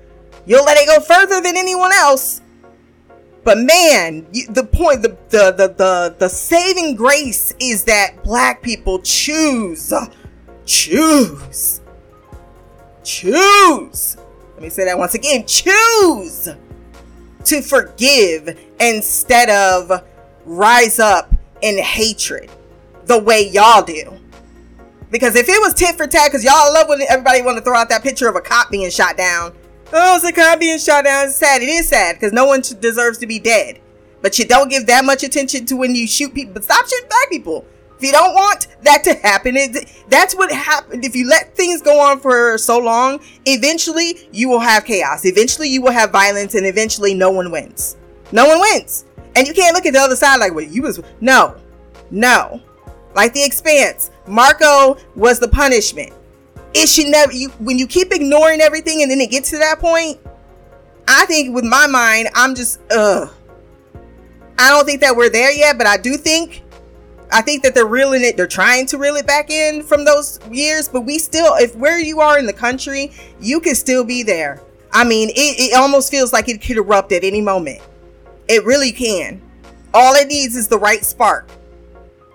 You'll 0.44 0.64
let 0.64 0.76
it 0.76 0.86
go 0.86 1.00
further 1.00 1.40
than 1.40 1.56
anyone 1.56 1.92
else 1.92 2.42
but 3.44 3.58
man, 3.58 4.26
the 4.48 4.64
point, 4.64 5.02
the, 5.02 5.16
the 5.28 5.52
the 5.52 5.68
the 5.68 6.16
the 6.18 6.28
saving 6.28 6.96
grace 6.96 7.54
is 7.60 7.84
that 7.84 8.24
black 8.24 8.62
people 8.62 9.00
choose, 9.00 9.92
choose, 10.64 11.82
choose. 13.02 14.16
Let 14.54 14.62
me 14.62 14.70
say 14.70 14.86
that 14.86 14.96
once 14.96 15.14
again: 15.14 15.44
choose 15.46 16.48
to 17.44 17.60
forgive 17.60 18.58
instead 18.80 19.50
of 19.50 20.02
rise 20.46 20.98
up 20.98 21.34
in 21.60 21.76
hatred, 21.76 22.50
the 23.04 23.18
way 23.18 23.46
y'all 23.50 23.82
do. 23.82 24.18
Because 25.10 25.36
if 25.36 25.48
it 25.48 25.60
was 25.60 25.74
tit 25.74 25.96
for 25.96 26.06
tat, 26.06 26.28
because 26.30 26.42
y'all 26.42 26.72
love 26.72 26.88
when 26.88 27.02
everybody 27.08 27.42
want 27.42 27.58
to 27.58 27.62
throw 27.62 27.76
out 27.76 27.90
that 27.90 28.02
picture 28.02 28.28
of 28.28 28.36
a 28.36 28.40
cop 28.40 28.70
being 28.70 28.90
shot 28.90 29.18
down 29.18 29.54
Oh, 29.96 30.20
cop 30.34 30.58
being 30.58 30.78
shot 30.78 31.04
down. 31.04 31.26
It's 31.26 31.36
sad. 31.36 31.62
It 31.62 31.68
is 31.68 31.88
sad 31.88 32.16
because 32.16 32.32
no 32.32 32.46
one 32.46 32.62
deserves 32.80 33.18
to 33.18 33.28
be 33.28 33.38
dead. 33.38 33.80
But 34.22 34.36
you 34.40 34.44
don't 34.44 34.68
give 34.68 34.86
that 34.86 35.04
much 35.04 35.22
attention 35.22 35.66
to 35.66 35.76
when 35.76 35.94
you 35.94 36.08
shoot 36.08 36.34
people. 36.34 36.54
But 36.54 36.64
stop 36.64 36.84
shooting 36.88 37.08
black 37.08 37.30
people. 37.30 37.64
If 37.96 38.02
you 38.02 38.10
don't 38.10 38.34
want 38.34 38.66
that 38.82 39.04
to 39.04 39.14
happen, 39.14 39.56
it, 39.56 39.92
that's 40.08 40.34
what 40.34 40.50
happened. 40.50 41.04
If 41.04 41.14
you 41.14 41.28
let 41.28 41.54
things 41.54 41.80
go 41.80 42.00
on 42.00 42.18
for 42.18 42.58
so 42.58 42.76
long, 42.78 43.20
eventually 43.46 44.28
you 44.32 44.48
will 44.48 44.58
have 44.58 44.84
chaos. 44.84 45.24
Eventually 45.24 45.68
you 45.68 45.80
will 45.80 45.92
have 45.92 46.10
violence, 46.10 46.56
and 46.56 46.66
eventually 46.66 47.14
no 47.14 47.30
one 47.30 47.52
wins. 47.52 47.96
No 48.32 48.48
one 48.48 48.58
wins. 48.60 49.04
And 49.36 49.46
you 49.46 49.54
can't 49.54 49.76
look 49.76 49.86
at 49.86 49.92
the 49.92 50.00
other 50.00 50.16
side 50.16 50.40
like, 50.40 50.54
well, 50.54 50.64
you 50.64 50.82
was 50.82 51.00
no, 51.20 51.56
no. 52.10 52.60
Like 53.14 53.32
the 53.32 53.44
Expanse, 53.44 54.10
Marco 54.26 54.96
was 55.14 55.38
the 55.38 55.46
punishment 55.48 56.12
it 56.74 56.88
should 56.88 57.06
never 57.06 57.32
you 57.32 57.50
when 57.60 57.78
you 57.78 57.86
keep 57.86 58.12
ignoring 58.12 58.60
everything 58.60 59.02
and 59.02 59.10
then 59.10 59.20
it 59.20 59.30
gets 59.30 59.50
to 59.50 59.58
that 59.58 59.78
point 59.78 60.18
i 61.08 61.24
think 61.26 61.54
with 61.54 61.64
my 61.64 61.86
mind 61.86 62.28
i'm 62.34 62.54
just 62.54 62.80
uh 62.92 63.26
i 64.58 64.70
don't 64.70 64.84
think 64.84 65.00
that 65.00 65.14
we're 65.14 65.30
there 65.30 65.52
yet 65.52 65.78
but 65.78 65.86
i 65.86 65.96
do 65.96 66.16
think 66.16 66.62
i 67.32 67.40
think 67.40 67.62
that 67.62 67.74
they're 67.74 67.86
reeling 67.86 68.22
it 68.22 68.36
they're 68.36 68.46
trying 68.46 68.86
to 68.86 68.98
reel 68.98 69.16
it 69.16 69.26
back 69.26 69.50
in 69.50 69.82
from 69.82 70.04
those 70.04 70.40
years 70.50 70.88
but 70.88 71.02
we 71.02 71.18
still 71.18 71.54
if 71.56 71.74
where 71.76 71.98
you 71.98 72.20
are 72.20 72.38
in 72.38 72.46
the 72.46 72.52
country 72.52 73.12
you 73.40 73.60
can 73.60 73.74
still 73.74 74.04
be 74.04 74.22
there. 74.22 74.60
I 74.92 75.04
mean 75.04 75.30
it, 75.30 75.32
it 75.36 75.76
almost 75.76 76.10
feels 76.10 76.32
like 76.32 76.48
it 76.48 76.62
could 76.62 76.76
erupt 76.76 77.12
at 77.12 77.24
any 77.24 77.40
moment. 77.40 77.80
It 78.48 78.64
really 78.64 78.92
can. 78.92 79.42
All 79.92 80.14
it 80.14 80.28
needs 80.28 80.54
is 80.54 80.68
the 80.68 80.78
right 80.78 81.04
spark. 81.04 81.48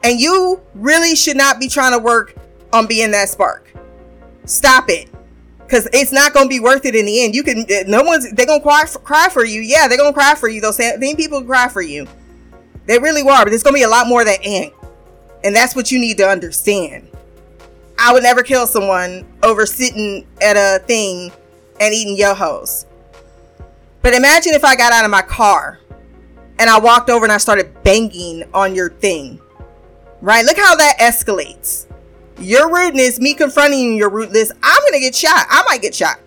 And 0.04 0.20
you 0.20 0.62
really 0.76 1.16
should 1.16 1.38
not 1.38 1.60
be 1.60 1.68
trying 1.68 1.92
to 1.92 2.00
work 2.00 2.36
on 2.74 2.88
being 2.88 3.12
that 3.12 3.30
spark 3.30 3.69
Stop 4.50 4.90
it. 4.90 5.08
Cause 5.70 5.88
it's 5.94 6.12
not 6.12 6.34
gonna 6.34 6.50
be 6.50 6.60
worth 6.60 6.84
it 6.86 6.96
in 6.96 7.06
the 7.06 7.24
end. 7.24 7.36
You 7.36 7.44
can, 7.44 7.64
eh, 7.70 7.84
no 7.86 8.02
one's, 8.02 8.32
they're 8.32 8.48
gonna 8.48 8.64
cry 8.64 8.86
cry 9.04 9.30
for 9.30 9.46
you. 9.46 9.62
Yeah, 9.62 9.88
they're 9.88 10.00
gonna 10.00 10.14
cry 10.14 10.34
for 10.34 10.50
you. 10.50 10.60
Those 10.60 10.78
same 10.78 11.16
people 11.16 11.44
cry 11.44 11.68
for 11.68 11.84
you. 11.84 12.08
They 12.88 12.98
really 12.98 13.22
are, 13.22 13.46
but 13.46 13.52
there's 13.52 13.62
gonna 13.62 13.76
be 13.76 13.84
a 13.84 13.90
lot 13.90 14.08
more 14.08 14.26
than 14.26 14.34
that 14.34 14.48
ain't. 14.48 14.74
And 15.44 15.56
that's 15.56 15.76
what 15.76 15.92
you 15.92 16.00
need 16.00 16.18
to 16.18 16.28
understand. 16.28 17.08
I 18.00 18.12
would 18.12 18.24
never 18.24 18.42
kill 18.42 18.66
someone 18.66 19.28
over 19.44 19.68
sitting 19.68 20.26
at 20.42 20.56
a 20.56 20.84
thing 20.86 21.32
and 21.80 21.94
eating 21.94 22.18
yo-hos. 22.18 22.88
But 24.02 24.16
imagine 24.16 24.56
if 24.56 24.66
I 24.66 24.76
got 24.76 24.92
out 24.92 25.06
of 25.06 25.12
my 25.12 25.22
car 25.22 25.80
and 26.58 26.72
I 26.72 26.80
walked 26.80 27.12
over 27.12 27.24
and 27.24 27.32
I 27.32 27.38
started 27.38 27.84
banging 27.84 28.46
on 28.56 28.74
your 28.74 28.90
thing. 28.90 29.40
Right? 30.22 30.44
Look 30.44 30.58
how 30.58 30.76
that 30.76 30.98
escalates 31.00 31.86
your 32.42 32.74
rudeness, 32.74 33.20
me 33.20 33.34
confronting 33.34 33.80
you, 33.80 33.92
your 33.94 34.10
rudeness, 34.10 34.52
I'm 34.64 34.82
gonna 34.86 35.00
get 35.00 35.16
shot. 35.16 35.46
I 35.50 35.64
might 35.68 35.82
get 35.82 35.96
shot. 35.96 36.20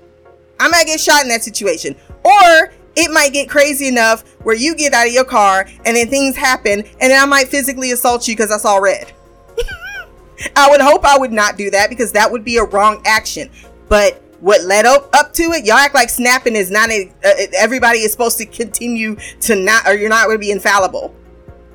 I 0.61 0.69
might 0.69 0.87
get 0.87 1.01
shot 1.01 1.23
in 1.23 1.29
that 1.29 1.43
situation. 1.43 1.97
Or 2.25 2.73
it 2.95 3.11
might 3.11 3.33
get 3.33 3.49
crazy 3.49 3.89
enough 3.89 4.23
where 4.43 4.55
you 4.55 4.75
get 4.75 4.93
out 4.93 5.07
of 5.07 5.13
your 5.13 5.25
car 5.25 5.67
and 5.85 5.97
then 5.97 6.09
things 6.09 6.37
happen 6.37 6.81
and 6.81 7.11
then 7.11 7.21
I 7.21 7.27
might 7.27 7.49
physically 7.49 7.91
assault 7.91 8.29
you 8.29 8.35
because 8.35 8.51
I 8.51 8.59
saw 8.59 8.77
red. 8.77 9.13
I 10.57 10.71
would 10.71 10.81
hope 10.81 11.05
I 11.05 11.19
would 11.19 11.33
not 11.33 11.57
do 11.57 11.71
that 11.71 11.89
because 11.89 12.13
that 12.13 12.31
would 12.31 12.45
be 12.45 12.59
a 12.59 12.65
wrong 12.65 13.03
action. 13.07 13.51
But 13.89 14.23
what 14.41 14.63
led 14.63 14.87
up, 14.87 15.09
up 15.15 15.33
to 15.35 15.45
it, 15.53 15.65
y'all 15.65 15.77
act 15.77 15.95
like 15.95 16.11
snapping 16.11 16.57
is 16.57 16.71
not 16.71 16.91
a, 16.91 17.11
uh, 17.25 17.47
everybody 17.57 18.01
is 18.01 18.13
supposed 18.13 18.39
to 18.39 18.47
continue 18.47 19.17
to 19.41 19.55
not, 19.55 19.87
or 19.87 19.95
you're 19.95 20.09
not 20.09 20.27
going 20.27 20.37
to 20.37 20.41
be 20.41 20.51
infallible. 20.51 21.15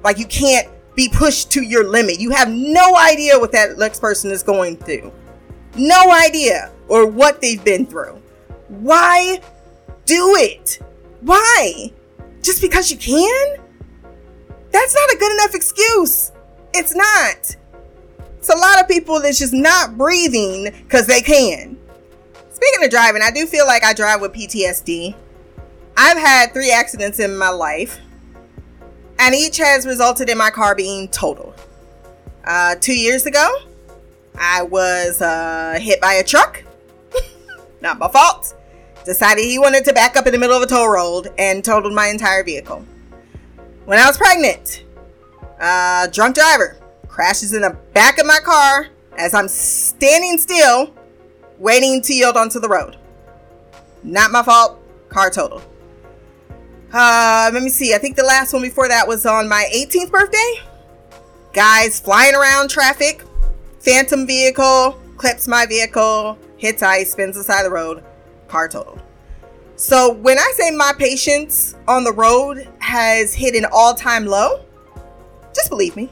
Like 0.03 0.17
you 0.17 0.25
can't 0.25 0.67
be 0.97 1.07
pushed 1.07 1.51
to 1.51 1.61
your 1.61 1.87
limit. 1.87 2.19
You 2.19 2.31
have 2.31 2.49
no 2.49 2.97
idea 2.97 3.39
what 3.39 3.51
that 3.51 3.77
next 3.77 3.99
person 3.99 4.31
is 4.31 4.41
going 4.41 4.77
through. 4.77 5.13
No 5.77 6.11
idea 6.11 6.71
or 6.89 7.05
what 7.05 7.39
they've 7.39 7.63
been 7.63 7.85
through. 7.85 8.19
Why 8.67 9.39
do 10.05 10.35
it? 10.37 10.79
Why? 11.21 11.93
Just 12.41 12.63
because 12.63 12.89
you 12.89 12.97
can? 12.97 13.57
That's 14.71 14.95
not 14.95 15.11
a 15.11 15.17
good 15.19 15.31
enough 15.33 15.53
excuse. 15.53 16.31
It's 16.73 16.95
not. 16.95 17.55
It's 18.37 18.49
a 18.49 18.57
lot 18.57 18.81
of 18.81 18.87
people 18.87 19.21
that's 19.21 19.37
just 19.37 19.53
not 19.53 19.99
breathing 19.99 20.71
because 20.83 21.05
they 21.05 21.21
can. 21.21 21.77
Speaking 22.49 22.83
of 22.83 22.89
driving, 22.89 23.21
I 23.21 23.29
do 23.29 23.45
feel 23.45 23.67
like 23.67 23.83
I 23.83 23.93
drive 23.93 24.19
with 24.19 24.33
PTSD. 24.33 25.15
I've 25.95 26.17
had 26.17 26.53
three 26.53 26.71
accidents 26.71 27.19
in 27.19 27.37
my 27.37 27.49
life, 27.49 27.99
and 29.19 29.35
each 29.35 29.57
has 29.57 29.85
resulted 29.85 30.29
in 30.29 30.37
my 30.37 30.49
car 30.49 30.75
being 30.75 31.07
totaled. 31.09 31.59
Uh, 32.43 32.75
two 32.75 32.97
years 32.97 33.25
ago, 33.25 33.57
I 34.37 34.61
was 34.63 35.21
uh, 35.21 35.77
hit 35.81 35.99
by 35.99 36.13
a 36.13 36.23
truck. 36.23 36.63
Not 37.81 37.99
my 37.99 38.07
fault. 38.07 38.53
Decided 39.05 39.43
he 39.43 39.59
wanted 39.59 39.85
to 39.85 39.93
back 39.93 40.15
up 40.17 40.27
in 40.27 40.33
the 40.33 40.39
middle 40.39 40.55
of 40.55 40.61
a 40.61 40.67
toll 40.67 40.89
road 40.89 41.29
and 41.37 41.63
totaled 41.63 41.93
my 41.93 42.07
entire 42.07 42.43
vehicle. 42.43 42.85
When 43.85 43.97
I 43.97 44.05
was 44.05 44.17
pregnant, 44.17 44.83
uh, 45.59 46.07
drunk 46.07 46.35
driver 46.35 46.77
crashes 47.07 47.53
in 47.53 47.61
the 47.61 47.75
back 47.93 48.19
of 48.19 48.25
my 48.25 48.39
car 48.39 48.87
as 49.17 49.33
I'm 49.33 49.47
standing 49.47 50.37
still, 50.37 50.93
waiting 51.57 52.01
to 52.03 52.13
yield 52.13 52.37
onto 52.37 52.59
the 52.59 52.69
road. 52.69 52.97
Not 54.03 54.31
my 54.31 54.43
fault. 54.43 54.79
Car 55.09 55.29
totaled. 55.29 55.63
Uh, 56.93 57.49
let 57.53 57.61
me 57.61 57.69
see. 57.69 57.93
I 57.93 57.97
think 57.97 58.15
the 58.15 58.23
last 58.23 58.53
one 58.53 58.61
before 58.61 58.87
that 58.87 59.07
was 59.07 59.25
on 59.25 59.49
my 59.49 59.65
18th 59.73 60.11
birthday. 60.11 60.53
Guys 61.53 61.99
flying 61.99 62.35
around 62.35 62.69
traffic, 62.69 63.23
phantom 63.79 64.25
vehicle, 64.27 64.99
clips 65.17 65.47
my 65.47 65.65
vehicle, 65.65 66.37
hits 66.57 66.83
ice, 66.83 67.11
spins 67.11 67.35
the 67.35 67.43
side 67.43 67.65
of 67.65 67.65
the 67.65 67.71
road, 67.71 68.03
car 68.47 68.67
totaled. 68.67 69.01
So 69.75 70.13
when 70.13 70.39
I 70.39 70.51
say 70.55 70.71
my 70.71 70.93
patience 70.97 71.75
on 71.87 72.03
the 72.03 72.13
road 72.13 72.67
has 72.79 73.33
hit 73.33 73.55
an 73.55 73.65
all-time 73.71 74.25
low, 74.25 74.61
just 75.53 75.69
believe 75.69 75.95
me. 75.95 76.09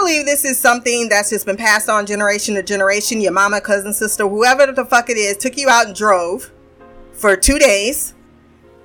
Believe 0.00 0.24
this 0.24 0.44
is 0.44 0.58
something 0.58 1.08
that's 1.08 1.30
just 1.30 1.46
been 1.46 1.56
passed 1.56 1.88
on 1.88 2.06
generation 2.06 2.54
to 2.54 2.62
generation. 2.62 3.20
Your 3.20 3.32
mama, 3.32 3.60
cousin, 3.60 3.92
sister, 3.92 4.26
whoever 4.26 4.72
the 4.72 4.84
fuck 4.84 5.10
it 5.10 5.16
is, 5.16 5.36
took 5.36 5.56
you 5.56 5.68
out 5.68 5.86
and 5.86 5.94
drove 5.94 6.50
for 7.12 7.36
two 7.36 7.58
days, 7.58 8.14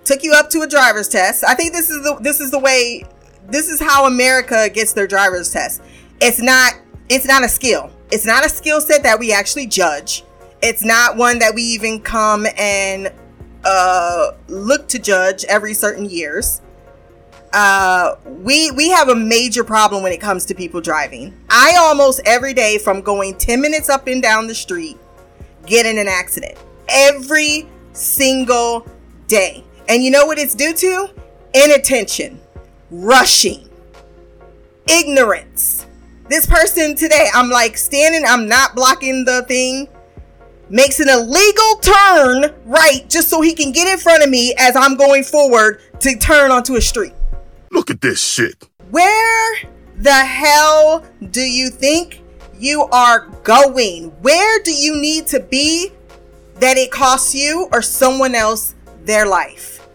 took 0.04 0.24
you 0.24 0.34
up 0.34 0.50
to 0.50 0.62
a 0.62 0.68
driver's 0.68 1.08
test. 1.08 1.44
I 1.46 1.54
think 1.56 1.74
this 1.74 1.90
is 1.90 2.04
the 2.04 2.18
this 2.20 2.40
is 2.40 2.52
the 2.52 2.60
way 2.60 3.06
this 3.48 3.70
is 3.70 3.80
how 3.80 4.06
America 4.08 4.70
gets 4.70 4.94
their 4.94 5.08
driver's 5.08 5.52
test. 5.52 5.82
It's 6.22 6.42
not 6.42 6.74
it's 7.10 7.26
not 7.26 7.44
a 7.44 7.50
skill. 7.50 7.92
It's 8.12 8.26
not 8.26 8.46
a 8.46 8.50
skill 8.50 8.82
set 8.82 9.04
that 9.04 9.18
we 9.18 9.32
actually 9.32 9.68
judge. 9.68 10.24
It's 10.62 10.84
not 10.84 11.16
one 11.16 11.40
that 11.40 11.56
we 11.56 11.62
even 11.62 12.02
come 12.02 12.46
and 12.58 13.12
uh, 13.64 14.32
look 14.48 14.88
to 14.90 15.00
judge 15.00 15.46
every 15.46 15.74
certain 15.74 16.10
years. 16.10 16.62
Uh, 17.56 18.18
we 18.26 18.70
we 18.72 18.90
have 18.90 19.08
a 19.08 19.16
major 19.16 19.64
problem 19.64 20.04
when 20.04 20.12
it 20.12 20.20
comes 20.20 20.44
to 20.44 20.54
people 20.54 20.82
driving. 20.82 21.34
I 21.50 21.78
almost 21.78 22.20
every 22.26 22.54
day 22.54 22.78
from 22.78 23.00
going 23.00 23.38
10 23.38 23.62
minutes 23.62 23.88
up 23.88 24.08
and 24.08 24.22
down 24.22 24.48
the 24.48 24.54
street 24.54 24.98
get 25.66 25.86
in 25.86 25.98
an 25.98 26.10
accident. 26.10 26.58
Every 26.90 27.66
single 27.94 28.86
day. 29.28 29.64
And 29.88 30.04
you 30.04 30.12
know 30.12 30.26
what 30.26 30.38
it's 30.38 30.54
due 30.54 30.74
to? 30.74 31.10
Inattention, 31.54 32.42
rushing, 32.92 33.70
ignorance. 34.90 35.86
This 36.28 36.46
person 36.46 36.94
today, 36.94 37.30
I'm 37.34 37.50
like 37.50 37.78
standing, 37.78 38.26
I'm 38.28 38.50
not 38.50 38.76
blocking 38.76 39.24
the 39.24 39.44
thing, 39.44 39.88
makes 40.70 41.00
an 41.00 41.08
illegal 41.08 41.76
turn 41.76 42.54
right 42.66 43.10
just 43.10 43.30
so 43.30 43.40
he 43.40 43.54
can 43.54 43.72
get 43.72 43.88
in 43.88 43.98
front 43.98 44.24
of 44.24 44.30
me 44.30 44.54
as 44.58 44.76
I'm 44.76 44.98
going 44.98 45.24
forward 45.24 45.80
to 46.02 46.18
turn 46.18 46.52
onto 46.52 46.76
a 46.76 46.82
street. 46.82 47.14
Look 47.76 47.92
at 47.92 48.00
this 48.00 48.26
shit. 48.26 48.68
Where 48.90 49.60
the 49.98 50.14
hell 50.14 51.06
do 51.32 51.42
you 51.42 51.70
think 51.70 52.22
you 52.58 52.84
are 52.84 53.28
going? 53.44 54.12
Where 54.22 54.64
do 54.64 54.74
you 54.74 54.96
need 54.96 55.28
to 55.28 55.42
be 55.42 55.92
that 56.62 56.78
it 56.78 56.90
costs 56.90 57.36
you 57.36 57.68
or 57.74 57.82
someone 57.82 58.34
else 58.34 58.76
their 59.04 59.28
life? 59.28 59.86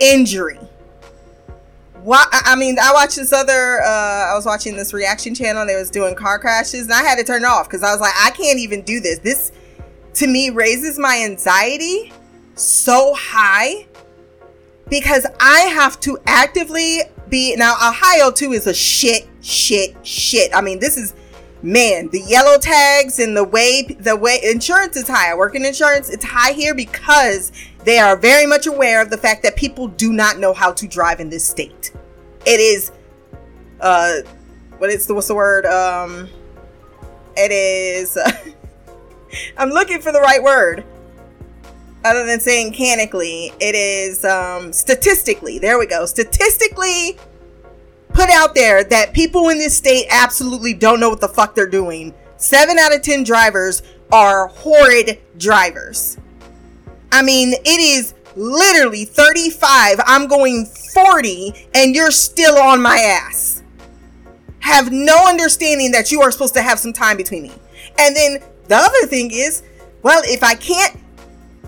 Injury. 0.00 0.58
Why? 2.02 2.26
I 2.32 2.56
mean, 2.56 2.78
I 2.82 2.92
watched 2.92 3.14
this 3.14 3.32
other. 3.32 3.80
Uh, 3.80 4.32
I 4.32 4.34
was 4.34 4.44
watching 4.44 4.74
this 4.74 4.92
reaction 4.92 5.36
channel. 5.36 5.62
and 5.62 5.70
They 5.70 5.76
was 5.76 5.90
doing 5.90 6.16
car 6.16 6.40
crashes, 6.40 6.82
and 6.82 6.92
I 6.92 7.02
had 7.02 7.16
to 7.18 7.24
turn 7.24 7.42
it 7.42 7.46
off 7.46 7.68
because 7.68 7.84
I 7.84 7.92
was 7.92 8.00
like, 8.00 8.12
I 8.20 8.30
can't 8.30 8.58
even 8.58 8.82
do 8.82 8.98
this. 8.98 9.20
This, 9.20 9.52
to 10.14 10.26
me, 10.26 10.50
raises 10.50 10.98
my 10.98 11.22
anxiety 11.24 12.12
so 12.56 13.14
high 13.14 13.86
because 14.88 15.26
I 15.40 15.60
have 15.60 15.98
to 16.00 16.18
actively 16.26 17.00
be 17.28 17.56
now. 17.56 17.74
Ohio 17.74 18.30
too 18.30 18.52
is 18.52 18.66
a 18.66 18.74
shit, 18.74 19.28
shit, 19.40 19.96
shit. 20.06 20.54
I 20.54 20.60
mean, 20.60 20.78
this 20.78 20.96
is 20.96 21.14
man, 21.62 22.08
the 22.10 22.20
yellow 22.20 22.58
tags 22.58 23.18
and 23.18 23.36
the 23.36 23.42
way 23.42 23.82
the 23.82 24.14
way 24.14 24.38
insurance 24.44 24.96
is 24.96 25.08
high. 25.08 25.32
I 25.32 25.34
work 25.34 25.54
in 25.54 25.64
insurance. 25.64 26.10
It's 26.10 26.24
high 26.24 26.52
here 26.52 26.74
because 26.74 27.52
they 27.84 27.98
are 27.98 28.16
very 28.16 28.46
much 28.46 28.66
aware 28.66 29.00
of 29.00 29.10
the 29.10 29.16
fact 29.16 29.42
that 29.42 29.56
people 29.56 29.88
do 29.88 30.12
not 30.12 30.38
know 30.38 30.52
how 30.52 30.72
to 30.72 30.86
drive 30.86 31.20
in 31.20 31.30
this 31.30 31.46
state. 31.46 31.92
It 32.46 32.60
is, 32.60 32.92
uh, 33.80 34.18
what 34.78 34.90
is 34.90 35.06
the 35.06 35.14
what's 35.14 35.28
the 35.28 35.34
word? 35.34 35.64
Um, 35.66 36.28
it 37.36 37.50
is. 37.50 38.18
I'm 39.56 39.70
looking 39.70 40.00
for 40.00 40.12
the 40.12 40.20
right 40.20 40.42
word. 40.42 40.84
Other 42.04 42.26
than 42.26 42.38
saying 42.38 42.74
canically, 42.74 43.52
it 43.60 43.74
is 43.74 44.24
um, 44.24 44.72
statistically. 44.72 45.58
There 45.58 45.78
we 45.78 45.86
go. 45.86 46.04
Statistically 46.04 47.18
put 48.10 48.28
out 48.30 48.54
there 48.54 48.84
that 48.84 49.14
people 49.14 49.48
in 49.48 49.58
this 49.58 49.76
state 49.76 50.06
absolutely 50.10 50.74
don't 50.74 51.00
know 51.00 51.08
what 51.08 51.20
the 51.20 51.28
fuck 51.28 51.54
they're 51.54 51.66
doing. 51.66 52.14
Seven 52.36 52.78
out 52.78 52.94
of 52.94 53.02
ten 53.02 53.24
drivers 53.24 53.82
are 54.12 54.48
horrid 54.48 55.18
drivers. 55.38 56.18
I 57.10 57.22
mean, 57.22 57.52
it 57.52 57.80
is 57.80 58.14
literally 58.36 59.04
35. 59.04 60.00
I'm 60.06 60.26
going 60.26 60.66
40, 60.66 61.68
and 61.74 61.94
you're 61.94 62.10
still 62.10 62.58
on 62.58 62.82
my 62.82 62.96
ass. 62.98 63.62
Have 64.60 64.92
no 64.92 65.26
understanding 65.26 65.92
that 65.92 66.10
you 66.10 66.22
are 66.22 66.30
supposed 66.30 66.54
to 66.54 66.62
have 66.62 66.78
some 66.78 66.92
time 66.92 67.16
between 67.16 67.44
me. 67.44 67.52
And 67.98 68.16
then 68.16 68.38
the 68.68 68.76
other 68.76 69.06
thing 69.06 69.30
is, 69.32 69.62
well, 70.02 70.22
if 70.24 70.42
I 70.42 70.54
can't, 70.54 70.98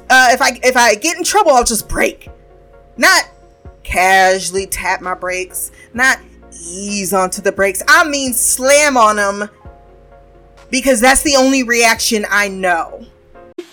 uh, 0.09 0.29
if 0.31 0.41
I 0.41 0.59
if 0.63 0.77
I 0.77 0.95
get 0.95 1.17
in 1.17 1.25
trouble, 1.25 1.53
I'll 1.53 1.65
just 1.65 1.89
brake. 1.89 2.29
Not 2.97 3.29
casually 3.83 4.67
tap 4.67 5.01
my 5.01 5.15
brakes. 5.15 5.71
Not 5.95 6.19
ease 6.53 7.13
onto 7.13 7.43
the 7.43 7.53
brakes. 7.53 7.83
I 7.89 8.09
mean, 8.09 8.33
slam 8.33 8.97
on 8.97 9.17
them 9.17 9.49
because 10.71 11.01
that's 11.01 11.23
the 11.23 11.37
only 11.37 11.63
reaction 11.63 12.27
I 12.31 12.49
know. 12.49 13.07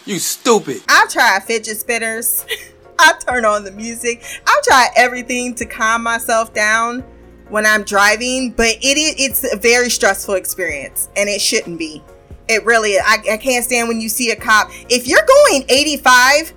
You 0.06 0.20
stupid. 0.20 0.82
I've 0.88 1.10
tried 1.10 1.44
fidget 1.44 1.78
spinners. 1.78 2.46
I 3.00 3.14
turn 3.28 3.46
on 3.46 3.64
the 3.64 3.72
music. 3.72 4.24
I've 4.46 4.64
tried 4.64 4.90
everything 4.96 5.56
to 5.56 5.66
calm 5.66 6.04
myself 6.04 6.54
down 6.54 7.02
when 7.50 7.66
I'm 7.66 7.84
driving, 7.84 8.52
but 8.52 8.78
it 8.82 8.98
is 8.98 9.16
it's 9.18 9.54
a 9.54 9.58
very 9.58 9.90
stressful 9.90 10.36
experience 10.36 11.10
and 11.16 11.30
it 11.30 11.42
shouldn't 11.42 11.80
be. 11.80 12.04
It 12.48 12.66
really. 12.66 12.98
I, 12.98 13.18
I 13.32 13.38
can't 13.38 13.64
stand 13.64 13.88
when 13.88 14.02
you 14.02 14.10
see 14.10 14.32
a 14.32 14.36
cop. 14.36 14.70
If 14.90 15.08
you're 15.08 15.26
going 15.26 15.66
85, 15.70 16.54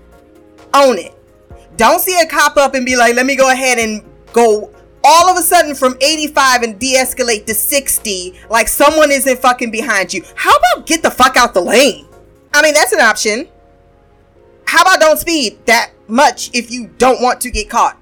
own 0.74 0.98
it. 0.98 1.14
Don't 1.76 2.00
see 2.00 2.18
a 2.20 2.26
cop 2.26 2.56
up 2.56 2.74
and 2.74 2.84
be 2.84 2.96
like, 2.96 3.14
let 3.14 3.26
me 3.26 3.36
go 3.36 3.50
ahead 3.50 3.78
and 3.78 4.02
go 4.32 4.72
all 5.04 5.30
of 5.30 5.36
a 5.36 5.42
sudden 5.42 5.74
from 5.74 5.96
85 6.00 6.62
and 6.62 6.78
de-escalate 6.80 7.46
to 7.46 7.54
60 7.54 8.34
like 8.50 8.66
someone 8.66 9.12
isn't 9.12 9.38
fucking 9.38 9.70
behind 9.70 10.12
you. 10.12 10.24
How 10.34 10.52
about 10.56 10.86
get 10.86 11.02
the 11.02 11.10
fuck 11.10 11.36
out 11.36 11.54
the 11.54 11.60
lane? 11.60 12.06
I 12.52 12.62
mean, 12.62 12.74
that's 12.74 12.92
an 12.92 13.00
option. 13.00 13.48
How 14.66 14.82
about 14.82 15.00
don't 15.00 15.18
speed 15.18 15.64
that 15.66 15.92
much 16.08 16.50
if 16.54 16.70
you 16.70 16.88
don't 16.98 17.22
want 17.22 17.40
to 17.42 17.50
get 17.50 17.70
caught? 17.70 17.96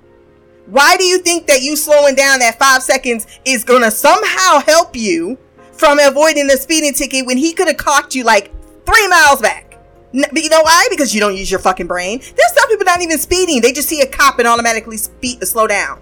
Why 0.66 0.97
do 0.97 1.05
you 1.05 1.18
think 1.18 1.47
that 1.49 1.61
you 1.61 1.76
slowing 1.76 2.14
down 2.14 2.39
that 2.39 2.59
five 2.59 2.82
seconds 2.82 3.26
is 3.45 3.64
gonna 3.64 3.91
somehow 3.91 4.61
help 4.61 4.97
you 4.97 5.39
from 5.77 5.99
avoiding 5.99 6.47
the 6.47 6.57
speeding 6.57 6.93
ticket 6.93 7.27
when 7.27 7.37
he 7.37 7.53
could 7.53 7.68
have 7.68 7.77
caught 7.77 8.14
you 8.14 8.25
like 8.25 8.51
three 8.87 9.09
miles 9.09 9.41
back? 9.41 9.79
But 10.12 10.43
you 10.43 10.49
know 10.49 10.62
why? 10.62 10.87
Because 10.91 11.12
you 11.12 11.20
don't 11.20 11.37
use 11.37 11.51
your 11.51 11.61
fucking 11.61 11.89
brain. 11.89 12.20
There's 12.20 12.55
some 12.55 12.68
people 12.68 12.85
not 12.85 13.03
even 13.03 13.18
speeding; 13.18 13.61
they 13.61 13.72
just 13.72 13.89
see 13.89 14.01
a 14.01 14.07
cop 14.07 14.39
and 14.39 14.47
automatically 14.47 14.97
speed 14.97 15.41
to 15.41 15.47
slow 15.47 15.66
down. 15.66 16.01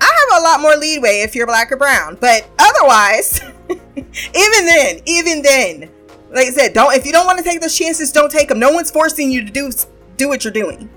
I 0.00 0.26
have 0.30 0.40
a 0.40 0.42
lot 0.42 0.60
more 0.60 0.76
leeway 0.76 1.20
if 1.20 1.34
you're 1.34 1.46
black 1.46 1.70
or 1.70 1.76
brown, 1.76 2.16
but 2.20 2.48
otherwise, 2.58 3.40
even 3.68 4.66
then, 4.66 5.00
even 5.04 5.42
then, 5.42 5.90
like 6.30 6.46
I 6.46 6.50
said, 6.50 6.72
don't 6.72 6.94
if 6.94 7.04
you 7.04 7.12
don't 7.12 7.26
want 7.26 7.38
to 7.38 7.44
take 7.44 7.60
those 7.60 7.76
chances, 7.76 8.10
don't 8.10 8.32
take 8.32 8.48
them. 8.48 8.58
No 8.58 8.72
one's 8.72 8.90
forcing 8.90 9.30
you 9.30 9.44
to 9.44 9.50
do 9.50 9.70
do 10.16 10.28
what 10.28 10.44
you're 10.44 10.52
doing. 10.52 10.88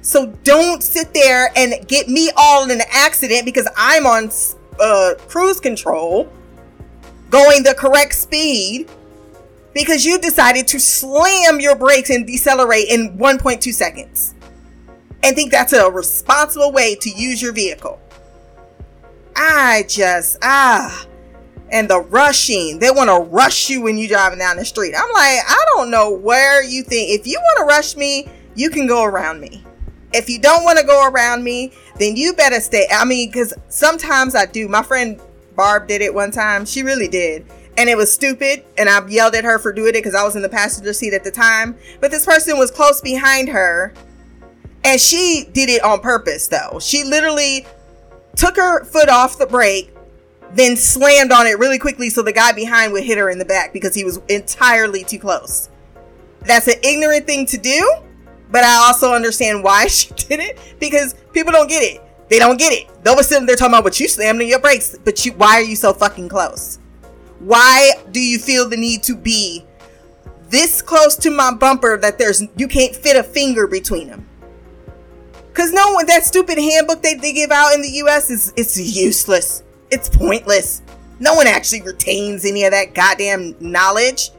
So 0.00 0.26
don't 0.44 0.82
sit 0.82 1.14
there 1.14 1.50
and 1.56 1.88
get 1.88 2.08
me 2.08 2.30
all 2.36 2.64
in 2.64 2.70
an 2.70 2.82
accident 2.90 3.46
because 3.46 3.66
I'm 3.74 4.04
on 4.06 4.30
uh, 4.78 5.14
cruise 5.28 5.60
control, 5.60 6.30
going 7.34 7.64
the 7.64 7.74
correct 7.74 8.14
speed, 8.14 8.88
because 9.74 10.06
you 10.06 10.20
decided 10.20 10.68
to 10.68 10.78
slam 10.78 11.58
your 11.58 11.74
brakes 11.74 12.08
and 12.10 12.24
decelerate 12.28 12.88
in 12.88 13.18
1.2 13.18 13.72
seconds, 13.72 14.34
and 15.24 15.34
think 15.34 15.50
that's 15.50 15.72
a 15.72 15.90
responsible 15.90 16.70
way 16.70 16.94
to 16.94 17.10
use 17.10 17.42
your 17.42 17.52
vehicle. 17.52 18.00
I 19.34 19.84
just 19.88 20.38
ah 20.42 21.06
and 21.72 21.90
the 21.90 22.02
rushing. 22.02 22.78
They 22.78 22.92
want 22.92 23.10
to 23.10 23.28
rush 23.28 23.68
you 23.68 23.82
when 23.82 23.98
you're 23.98 24.06
driving 24.06 24.38
down 24.38 24.56
the 24.56 24.64
street. 24.64 24.94
I'm 24.96 25.12
like, 25.12 25.40
I 25.44 25.64
don't 25.74 25.90
know 25.90 26.12
where 26.12 26.62
you 26.62 26.84
think. 26.84 27.18
If 27.18 27.26
you 27.26 27.40
want 27.40 27.58
to 27.58 27.64
rush 27.64 27.96
me, 27.96 28.28
you 28.54 28.70
can 28.70 28.86
go 28.86 29.02
around 29.02 29.40
me. 29.40 29.64
If 30.12 30.30
you 30.30 30.38
don't 30.38 30.62
want 30.62 30.78
to 30.78 30.86
go 30.86 31.08
around 31.08 31.42
me, 31.42 31.72
then 31.98 32.14
you 32.14 32.32
better 32.34 32.60
stay. 32.60 32.86
I 32.92 33.04
mean, 33.04 33.28
because 33.28 33.52
sometimes 33.70 34.36
I 34.36 34.46
do. 34.46 34.68
My 34.68 34.84
friend 34.84 35.20
Barb 35.56 35.88
did 35.88 36.02
it 36.02 36.12
one 36.12 36.30
time. 36.30 36.64
She 36.64 36.82
really 36.82 37.08
did. 37.08 37.46
And 37.76 37.88
it 37.88 37.96
was 37.96 38.12
stupid. 38.12 38.64
And 38.78 38.88
I 38.88 39.06
yelled 39.06 39.34
at 39.34 39.44
her 39.44 39.58
for 39.58 39.72
doing 39.72 39.90
it 39.90 39.92
because 39.94 40.14
I 40.14 40.24
was 40.24 40.36
in 40.36 40.42
the 40.42 40.48
passenger 40.48 40.92
seat 40.92 41.12
at 41.12 41.24
the 41.24 41.30
time. 41.30 41.76
But 42.00 42.10
this 42.10 42.24
person 42.24 42.58
was 42.58 42.70
close 42.70 43.00
behind 43.00 43.48
her. 43.48 43.92
And 44.84 45.00
she 45.00 45.48
did 45.52 45.70
it 45.70 45.82
on 45.82 46.00
purpose, 46.00 46.48
though. 46.48 46.78
She 46.80 47.04
literally 47.04 47.66
took 48.36 48.56
her 48.56 48.84
foot 48.84 49.08
off 49.08 49.38
the 49.38 49.46
brake, 49.46 49.94
then 50.52 50.76
slammed 50.76 51.32
on 51.32 51.46
it 51.46 51.58
really 51.58 51.78
quickly 51.78 52.10
so 52.10 52.22
the 52.22 52.32
guy 52.32 52.52
behind 52.52 52.92
would 52.92 53.04
hit 53.04 53.18
her 53.18 53.30
in 53.30 53.38
the 53.38 53.44
back 53.44 53.72
because 53.72 53.94
he 53.94 54.04
was 54.04 54.20
entirely 54.28 55.02
too 55.04 55.18
close. 55.18 55.70
That's 56.42 56.68
an 56.68 56.74
ignorant 56.82 57.26
thing 57.26 57.46
to 57.46 57.56
do, 57.56 57.96
but 58.50 58.62
I 58.62 58.86
also 58.86 59.14
understand 59.14 59.64
why 59.64 59.86
she 59.88 60.12
did 60.14 60.40
it 60.40 60.58
because 60.78 61.14
people 61.32 61.52
don't 61.52 61.68
get 61.68 61.82
it. 61.82 62.03
They 62.28 62.38
don't 62.38 62.58
get 62.58 62.72
it. 62.72 62.88
They'll 63.02 63.16
be 63.16 63.22
sitting 63.22 63.46
there 63.46 63.56
talking 63.56 63.74
about, 63.74 63.84
but 63.84 64.00
you 64.00 64.08
slammed 64.08 64.40
on 64.40 64.48
your 64.48 64.58
brakes. 64.58 64.96
But 65.04 65.24
you, 65.24 65.32
why 65.32 65.56
are 65.56 65.62
you 65.62 65.76
so 65.76 65.92
fucking 65.92 66.28
close? 66.28 66.78
Why 67.40 67.92
do 68.10 68.20
you 68.20 68.38
feel 68.38 68.68
the 68.68 68.76
need 68.76 69.02
to 69.04 69.14
be 69.14 69.64
this 70.48 70.80
close 70.80 71.16
to 71.16 71.30
my 71.30 71.52
bumper 71.52 71.98
that 71.98 72.18
there's 72.18 72.42
you 72.56 72.68
can't 72.68 72.94
fit 72.94 73.16
a 73.16 73.22
finger 73.22 73.66
between 73.66 74.08
them? 74.08 74.26
Cause 75.52 75.72
no 75.72 75.92
one 75.92 76.06
that 76.06 76.24
stupid 76.24 76.58
handbook 76.58 77.02
they, 77.02 77.14
they 77.14 77.32
give 77.32 77.50
out 77.50 77.74
in 77.74 77.82
the 77.82 77.90
US 78.04 78.30
is 78.30 78.52
it's 78.56 78.78
useless. 78.78 79.62
It's 79.90 80.08
pointless. 80.08 80.82
No 81.20 81.34
one 81.34 81.46
actually 81.46 81.82
retains 81.82 82.44
any 82.44 82.64
of 82.64 82.72
that 82.72 82.94
goddamn 82.94 83.54
knowledge. 83.60 84.30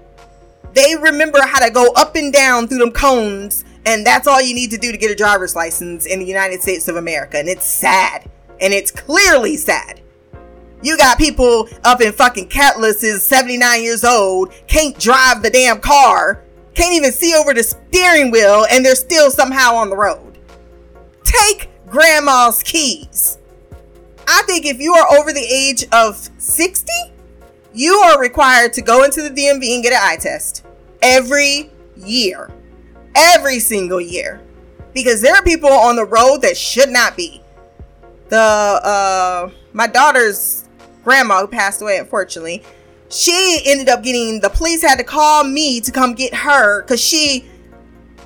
They 0.73 0.95
remember 0.95 1.41
how 1.41 1.65
to 1.65 1.71
go 1.71 1.91
up 1.95 2.15
and 2.15 2.33
down 2.33 2.67
through 2.67 2.79
them 2.79 2.91
cones, 2.91 3.63
and 3.85 4.05
that's 4.05 4.27
all 4.27 4.41
you 4.41 4.55
need 4.55 4.71
to 4.71 4.77
do 4.77 4.91
to 4.91 4.97
get 4.97 5.11
a 5.11 5.15
driver's 5.15 5.55
license 5.55 6.05
in 6.05 6.19
the 6.19 6.25
United 6.25 6.61
States 6.61 6.87
of 6.87 6.95
America. 6.95 7.37
And 7.37 7.47
it's 7.47 7.65
sad. 7.65 8.29
And 8.59 8.73
it's 8.73 8.91
clearly 8.91 9.57
sad. 9.57 10.01
You 10.81 10.97
got 10.97 11.17
people 11.17 11.67
up 11.83 12.01
in 12.01 12.11
fucking 12.11 12.47
Catalyst 12.47 13.03
is 13.03 13.23
79 13.23 13.81
years 13.81 14.03
old, 14.03 14.53
can't 14.67 14.97
drive 14.99 15.41
the 15.41 15.49
damn 15.49 15.79
car, 15.79 16.43
can't 16.75 16.93
even 16.93 17.11
see 17.11 17.33
over 17.33 17.53
the 17.53 17.63
steering 17.63 18.29
wheel, 18.29 18.65
and 18.69 18.85
they're 18.85 18.95
still 18.95 19.31
somehow 19.31 19.75
on 19.75 19.89
the 19.89 19.95
road. 19.95 20.37
Take 21.23 21.69
grandma's 21.87 22.61
keys. 22.61 23.39
I 24.27 24.43
think 24.43 24.65
if 24.65 24.79
you 24.79 24.93
are 24.93 25.17
over 25.17 25.31
the 25.31 25.39
age 25.39 25.85
of 25.91 26.29
60, 26.37 26.91
you 27.73 27.93
are 27.93 28.19
required 28.19 28.73
to 28.73 28.81
go 28.81 29.03
into 29.03 29.21
the 29.21 29.29
DMV 29.29 29.75
and 29.75 29.83
get 29.83 29.93
an 29.93 29.99
eye 30.01 30.17
test 30.19 30.65
every 31.01 31.71
year. 31.95 32.51
Every 33.15 33.59
single 33.59 34.01
year. 34.01 34.41
Because 34.93 35.21
there 35.21 35.35
are 35.35 35.43
people 35.43 35.69
on 35.69 35.95
the 35.95 36.05
road 36.05 36.41
that 36.41 36.57
should 36.57 36.89
not 36.89 37.17
be. 37.17 37.41
The 38.29 38.37
uh 38.37 39.49
my 39.73 39.87
daughter's 39.87 40.65
grandma 41.03 41.41
who 41.41 41.47
passed 41.47 41.81
away 41.81 41.97
unfortunately, 41.97 42.63
she 43.09 43.61
ended 43.65 43.89
up 43.89 44.03
getting 44.03 44.39
the 44.39 44.49
police 44.49 44.81
had 44.81 44.97
to 44.97 45.03
call 45.03 45.43
me 45.43 45.79
to 45.81 45.91
come 45.91 46.13
get 46.13 46.33
her 46.33 46.81
cuz 46.83 46.99
she 46.99 47.45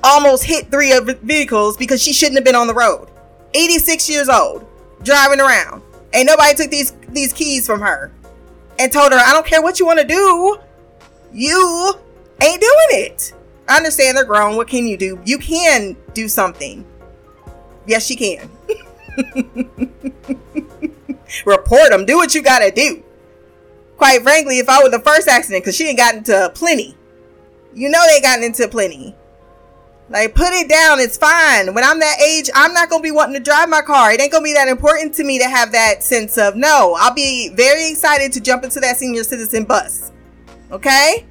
almost 0.02 0.44
hit 0.44 0.70
three 0.70 0.92
of 0.92 1.06
vehicles 1.20 1.76
because 1.76 2.02
she 2.02 2.12
shouldn't 2.12 2.36
have 2.36 2.44
been 2.44 2.54
on 2.54 2.66
the 2.66 2.74
road. 2.74 3.08
86 3.52 4.08
years 4.08 4.28
old, 4.28 4.66
driving 5.02 5.40
around. 5.40 5.82
and 6.12 6.26
nobody 6.26 6.54
took 6.54 6.70
these 6.70 6.92
these 7.08 7.32
keys 7.32 7.66
from 7.66 7.80
her 7.80 8.10
and 8.80 8.90
told 8.90 9.12
her, 9.12 9.18
I 9.18 9.32
don't 9.32 9.46
care 9.46 9.62
what 9.62 9.78
you 9.78 9.86
want 9.86 10.00
to 10.00 10.06
do. 10.06 10.58
You 11.32 11.92
ain't 12.42 12.60
doing 12.60 12.88
it. 13.04 13.32
I 13.70 13.76
understand 13.76 14.16
they're 14.16 14.24
grown. 14.24 14.56
What 14.56 14.66
can 14.66 14.84
you 14.84 14.96
do? 14.96 15.20
You 15.24 15.38
can 15.38 15.96
do 16.12 16.26
something. 16.28 16.84
Yes, 17.86 18.04
she 18.04 18.16
can. 18.16 18.50
Report 21.46 21.90
them. 21.90 22.04
Do 22.04 22.16
what 22.16 22.34
you 22.34 22.42
gotta 22.42 22.72
do. 22.72 23.04
Quite 23.96 24.22
frankly, 24.22 24.58
if 24.58 24.68
I 24.68 24.82
were 24.82 24.88
the 24.88 24.98
first 24.98 25.28
accident, 25.28 25.62
because 25.62 25.76
she 25.76 25.86
ain't 25.86 25.98
gotten 25.98 26.18
into 26.18 26.50
plenty. 26.52 26.96
You 27.72 27.90
know 27.90 28.04
they 28.08 28.20
gotten 28.20 28.42
into 28.42 28.66
plenty. 28.66 29.14
Like, 30.08 30.34
put 30.34 30.48
it 30.48 30.68
down. 30.68 30.98
It's 30.98 31.16
fine. 31.16 31.72
When 31.72 31.84
I'm 31.84 32.00
that 32.00 32.20
age, 32.20 32.50
I'm 32.52 32.74
not 32.74 32.90
going 32.90 33.00
to 33.00 33.04
be 33.04 33.12
wanting 33.12 33.34
to 33.34 33.40
drive 33.40 33.68
my 33.68 33.82
car. 33.82 34.10
It 34.10 34.20
ain't 34.20 34.32
going 34.32 34.42
to 34.42 34.48
be 34.48 34.54
that 34.54 34.66
important 34.66 35.14
to 35.14 35.24
me 35.24 35.38
to 35.38 35.44
have 35.48 35.70
that 35.70 36.02
sense 36.02 36.36
of 36.36 36.56
no. 36.56 36.96
I'll 36.98 37.14
be 37.14 37.50
very 37.50 37.88
excited 37.88 38.32
to 38.32 38.40
jump 38.40 38.64
into 38.64 38.80
that 38.80 38.96
senior 38.96 39.22
citizen 39.22 39.62
bus. 39.62 40.10
Okay? 40.72 41.24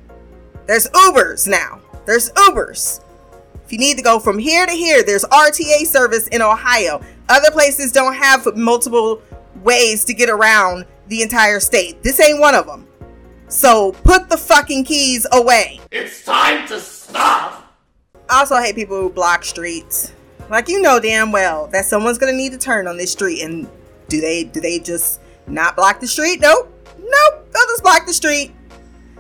There's 0.66 0.88
Ubers 0.92 1.46
now. 1.46 1.82
There's 2.10 2.32
Ubers. 2.32 3.02
If 3.64 3.72
you 3.72 3.78
need 3.78 3.98
to 3.98 4.02
go 4.02 4.20
from 4.20 4.40
here 4.40 4.66
to 4.66 4.72
here, 4.72 5.04
there's 5.04 5.24
RTA 5.26 5.86
service 5.86 6.28
in 6.30 6.42
Ohio. 6.42 7.04
Other 7.30 7.52
places 7.52 7.92
don't 7.92 8.16
have 8.16 8.48
multiple 8.56 9.22
ways 9.62 10.04
to 10.06 10.16
get 10.16 10.28
around 10.28 10.88
the 11.08 11.22
entire 11.22 11.60
state. 11.60 12.02
This 12.02 12.20
ain't 12.20 12.40
one 12.40 12.56
of 12.56 12.66
them. 12.66 12.88
So 13.48 13.92
put 13.92 14.28
the 14.28 14.38
fucking 14.38 14.86
keys 14.86 15.28
away. 15.32 15.82
It's 15.92 16.26
time 16.26 16.68
to 16.70 16.80
stop. 16.80 17.76
I 18.28 18.40
also 18.40 18.56
hate 18.56 18.74
people 18.74 19.00
who 19.00 19.12
block 19.12 19.44
streets. 19.44 20.12
Like 20.50 20.68
you 20.68 20.82
know 20.82 21.00
damn 21.00 21.32
well 21.32 21.68
that 21.68 21.86
someone's 21.86 22.18
gonna 22.18 22.34
need 22.34 22.54
to 22.54 22.58
turn 22.58 22.88
on 22.88 22.98
this 22.98 23.12
street, 23.12 23.44
and 23.44 23.70
do 24.08 24.20
they 24.20 24.46
do 24.46 24.60
they 24.60 24.80
just 24.80 25.22
not 25.46 25.76
block 25.76 26.00
the 26.00 26.08
street? 26.08 26.40
Nope, 26.42 26.74
nope. 26.98 27.52
They'll 27.54 27.68
just 27.68 27.84
block 27.84 28.08
the 28.08 28.14
street. 28.14 28.52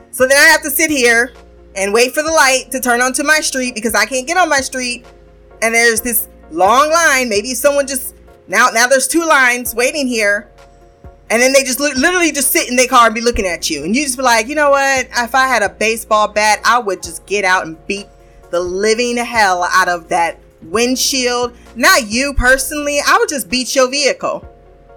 So 0.09 0.27
then 0.27 0.39
I 0.39 0.47
have 0.49 0.63
to 0.63 0.71
sit 0.71 0.89
here 0.89 1.33
and 1.79 1.93
wait 1.93 2.13
for 2.13 2.21
the 2.21 2.31
light 2.31 2.65
to 2.71 2.79
turn 2.81 3.01
onto 3.01 3.23
my 3.23 3.39
street 3.39 3.73
because 3.73 3.95
I 3.95 4.05
can't 4.05 4.27
get 4.27 4.37
on 4.37 4.49
my 4.49 4.59
street, 4.59 5.05
and 5.61 5.73
there's 5.73 6.01
this 6.01 6.27
long 6.51 6.91
line. 6.91 7.29
Maybe 7.29 7.53
someone 7.53 7.87
just 7.87 8.15
now 8.47 8.67
now 8.73 8.85
there's 8.85 9.07
two 9.07 9.25
lines 9.25 9.73
waiting 9.73 10.05
here, 10.05 10.49
and 11.29 11.41
then 11.41 11.53
they 11.53 11.63
just 11.63 11.79
li- 11.79 11.93
literally 11.95 12.33
just 12.33 12.51
sit 12.51 12.69
in 12.69 12.75
their 12.75 12.87
car 12.87 13.05
and 13.05 13.15
be 13.15 13.21
looking 13.21 13.45
at 13.45 13.69
you, 13.69 13.85
and 13.85 13.95
you 13.95 14.03
just 14.03 14.17
be 14.17 14.23
like, 14.23 14.47
you 14.47 14.55
know 14.55 14.71
what? 14.71 15.07
If 15.17 15.33
I 15.33 15.47
had 15.47 15.63
a 15.63 15.69
baseball 15.69 16.27
bat, 16.27 16.59
I 16.65 16.79
would 16.79 17.01
just 17.01 17.25
get 17.25 17.45
out 17.45 17.65
and 17.65 17.87
beat 17.87 18.07
the 18.51 18.59
living 18.59 19.15
hell 19.15 19.63
out 19.63 19.87
of 19.87 20.09
that 20.09 20.37
windshield. 20.63 21.55
Not 21.75 22.07
you 22.07 22.33
personally, 22.33 22.99
I 23.05 23.17
would 23.17 23.29
just 23.29 23.49
beat 23.49 23.73
your 23.73 23.89
vehicle. 23.89 24.45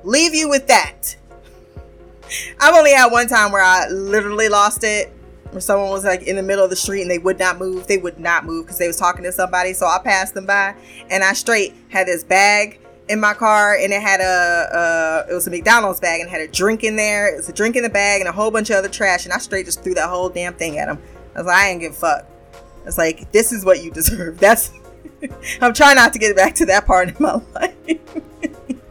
Leave 0.02 0.34
you 0.34 0.48
with 0.48 0.66
that. 0.66 1.14
I've 2.60 2.74
only 2.74 2.92
had 2.92 3.12
one 3.12 3.28
time 3.28 3.52
where 3.52 3.62
I 3.62 3.88
literally 3.88 4.48
lost 4.48 4.82
it. 4.82 5.12
Where 5.52 5.60
someone 5.60 5.90
was 5.90 6.04
like 6.04 6.22
in 6.22 6.36
the 6.36 6.42
middle 6.42 6.64
of 6.64 6.70
the 6.70 6.76
street 6.76 7.02
and 7.02 7.10
they 7.10 7.18
would 7.18 7.38
not 7.38 7.58
move. 7.58 7.86
They 7.86 7.98
would 7.98 8.18
not 8.18 8.44
move 8.44 8.66
because 8.66 8.78
they 8.78 8.86
was 8.86 8.96
talking 8.96 9.22
to 9.24 9.32
somebody. 9.32 9.74
So 9.74 9.86
I 9.86 10.00
passed 10.02 10.34
them 10.34 10.46
by 10.46 10.74
and 11.10 11.22
I 11.22 11.34
straight 11.34 11.74
had 11.90 12.06
this 12.06 12.24
bag 12.24 12.80
in 13.08 13.20
my 13.20 13.34
car 13.34 13.76
and 13.76 13.92
it 13.92 14.00
had 14.00 14.20
a, 14.20 15.24
uh, 15.24 15.30
it 15.30 15.34
was 15.34 15.46
a 15.46 15.50
McDonald's 15.50 16.00
bag 16.00 16.20
and 16.20 16.30
had 16.30 16.40
a 16.40 16.48
drink 16.48 16.84
in 16.84 16.96
there. 16.96 17.32
It 17.32 17.36
was 17.36 17.48
a 17.48 17.52
drink 17.52 17.76
in 17.76 17.82
the 17.82 17.90
bag 17.90 18.20
and 18.20 18.28
a 18.28 18.32
whole 18.32 18.50
bunch 18.50 18.70
of 18.70 18.76
other 18.76 18.88
trash. 18.88 19.24
And 19.24 19.32
I 19.34 19.38
straight 19.38 19.66
just 19.66 19.84
threw 19.84 19.94
that 19.94 20.08
whole 20.08 20.30
damn 20.30 20.54
thing 20.54 20.78
at 20.78 20.86
them. 20.86 20.98
I 21.34 21.38
was 21.38 21.46
like, 21.46 21.56
I 21.56 21.68
ain't 21.68 21.80
give 21.80 21.92
a 21.92 21.96
fuck. 21.96 22.26
It's 22.86 22.98
like 22.98 23.30
this 23.30 23.52
is 23.52 23.64
what 23.64 23.82
you 23.82 23.90
deserve. 23.94 24.38
That's 24.38 24.72
I'm 25.60 25.72
trying 25.72 25.96
not 25.96 26.12
to 26.12 26.18
get 26.18 26.34
back 26.36 26.54
to 26.56 26.66
that 26.66 26.86
part 26.86 27.08
in 27.08 27.16
my 27.18 27.34
life. 27.54 27.74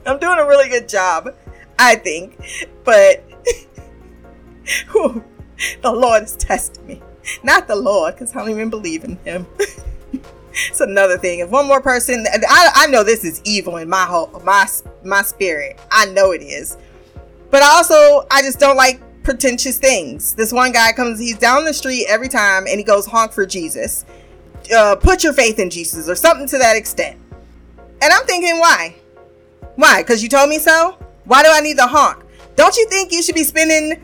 I'm 0.06 0.20
doing 0.20 0.40
a 0.40 0.48
really 0.48 0.70
good 0.70 0.90
job, 0.90 1.34
I 1.78 1.96
think, 1.96 2.38
but 2.84 3.24
the 5.82 5.92
Lord 5.92 6.24
is 6.24 6.36
testing 6.36 6.86
me. 6.86 7.02
Not 7.44 7.68
the 7.68 7.76
Lord, 7.76 8.16
because 8.16 8.36
I 8.36 8.40
don't 8.40 8.50
even 8.50 8.70
believe 8.70 9.04
in 9.04 9.18
Him. 9.18 9.46
it's 10.54 10.82
another 10.82 11.18
thing. 11.18 11.40
If 11.40 11.50
one 11.50 11.68
more 11.68 11.82
person, 11.82 12.26
I, 12.28 12.72
I 12.76 12.88
know 12.88 13.04
this 13.04 13.24
is 13.24 13.42
evil 13.44 13.78
in 13.78 13.90
my 13.90 14.06
whole 14.06 14.42
my 14.44 14.68
my 15.04 15.22
spirit. 15.22 15.80
I 15.92 16.06
know 16.08 16.32
it 16.32 16.42
is, 16.42 16.78
but 17.50 17.62
also 17.62 18.26
I 18.32 18.42
just 18.42 18.60
don't 18.60 18.78
like 18.78 19.02
pretentious 19.24 19.78
things. 19.78 20.34
This 20.34 20.52
one 20.52 20.72
guy 20.72 20.92
comes, 20.94 21.20
he's 21.20 21.38
down 21.38 21.66
the 21.66 21.74
street 21.74 22.06
every 22.10 22.30
time 22.30 22.66
and 22.68 22.78
he 22.78 22.84
goes, 22.84 23.06
honk 23.06 23.32
for 23.32 23.46
Jesus. 23.46 24.06
Uh, 24.76 24.96
put 24.96 25.24
your 25.24 25.34
faith 25.34 25.60
in 25.60 25.70
Jesus 25.70 26.08
or 26.10 26.16
something 26.16 26.48
to 26.48 26.58
that 26.58 26.76
extent. 26.76 27.20
And 28.02 28.12
I'm 28.12 28.26
thinking, 28.26 28.60
why? 28.60 28.96
Why? 29.76 30.02
Because 30.02 30.24
you 30.24 30.30
told 30.30 30.50
me 30.50 30.60
so? 30.60 30.98
Why 31.26 31.44
do 31.44 31.50
I 31.52 31.62
need 31.62 31.78
the 31.78 31.88
honk? 31.88 32.24
Don't 32.56 32.76
you 32.76 32.88
think 32.90 33.12
you 33.12 33.22
should 33.22 33.36
be 33.36 33.44
spending 33.44 34.02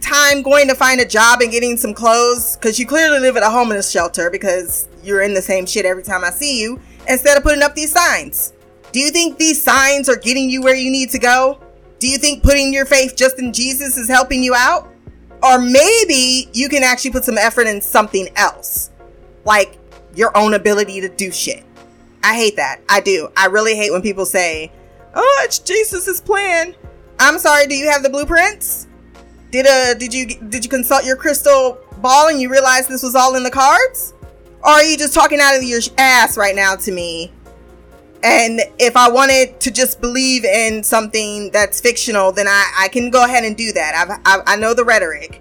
time 0.00 0.42
going 0.42 0.68
to 0.68 0.74
find 0.74 1.00
a 1.00 1.06
job 1.06 1.40
and 1.40 1.50
getting 1.50 1.76
some 1.76 1.94
clothes? 1.94 2.56
Because 2.56 2.78
you 2.78 2.86
clearly 2.86 3.18
live 3.20 3.36
at 3.36 3.42
a 3.42 3.50
homeless 3.50 3.90
shelter 3.90 4.30
because 4.30 4.88
you're 5.02 5.22
in 5.22 5.34
the 5.34 5.42
same 5.42 5.66
shit 5.66 5.84
every 5.84 6.02
time 6.02 6.24
I 6.24 6.30
see 6.30 6.60
you 6.60 6.80
instead 7.08 7.36
of 7.36 7.42
putting 7.42 7.62
up 7.62 7.74
these 7.74 7.92
signs. 7.92 8.52
Do 8.92 9.00
you 9.00 9.10
think 9.10 9.38
these 9.38 9.62
signs 9.62 10.08
are 10.08 10.16
getting 10.16 10.48
you 10.50 10.62
where 10.62 10.74
you 10.74 10.90
need 10.90 11.10
to 11.10 11.18
go? 11.18 11.60
Do 11.98 12.08
you 12.08 12.18
think 12.18 12.42
putting 12.42 12.72
your 12.72 12.86
faith 12.86 13.16
just 13.16 13.38
in 13.38 13.52
Jesus 13.52 13.96
is 13.96 14.08
helping 14.08 14.42
you 14.42 14.54
out? 14.54 14.88
Or 15.42 15.58
maybe 15.60 16.48
you 16.52 16.68
can 16.68 16.82
actually 16.82 17.12
put 17.12 17.24
some 17.24 17.38
effort 17.38 17.66
in 17.66 17.80
something 17.80 18.28
else, 18.36 18.90
like 19.44 19.78
your 20.14 20.36
own 20.36 20.54
ability 20.54 21.00
to 21.00 21.08
do 21.08 21.30
shit. 21.30 21.64
I 22.24 22.34
hate 22.34 22.56
that. 22.56 22.80
I 22.88 23.00
do. 23.00 23.28
I 23.36 23.46
really 23.46 23.76
hate 23.76 23.92
when 23.92 24.02
people 24.02 24.26
say, 24.26 24.72
oh, 25.14 25.40
it's 25.44 25.60
Jesus' 25.60 26.20
plan. 26.20 26.74
I'm 27.20 27.38
sorry, 27.38 27.66
do 27.66 27.76
you 27.76 27.88
have 27.88 28.02
the 28.02 28.10
blueprints? 28.10 28.87
Did 29.50 29.66
uh 29.66 29.94
did 29.94 30.12
you 30.12 30.26
did 30.26 30.64
you 30.64 30.70
consult 30.70 31.04
your 31.04 31.16
crystal 31.16 31.78
ball 31.98 32.28
and 32.28 32.40
you 32.40 32.50
realize 32.50 32.86
this 32.86 33.02
was 33.02 33.14
all 33.14 33.34
in 33.36 33.42
the 33.42 33.50
cards? 33.50 34.14
Or 34.62 34.70
are 34.70 34.82
you 34.82 34.98
just 34.98 35.14
talking 35.14 35.38
out 35.40 35.56
of 35.56 35.62
your 35.62 35.80
ass 35.96 36.36
right 36.36 36.54
now 36.54 36.76
to 36.76 36.92
me? 36.92 37.32
And 38.22 38.60
if 38.78 38.96
I 38.96 39.08
wanted 39.08 39.60
to 39.60 39.70
just 39.70 40.00
believe 40.00 40.44
in 40.44 40.82
something 40.82 41.50
that's 41.52 41.80
fictional, 41.80 42.32
then 42.32 42.48
I, 42.48 42.72
I 42.76 42.88
can 42.88 43.10
go 43.10 43.24
ahead 43.24 43.44
and 43.44 43.56
do 43.56 43.72
that. 43.72 43.94
I've, 43.94 44.20
I, 44.24 44.54
I 44.54 44.56
know 44.56 44.74
the 44.74 44.84
rhetoric. 44.84 45.40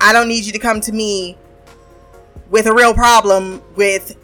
I 0.00 0.12
don't 0.14 0.28
need 0.28 0.44
you 0.44 0.52
to 0.52 0.58
come 0.58 0.80
to 0.82 0.92
me 0.92 1.36
with 2.50 2.66
a 2.66 2.72
real 2.72 2.94
problem 2.94 3.62
with 3.76 4.16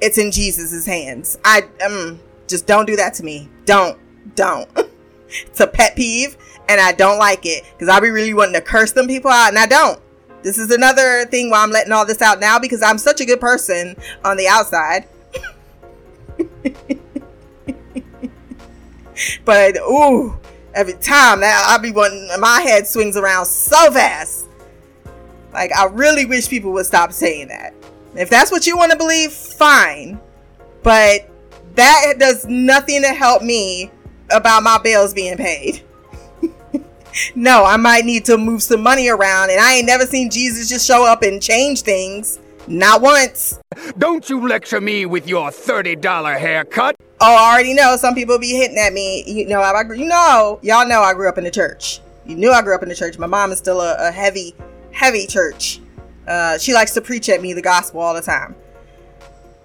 it's 0.00 0.18
in 0.18 0.30
Jesus's 0.30 0.86
hands. 0.86 1.38
I 1.44 1.62
um 1.84 2.20
just 2.46 2.66
don't 2.66 2.86
do 2.86 2.96
that 2.96 3.14
to 3.14 3.24
me. 3.24 3.48
Don't. 3.64 3.98
Don't. 4.36 4.68
it's 5.28 5.60
a 5.60 5.66
pet 5.66 5.96
peeve 5.96 6.36
and 6.68 6.80
I 6.80 6.92
don't 6.92 7.18
like 7.18 7.44
it 7.46 7.64
because 7.72 7.88
I'll 7.88 8.00
be 8.00 8.10
really 8.10 8.34
wanting 8.34 8.54
to 8.54 8.60
curse 8.60 8.92
them 8.92 9.06
people 9.06 9.30
out 9.30 9.48
and 9.48 9.58
I 9.58 9.66
don't. 9.66 10.00
This 10.42 10.58
is 10.58 10.70
another 10.70 11.24
thing 11.26 11.50
why 11.50 11.62
I'm 11.62 11.70
letting 11.70 11.92
all 11.92 12.06
this 12.06 12.22
out 12.22 12.38
now 12.40 12.58
because 12.58 12.82
I'm 12.82 12.98
such 12.98 13.20
a 13.20 13.24
good 13.24 13.40
person 13.40 13.96
on 14.24 14.36
the 14.36 14.46
outside. 14.46 15.08
but 19.44 19.76
ooh, 19.78 20.38
every 20.74 20.92
time 20.94 21.40
that 21.40 21.66
I 21.68 21.78
be 21.82 21.90
wanting 21.90 22.28
my 22.38 22.60
head 22.60 22.86
swings 22.86 23.16
around 23.16 23.46
so 23.46 23.90
fast. 23.90 24.46
Like 25.52 25.74
I 25.74 25.86
really 25.86 26.24
wish 26.24 26.48
people 26.48 26.72
would 26.72 26.86
stop 26.86 27.12
saying 27.12 27.48
that. 27.48 27.74
If 28.14 28.30
that's 28.30 28.52
what 28.52 28.66
you 28.66 28.76
want 28.76 28.92
to 28.92 28.98
believe, 28.98 29.32
fine. 29.32 30.20
But 30.82 31.28
that 31.74 32.14
does 32.18 32.44
nothing 32.46 33.02
to 33.02 33.08
help 33.08 33.42
me 33.42 33.90
about 34.30 34.62
my 34.62 34.78
bills 34.78 35.14
being 35.14 35.36
paid. 35.36 35.82
No, 37.34 37.64
I 37.64 37.76
might 37.76 38.04
need 38.04 38.24
to 38.26 38.38
move 38.38 38.62
some 38.62 38.82
money 38.82 39.08
around, 39.08 39.50
and 39.50 39.60
I 39.60 39.74
ain't 39.74 39.86
never 39.86 40.06
seen 40.06 40.30
Jesus 40.30 40.68
just 40.68 40.86
show 40.86 41.06
up 41.06 41.22
and 41.22 41.42
change 41.42 41.82
things. 41.82 42.38
Not 42.66 43.00
once. 43.00 43.58
Don't 43.96 44.28
you 44.28 44.46
lecture 44.46 44.80
me 44.80 45.06
with 45.06 45.26
your 45.26 45.48
$30 45.50 46.38
haircut. 46.38 46.96
Oh, 47.20 47.34
I 47.34 47.54
already 47.54 47.72
know 47.72 47.96
some 47.96 48.14
people 48.14 48.38
be 48.38 48.50
hitting 48.50 48.76
at 48.76 48.92
me. 48.92 49.24
You 49.26 49.46
know, 49.46 49.60
I, 49.60 49.82
you 49.94 50.04
know, 50.04 50.60
y'all 50.62 50.86
know 50.86 51.00
I 51.00 51.14
grew 51.14 51.28
up 51.28 51.38
in 51.38 51.44
the 51.44 51.50
church. 51.50 52.00
You 52.26 52.36
knew 52.36 52.52
I 52.52 52.60
grew 52.60 52.74
up 52.74 52.82
in 52.82 52.90
the 52.90 52.94
church. 52.94 53.18
My 53.18 53.26
mom 53.26 53.52
is 53.52 53.58
still 53.58 53.80
a, 53.80 54.08
a 54.08 54.12
heavy, 54.12 54.54
heavy 54.92 55.26
church. 55.26 55.80
Uh, 56.26 56.58
she 56.58 56.74
likes 56.74 56.92
to 56.92 57.00
preach 57.00 57.30
at 57.30 57.40
me 57.40 57.54
the 57.54 57.62
gospel 57.62 58.00
all 58.00 58.12
the 58.12 58.20
time. 58.20 58.54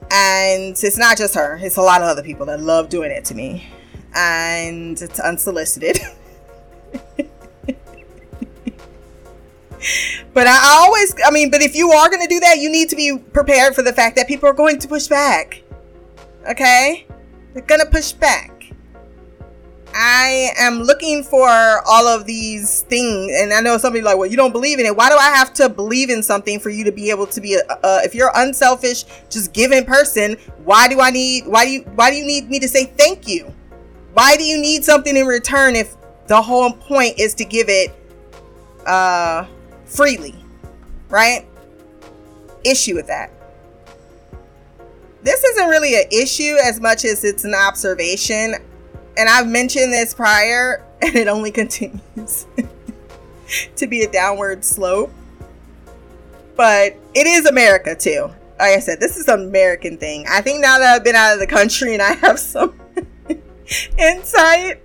And 0.10 0.72
it's 0.72 0.98
not 0.98 1.18
just 1.18 1.36
her, 1.36 1.58
it's 1.62 1.78
a 1.78 1.82
lot 1.82 2.02
of 2.02 2.08
other 2.08 2.24
people 2.24 2.46
that 2.46 2.62
love 2.62 2.88
doing 2.88 3.12
it 3.12 3.26
to 3.26 3.36
me. 3.36 3.68
And 4.16 5.02
it's 5.02 5.20
unsolicited. 5.20 6.00
but 10.34 10.48
I 10.48 10.60
always, 10.64 11.16
I 11.26 11.32
mean, 11.32 11.52
but 11.52 11.62
if 11.62 11.76
you 11.76 11.92
are 11.92 12.10
going 12.10 12.22
to 12.22 12.28
do 12.28 12.40
that, 12.42 12.60
you 12.60 12.70
need 12.70 12.90
to 12.90 12.96
be 12.96 13.18
prepared 13.18 13.76
for 13.76 13.82
the 13.82 13.94
fact 13.94 14.16
that 14.16 14.28
people 14.28 14.50
are 14.50 14.54
going 14.54 14.80
to 14.80 14.88
push 14.88 15.08
back. 15.08 15.62
Okay? 16.50 17.06
They're 17.54 17.64
going 17.64 17.82
to 17.82 17.88
push 17.88 18.12
back. 18.12 18.54
I 19.96 20.50
am 20.58 20.80
looking 20.80 21.24
for 21.24 21.48
all 21.48 22.08
of 22.08 22.26
these 22.26 22.82
things, 22.84 23.32
and 23.36 23.54
I 23.54 23.62
know 23.62 23.78
somebody 23.78 24.02
like, 24.02 24.18
well, 24.18 24.30
you 24.30 24.36
don't 24.36 24.52
believe 24.52 24.80
in 24.80 24.86
it. 24.86 24.96
Why 24.96 25.10
do 25.10 25.16
I 25.16 25.30
have 25.30 25.54
to 25.56 25.70
believe 25.70 26.10
in 26.10 26.24
something 26.24 26.60
for 26.60 26.70
you 26.70 26.84
to 26.86 26.92
be 26.92 27.12
able 27.12 27.28
to 27.28 27.40
be 27.40 27.54
a? 27.56 27.60
Uh, 27.72 28.00
if 28.04 28.16
you're 28.16 28.32
unselfish, 28.34 29.06
just 29.30 29.54
giving 29.54 29.86
person, 29.86 30.36
why 30.64 30.88
do 30.88 31.00
I 31.00 31.12
need? 31.12 31.46
Why 31.46 31.66
do 31.66 31.72
you? 31.72 31.82
Why 31.94 32.10
do 32.10 32.18
you 32.18 32.26
need 32.26 32.50
me 32.50 32.60
to 32.60 32.68
say 32.68 32.86
thank 32.86 33.28
you? 33.28 33.54
Why 34.14 34.36
do 34.36 34.44
you 34.44 34.60
need 34.60 34.84
something 34.84 35.16
in 35.16 35.28
return 35.28 35.76
if 35.76 35.96
the 36.28 36.42
whole 36.42 36.72
point 36.72 37.20
is 37.20 37.36
to 37.36 37.46
give 37.46 37.68
it 37.70 37.94
uh, 38.88 39.46
freely, 39.96 40.36
right? 41.10 41.46
Issue 42.64 42.96
with 42.96 43.08
that. 43.08 43.32
This 45.24 45.44
isn't 45.44 45.70
really 45.70 45.96
an 45.96 46.08
issue 46.12 46.58
as 46.64 46.82
much 46.82 47.06
as 47.06 47.24
it's 47.24 47.46
an 47.46 47.54
observation 47.56 48.56
and 49.18 49.30
I've 49.30 49.48
mentioned 49.48 49.94
this 49.94 50.14
prior, 50.14 50.84
and 51.02 51.16
it 51.16 51.28
only 51.28 51.52
continues 51.52 52.46
to 53.76 53.88
be 53.88 54.04
a 54.04 54.12
downward 54.12 54.64
slope. 54.64 55.12
But 56.56 56.98
it 57.14 57.28
is 57.28 57.46
America 57.46 57.96
too. 57.96 58.30
Like 58.60 58.78
I 58.78 58.80
said, 58.80 59.00
this 59.00 59.18
is 59.18 59.28
an 59.28 59.42
American 59.42 59.98
thing. 59.98 60.26
I 60.30 60.42
think 60.42 60.62
now 60.62 60.78
that 60.78 60.96
I've 60.96 61.04
been 61.04 61.16
out 61.16 61.34
of 61.34 61.40
the 61.40 61.48
country 61.48 61.94
and 61.94 62.02
I 62.02 62.14
have 62.14 62.40
some 62.40 62.80
insight, 63.98 64.82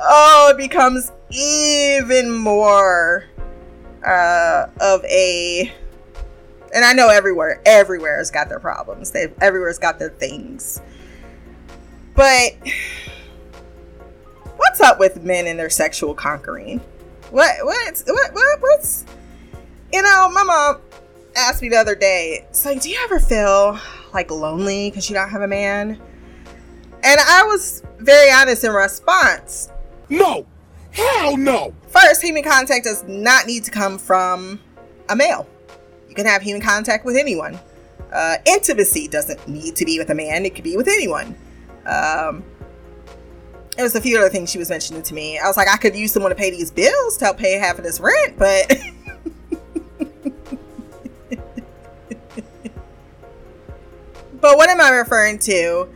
oh, 0.00 0.52
it 0.54 0.56
becomes 0.56 1.12
even 1.30 2.30
more 2.30 3.26
uh, 4.04 4.66
of 4.80 5.04
a. 5.04 5.72
And 6.74 6.84
I 6.84 6.94
know 6.94 7.08
everywhere, 7.10 7.60
everywhere 7.66 8.16
has 8.18 8.30
got 8.30 8.48
their 8.48 8.60
problems. 8.60 9.10
They've 9.10 9.34
everywhere's 9.40 9.78
got 9.78 9.98
their 9.98 10.10
things. 10.10 10.80
But 12.14 12.52
what's 14.56 14.80
up 14.80 14.98
with 14.98 15.22
men 15.22 15.46
and 15.46 15.58
their 15.58 15.70
sexual 15.70 16.14
conquering? 16.14 16.80
What 17.30 17.50
what's 17.62 18.04
what 18.06 18.32
what 18.32 18.60
what's 18.60 19.04
you 19.92 20.02
know, 20.02 20.30
my 20.32 20.42
mom 20.42 20.80
asked 21.36 21.62
me 21.62 21.68
the 21.68 21.76
other 21.76 21.94
day, 21.94 22.46
it's 22.48 22.64
like, 22.64 22.80
do 22.80 22.88
you 22.88 22.98
ever 23.04 23.20
feel 23.20 23.78
like 24.14 24.30
lonely 24.30 24.90
because 24.90 25.08
you 25.08 25.14
don't 25.14 25.28
have 25.28 25.42
a 25.42 25.48
man? 25.48 26.00
And 27.04 27.20
I 27.20 27.42
was 27.44 27.82
very 27.98 28.30
honest 28.30 28.64
in 28.64 28.72
response. 28.72 29.68
No. 30.08 30.46
Hell 30.92 31.36
no. 31.36 31.74
First, 31.92 32.22
human 32.22 32.42
contact 32.42 32.84
does 32.84 33.04
not 33.06 33.46
need 33.46 33.64
to 33.64 33.70
come 33.70 33.98
from 33.98 34.58
a 35.10 35.16
male. 35.16 35.46
You 36.08 36.14
can 36.14 36.24
have 36.24 36.40
human 36.40 36.62
contact 36.62 37.04
with 37.04 37.16
anyone. 37.16 37.60
Uh, 38.10 38.36
intimacy 38.46 39.08
doesn't 39.08 39.46
need 39.46 39.76
to 39.76 39.84
be 39.84 39.98
with 39.98 40.08
a 40.08 40.14
man, 40.14 40.46
it 40.46 40.54
could 40.54 40.64
be 40.64 40.74
with 40.76 40.88
anyone. 40.88 41.36
Um, 41.84 42.44
it 43.76 43.82
was 43.82 43.94
a 43.94 44.00
few 44.00 44.16
other 44.18 44.30
things 44.30 44.50
she 44.50 44.58
was 44.58 44.70
mentioning 44.70 45.02
to 45.02 45.12
me. 45.12 45.38
I 45.38 45.46
was 45.46 45.58
like, 45.58 45.68
I 45.68 45.76
could 45.76 45.94
use 45.94 46.12
someone 46.12 46.30
to 46.30 46.36
pay 46.36 46.50
these 46.50 46.70
bills 46.70 47.18
to 47.18 47.26
help 47.26 47.36
pay 47.36 47.58
half 47.58 47.76
of 47.76 47.84
this 47.84 48.00
rent, 48.00 48.38
but 48.38 48.68
but 54.40 54.56
what 54.56 54.70
am 54.70 54.80
I 54.80 54.90
referring 54.90 55.38
to? 55.40 55.88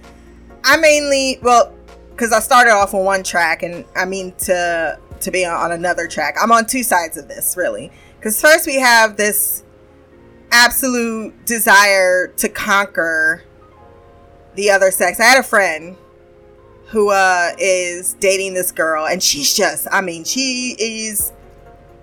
I 0.63 0.77
mainly 0.77 1.39
well, 1.43 1.75
because 2.11 2.33
I 2.33 2.41
started 2.41 2.73
off 2.73 2.93
on 2.93 3.05
one 3.05 3.23
track, 3.23 3.63
and 3.63 3.87
I 3.95 4.05
mean 4.05 4.33
to 4.41 4.99
to 5.21 5.31
be 5.31 5.45
on 5.45 5.73
another 5.73 6.07
track. 6.07 6.37
I'm 6.41 6.53
on 6.53 6.67
two 6.67 6.83
sides 6.83 7.17
of 7.17 7.29
this 7.29 7.57
really, 7.57 7.91
because 8.19 8.41
first 8.41 8.67
we 8.67 8.81
have 8.81 9.17
this 9.17 9.65
absolute 10.53 11.45
desire 11.45 12.29
to 12.29 12.49
conquer 12.49 13.45
the 14.55 14.71
other 14.71 14.91
sex. 14.91 15.21
I 15.21 15.25
had 15.25 15.39
a 15.39 15.43
friend 15.43 15.97
who 16.89 17.11
uh 17.11 17.51
is 17.59 18.15
dating 18.15 18.55
this 18.55 18.71
girl 18.71 19.07
and 19.07 19.23
she's 19.23 19.55
just 19.55 19.89
I 19.91 20.01
mean 20.01 20.25
she 20.25 20.77
is 20.79 21.33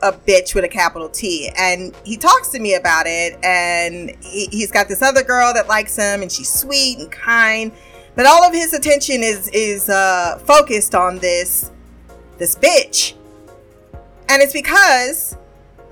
a 0.02 0.12
bitch 0.12 0.54
with 0.54 0.66
a 0.66 0.68
capital 0.68 1.08
T 1.08 1.50
and 1.58 1.96
he 2.04 2.18
talks 2.18 2.50
to 2.50 2.60
me 2.60 2.76
about 2.76 3.06
it 3.08 3.40
and 3.44 4.12
he, 4.22 4.48
he's 4.48 4.72
got 4.72 4.90
this 4.90 5.02
other 5.02 5.24
girl 5.24 5.54
that 5.54 5.70
likes 5.70 5.96
him 5.96 6.22
and 6.22 6.30
she's 6.30 6.52
sweet 6.52 7.00
and 7.00 7.10
kind 7.10 7.72
but 8.16 8.26
all 8.26 8.44
of 8.44 8.54
his 8.54 8.74
attention 8.74 9.24
is 9.24 9.48
is 9.54 9.90
uh 9.90 10.38
focused 10.44 10.94
on 10.94 11.20
this 11.20 11.72
this 12.38 12.56
bitch 12.56 13.14
and 14.30 14.42
it's 14.42 14.54
because 14.54 15.38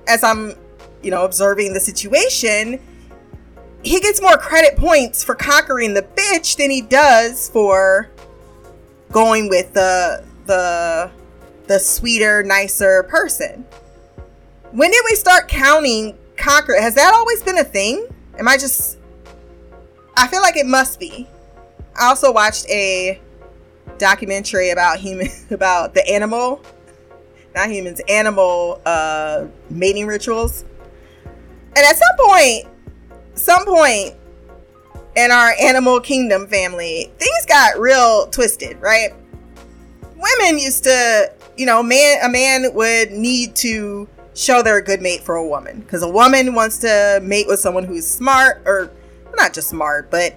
as 0.08 0.24
I'm 0.24 0.54
you 1.02 1.10
know 1.10 1.24
observing 1.24 1.72
the 1.72 1.80
situation 1.80 2.80
he 3.82 4.00
gets 4.00 4.22
more 4.22 4.36
credit 4.36 4.76
points 4.76 5.24
for 5.24 5.34
conquering 5.34 5.94
the 5.94 6.02
bitch 6.02 6.56
than 6.56 6.70
he 6.70 6.80
does 6.80 7.48
for 7.48 8.10
going 9.10 9.48
with 9.48 9.72
the 9.74 10.24
the 10.46 11.10
the 11.66 11.78
sweeter, 11.78 12.42
nicer 12.42 13.04
person. 13.04 13.64
When 14.72 14.90
did 14.90 15.02
we 15.08 15.14
start 15.14 15.48
counting 15.48 16.16
conquer? 16.36 16.80
Has 16.80 16.94
that 16.94 17.12
always 17.14 17.42
been 17.42 17.58
a 17.58 17.64
thing? 17.64 18.06
Am 18.38 18.48
I 18.48 18.56
just 18.56 18.98
I 20.16 20.26
feel 20.28 20.42
like 20.42 20.56
it 20.56 20.66
must 20.66 21.00
be. 21.00 21.28
I 21.98 22.06
also 22.06 22.32
watched 22.32 22.68
a 22.68 23.20
documentary 24.02 24.70
about 24.70 24.98
human 24.98 25.28
about 25.50 25.94
the 25.94 26.06
animal 26.08 26.60
not 27.54 27.70
humans 27.70 28.00
animal 28.08 28.80
uh 28.84 29.46
mating 29.70 30.06
rituals 30.06 30.64
and 31.74 31.78
at 31.78 31.96
some 31.96 32.16
point 32.26 32.66
some 33.34 33.64
point 33.64 34.14
in 35.16 35.30
our 35.30 35.54
animal 35.60 36.00
kingdom 36.00 36.46
family, 36.46 37.12
things 37.18 37.46
got 37.46 37.78
real 37.78 38.26
twisted, 38.28 38.80
right? 38.80 39.10
Women 40.16 40.58
used 40.58 40.84
to, 40.84 41.32
you 41.56 41.66
know, 41.66 41.82
man 41.82 42.18
a 42.24 42.28
man 42.28 42.74
would 42.74 43.12
need 43.12 43.54
to 43.56 44.08
show 44.34 44.62
they're 44.62 44.78
a 44.78 44.84
good 44.84 45.02
mate 45.02 45.22
for 45.22 45.34
a 45.34 45.46
woman 45.46 45.80
because 45.80 46.02
a 46.02 46.08
woman 46.08 46.54
wants 46.54 46.78
to 46.78 47.20
mate 47.22 47.46
with 47.46 47.60
someone 47.60 47.84
who's 47.84 48.06
smart 48.06 48.62
or 48.64 48.90
not 49.36 49.52
just 49.52 49.68
smart, 49.68 50.10
but 50.10 50.34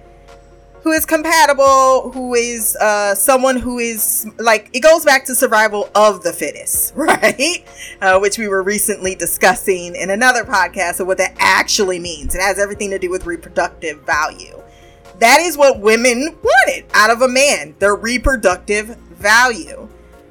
who 0.86 0.92
is 0.92 1.04
compatible, 1.04 2.12
who 2.12 2.36
is 2.36 2.76
uh, 2.76 3.12
someone 3.12 3.56
who 3.56 3.80
is 3.80 4.24
like 4.38 4.70
it 4.72 4.84
goes 4.84 5.04
back 5.04 5.24
to 5.24 5.34
survival 5.34 5.90
of 5.96 6.22
the 6.22 6.32
fittest, 6.32 6.94
right? 6.96 7.64
Uh, 8.00 8.20
which 8.20 8.38
we 8.38 8.46
were 8.46 8.62
recently 8.62 9.16
discussing 9.16 9.96
in 9.96 10.10
another 10.10 10.44
podcast 10.44 11.00
of 11.00 11.08
what 11.08 11.18
that 11.18 11.34
actually 11.40 11.98
means. 11.98 12.36
It 12.36 12.40
has 12.40 12.60
everything 12.60 12.90
to 12.90 13.00
do 13.00 13.10
with 13.10 13.26
reproductive 13.26 14.02
value. 14.02 14.62
That 15.18 15.40
is 15.40 15.58
what 15.58 15.80
women 15.80 16.38
wanted 16.40 16.84
out 16.94 17.10
of 17.10 17.20
a 17.20 17.26
man 17.26 17.74
their 17.80 17.96
reproductive 17.96 18.96
value. 18.96 19.88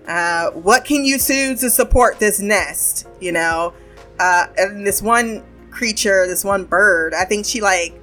Uh, 0.08 0.52
what 0.52 0.86
can 0.86 1.04
you 1.04 1.18
do 1.18 1.58
to 1.58 1.70
support 1.70 2.18
this 2.20 2.40
nest? 2.40 3.10
You 3.20 3.34
know, 3.34 3.74
uh, 4.22 4.48
and 4.56 4.88
this 4.88 5.02
one 5.02 5.44
creature, 5.70 6.26
this 6.28 6.46
one 6.46 6.64
bird, 6.64 7.14
I 7.14 7.26
think 7.26 7.46
she 7.46 7.60
like 7.60 8.00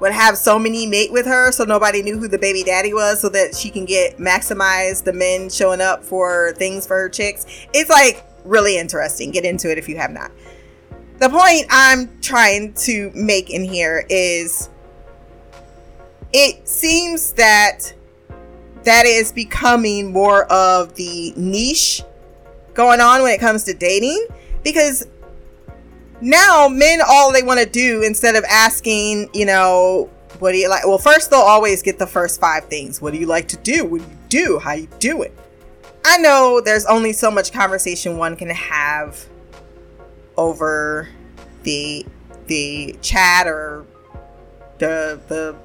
would 0.00 0.12
have 0.12 0.36
so 0.36 0.58
many 0.58 0.86
mate 0.86 1.12
with 1.12 1.26
her 1.26 1.52
so 1.52 1.64
nobody 1.64 2.02
knew 2.02 2.18
who 2.18 2.26
the 2.26 2.38
baby 2.38 2.62
daddy 2.62 2.92
was 2.92 3.20
so 3.20 3.28
that 3.28 3.54
she 3.54 3.70
can 3.70 3.84
get 3.84 4.16
maximize 4.16 5.04
the 5.04 5.12
men 5.12 5.48
showing 5.50 5.80
up 5.80 6.02
for 6.02 6.52
things 6.56 6.86
for 6.86 6.96
her 6.96 7.08
chicks. 7.08 7.46
It's 7.74 7.90
like 7.90 8.24
really 8.44 8.78
interesting. 8.78 9.30
Get 9.30 9.44
into 9.44 9.70
it 9.70 9.78
if 9.78 9.88
you 9.88 9.96
have 9.96 10.10
not. 10.10 10.30
The 11.18 11.28
point 11.28 11.66
I'm 11.68 12.18
trying 12.20 12.72
to 12.74 13.10
make 13.14 13.50
in 13.50 13.62
here 13.62 14.06
is 14.08 14.70
it 16.32 16.66
seems 16.66 17.32
that 17.34 17.92
that 18.84 19.04
is 19.04 19.30
becoming 19.30 20.12
more 20.12 20.44
of 20.50 20.94
the 20.94 21.34
niche 21.36 22.02
going 22.72 23.00
on 23.00 23.22
when 23.22 23.32
it 23.34 23.40
comes 23.40 23.64
to 23.64 23.74
dating 23.74 24.26
because 24.62 25.06
now 26.20 26.68
men 26.68 27.00
all 27.06 27.32
they 27.32 27.42
want 27.42 27.60
to 27.60 27.66
do 27.66 28.02
instead 28.02 28.36
of 28.36 28.44
asking 28.44 29.28
you 29.32 29.46
know 29.46 30.10
what 30.38 30.52
do 30.52 30.58
you 30.58 30.68
like 30.68 30.86
well 30.86 30.98
first 30.98 31.30
they'll 31.30 31.40
always 31.40 31.82
get 31.82 31.98
the 31.98 32.06
first 32.06 32.40
five 32.40 32.64
things. 32.64 33.00
What 33.00 33.12
do 33.12 33.18
you 33.18 33.26
like 33.26 33.48
to 33.48 33.56
do? 33.56 33.84
What 33.84 34.00
do 34.00 34.06
you 34.06 34.18
do? 34.28 34.58
How 34.58 34.72
you 34.72 34.88
do 34.98 35.22
it? 35.22 35.36
I 36.04 36.18
know 36.18 36.60
there's 36.64 36.86
only 36.86 37.12
so 37.12 37.30
much 37.30 37.52
conversation 37.52 38.16
one 38.16 38.36
can 38.36 38.48
have 38.48 39.26
over 40.36 41.08
the 41.62 42.06
the 42.46 42.96
chat 43.02 43.46
or 43.46 43.84
the 44.78 45.20
the 45.28 45.56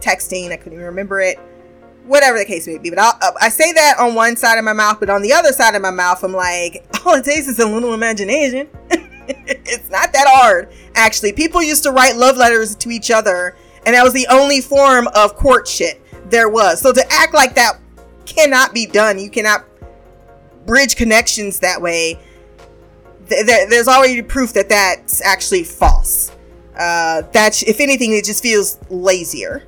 texting. 0.00 0.50
I 0.50 0.56
couldn't 0.56 0.74
even 0.74 0.86
remember 0.86 1.20
it. 1.20 1.38
Whatever 2.04 2.38
the 2.38 2.44
case 2.44 2.66
may 2.66 2.78
be. 2.78 2.90
But 2.90 2.98
I'll, 2.98 3.14
uh, 3.22 3.32
i 3.40 3.48
say 3.48 3.72
that 3.72 3.98
on 3.98 4.14
one 4.14 4.36
side 4.36 4.58
of 4.58 4.64
my 4.64 4.72
mouth 4.72 4.98
but 4.98 5.10
on 5.10 5.22
the 5.22 5.32
other 5.32 5.52
side 5.52 5.74
of 5.74 5.82
my 5.82 5.90
mouth 5.90 6.24
i'm 6.24 6.32
like 6.32 6.84
all 7.06 7.14
it 7.14 7.24
takes 7.24 7.46
is 7.46 7.58
a 7.60 7.66
little 7.66 7.94
imagination 7.94 8.68
it's 9.46 9.90
not 9.90 10.12
that 10.12 10.26
hard 10.28 10.72
actually. 10.94 11.32
People 11.32 11.62
used 11.62 11.82
to 11.84 11.90
write 11.90 12.16
love 12.16 12.36
letters 12.36 12.74
to 12.76 12.90
each 12.90 13.10
other 13.10 13.56
and 13.86 13.94
that 13.94 14.04
was 14.04 14.12
the 14.12 14.26
only 14.30 14.60
form 14.60 15.08
of 15.14 15.36
courtship 15.36 16.04
there 16.26 16.48
was. 16.48 16.80
So 16.80 16.92
to 16.92 17.04
act 17.10 17.34
like 17.34 17.54
that 17.54 17.78
cannot 18.26 18.72
be 18.72 18.86
done. 18.86 19.18
You 19.18 19.30
cannot 19.30 19.64
bridge 20.66 20.96
connections 20.96 21.58
that 21.60 21.82
way. 21.82 22.18
Th- 23.28 23.46
th- 23.46 23.68
there's 23.68 23.88
already 23.88 24.22
proof 24.22 24.52
that 24.52 24.68
that's 24.68 25.20
actually 25.22 25.64
false. 25.64 26.30
Uh, 26.78 27.22
that 27.32 27.62
if 27.64 27.80
anything 27.80 28.12
it 28.12 28.24
just 28.24 28.42
feels 28.42 28.78
lazier. 28.88 29.66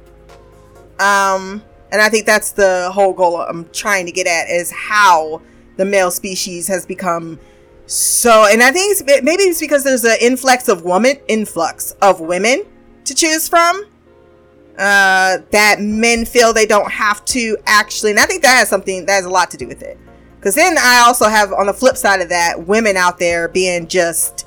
Um, 0.98 1.62
and 1.94 2.02
i 2.02 2.08
think 2.08 2.26
that's 2.26 2.50
the 2.50 2.90
whole 2.92 3.12
goal 3.12 3.40
i'm 3.40 3.68
trying 3.70 4.04
to 4.04 4.12
get 4.12 4.26
at 4.26 4.50
is 4.50 4.70
how 4.72 5.40
the 5.76 5.84
male 5.84 6.10
species 6.10 6.66
has 6.66 6.84
become 6.84 7.38
so, 7.86 8.46
and 8.50 8.62
I 8.62 8.70
think 8.70 8.92
it's, 8.92 9.22
maybe 9.22 9.42
it's 9.44 9.60
because 9.60 9.84
there's 9.84 10.04
an 10.04 10.16
influx 10.20 10.68
of 10.68 10.84
women, 10.84 11.16
influx 11.28 11.92
of 12.02 12.20
women 12.20 12.64
to 13.04 13.14
choose 13.14 13.48
from. 13.48 13.84
Uh, 14.76 15.38
that 15.52 15.76
men 15.80 16.24
feel 16.24 16.52
they 16.52 16.66
don't 16.66 16.90
have 16.90 17.24
to 17.24 17.56
actually, 17.64 18.10
and 18.10 18.18
I 18.18 18.26
think 18.26 18.42
that 18.42 18.58
has 18.58 18.68
something 18.68 19.06
that 19.06 19.12
has 19.12 19.24
a 19.24 19.30
lot 19.30 19.50
to 19.52 19.56
do 19.56 19.68
with 19.68 19.82
it. 19.82 19.96
Because 20.36 20.56
then 20.56 20.76
I 20.76 21.04
also 21.06 21.28
have 21.28 21.52
on 21.52 21.66
the 21.66 21.72
flip 21.72 21.96
side 21.96 22.20
of 22.20 22.28
that, 22.30 22.66
women 22.66 22.96
out 22.96 23.18
there 23.18 23.48
being 23.48 23.86
just 23.86 24.46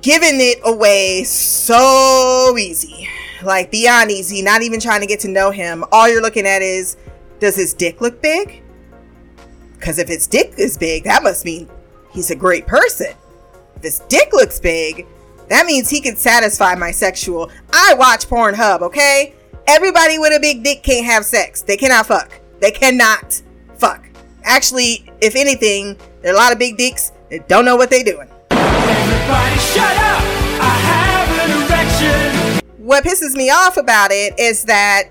giving 0.00 0.40
it 0.40 0.58
away 0.64 1.22
so 1.24 2.56
easy, 2.58 3.08
like 3.42 3.70
beyond 3.70 4.10
easy. 4.10 4.42
Not 4.42 4.62
even 4.62 4.80
trying 4.80 5.00
to 5.00 5.06
get 5.06 5.20
to 5.20 5.28
know 5.28 5.52
him. 5.52 5.84
All 5.92 6.08
you're 6.08 6.20
looking 6.20 6.46
at 6.46 6.60
is, 6.60 6.96
does 7.38 7.54
his 7.54 7.72
dick 7.72 8.00
look 8.00 8.20
big? 8.20 8.62
Because 9.78 9.98
if 9.98 10.08
his 10.08 10.26
dick 10.26 10.54
is 10.58 10.76
big, 10.76 11.04
that 11.04 11.22
must 11.22 11.44
mean 11.44 11.68
he's 12.12 12.30
a 12.30 12.36
great 12.36 12.66
person. 12.66 13.14
If 13.76 13.82
his 13.82 13.98
dick 14.08 14.32
looks 14.32 14.60
big, 14.60 15.06
that 15.48 15.66
means 15.66 15.90
he 15.90 16.00
can 16.00 16.16
satisfy 16.16 16.74
my 16.74 16.90
sexual. 16.90 17.50
I 17.72 17.94
watch 17.94 18.26
Pornhub, 18.26 18.80
okay? 18.82 19.34
Everybody 19.66 20.18
with 20.18 20.32
a 20.32 20.40
big 20.40 20.62
dick 20.62 20.82
can't 20.82 21.06
have 21.06 21.24
sex. 21.24 21.62
They 21.62 21.76
cannot 21.76 22.06
fuck. 22.06 22.32
They 22.60 22.70
cannot 22.70 23.42
fuck. 23.76 24.08
Actually, 24.44 25.10
if 25.20 25.36
anything, 25.36 25.98
there 26.20 26.32
are 26.32 26.34
a 26.34 26.38
lot 26.38 26.52
of 26.52 26.58
big 26.58 26.76
dicks 26.76 27.12
that 27.30 27.48
don't 27.48 27.64
know 27.64 27.76
what 27.76 27.90
they're 27.90 28.04
doing. 28.04 28.28
Everybody 28.50 29.58
shut 29.58 29.96
up! 29.96 30.22
I 30.60 30.78
have 30.88 31.50
an 31.50 31.62
erection! 31.62 32.60
What 32.78 33.04
pisses 33.04 33.34
me 33.34 33.50
off 33.50 33.76
about 33.76 34.10
it 34.10 34.38
is 34.38 34.64
that 34.64 35.04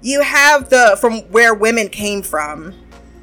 you 0.00 0.20
have 0.22 0.68
the 0.68 0.96
from 1.00 1.20
where 1.30 1.54
women 1.54 1.88
came 1.88 2.22
from 2.22 2.74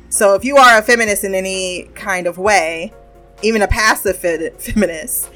so 0.09 0.33
if 0.33 0.43
you 0.43 0.57
are 0.57 0.79
a 0.79 0.81
feminist 0.81 1.23
in 1.23 1.35
any 1.35 1.83
kind 1.93 2.27
of 2.27 2.37
way, 2.37 2.93
even 3.41 3.61
a 3.61 3.67
passive 3.67 4.17
fe- 4.17 4.51
feminist, 4.57 5.29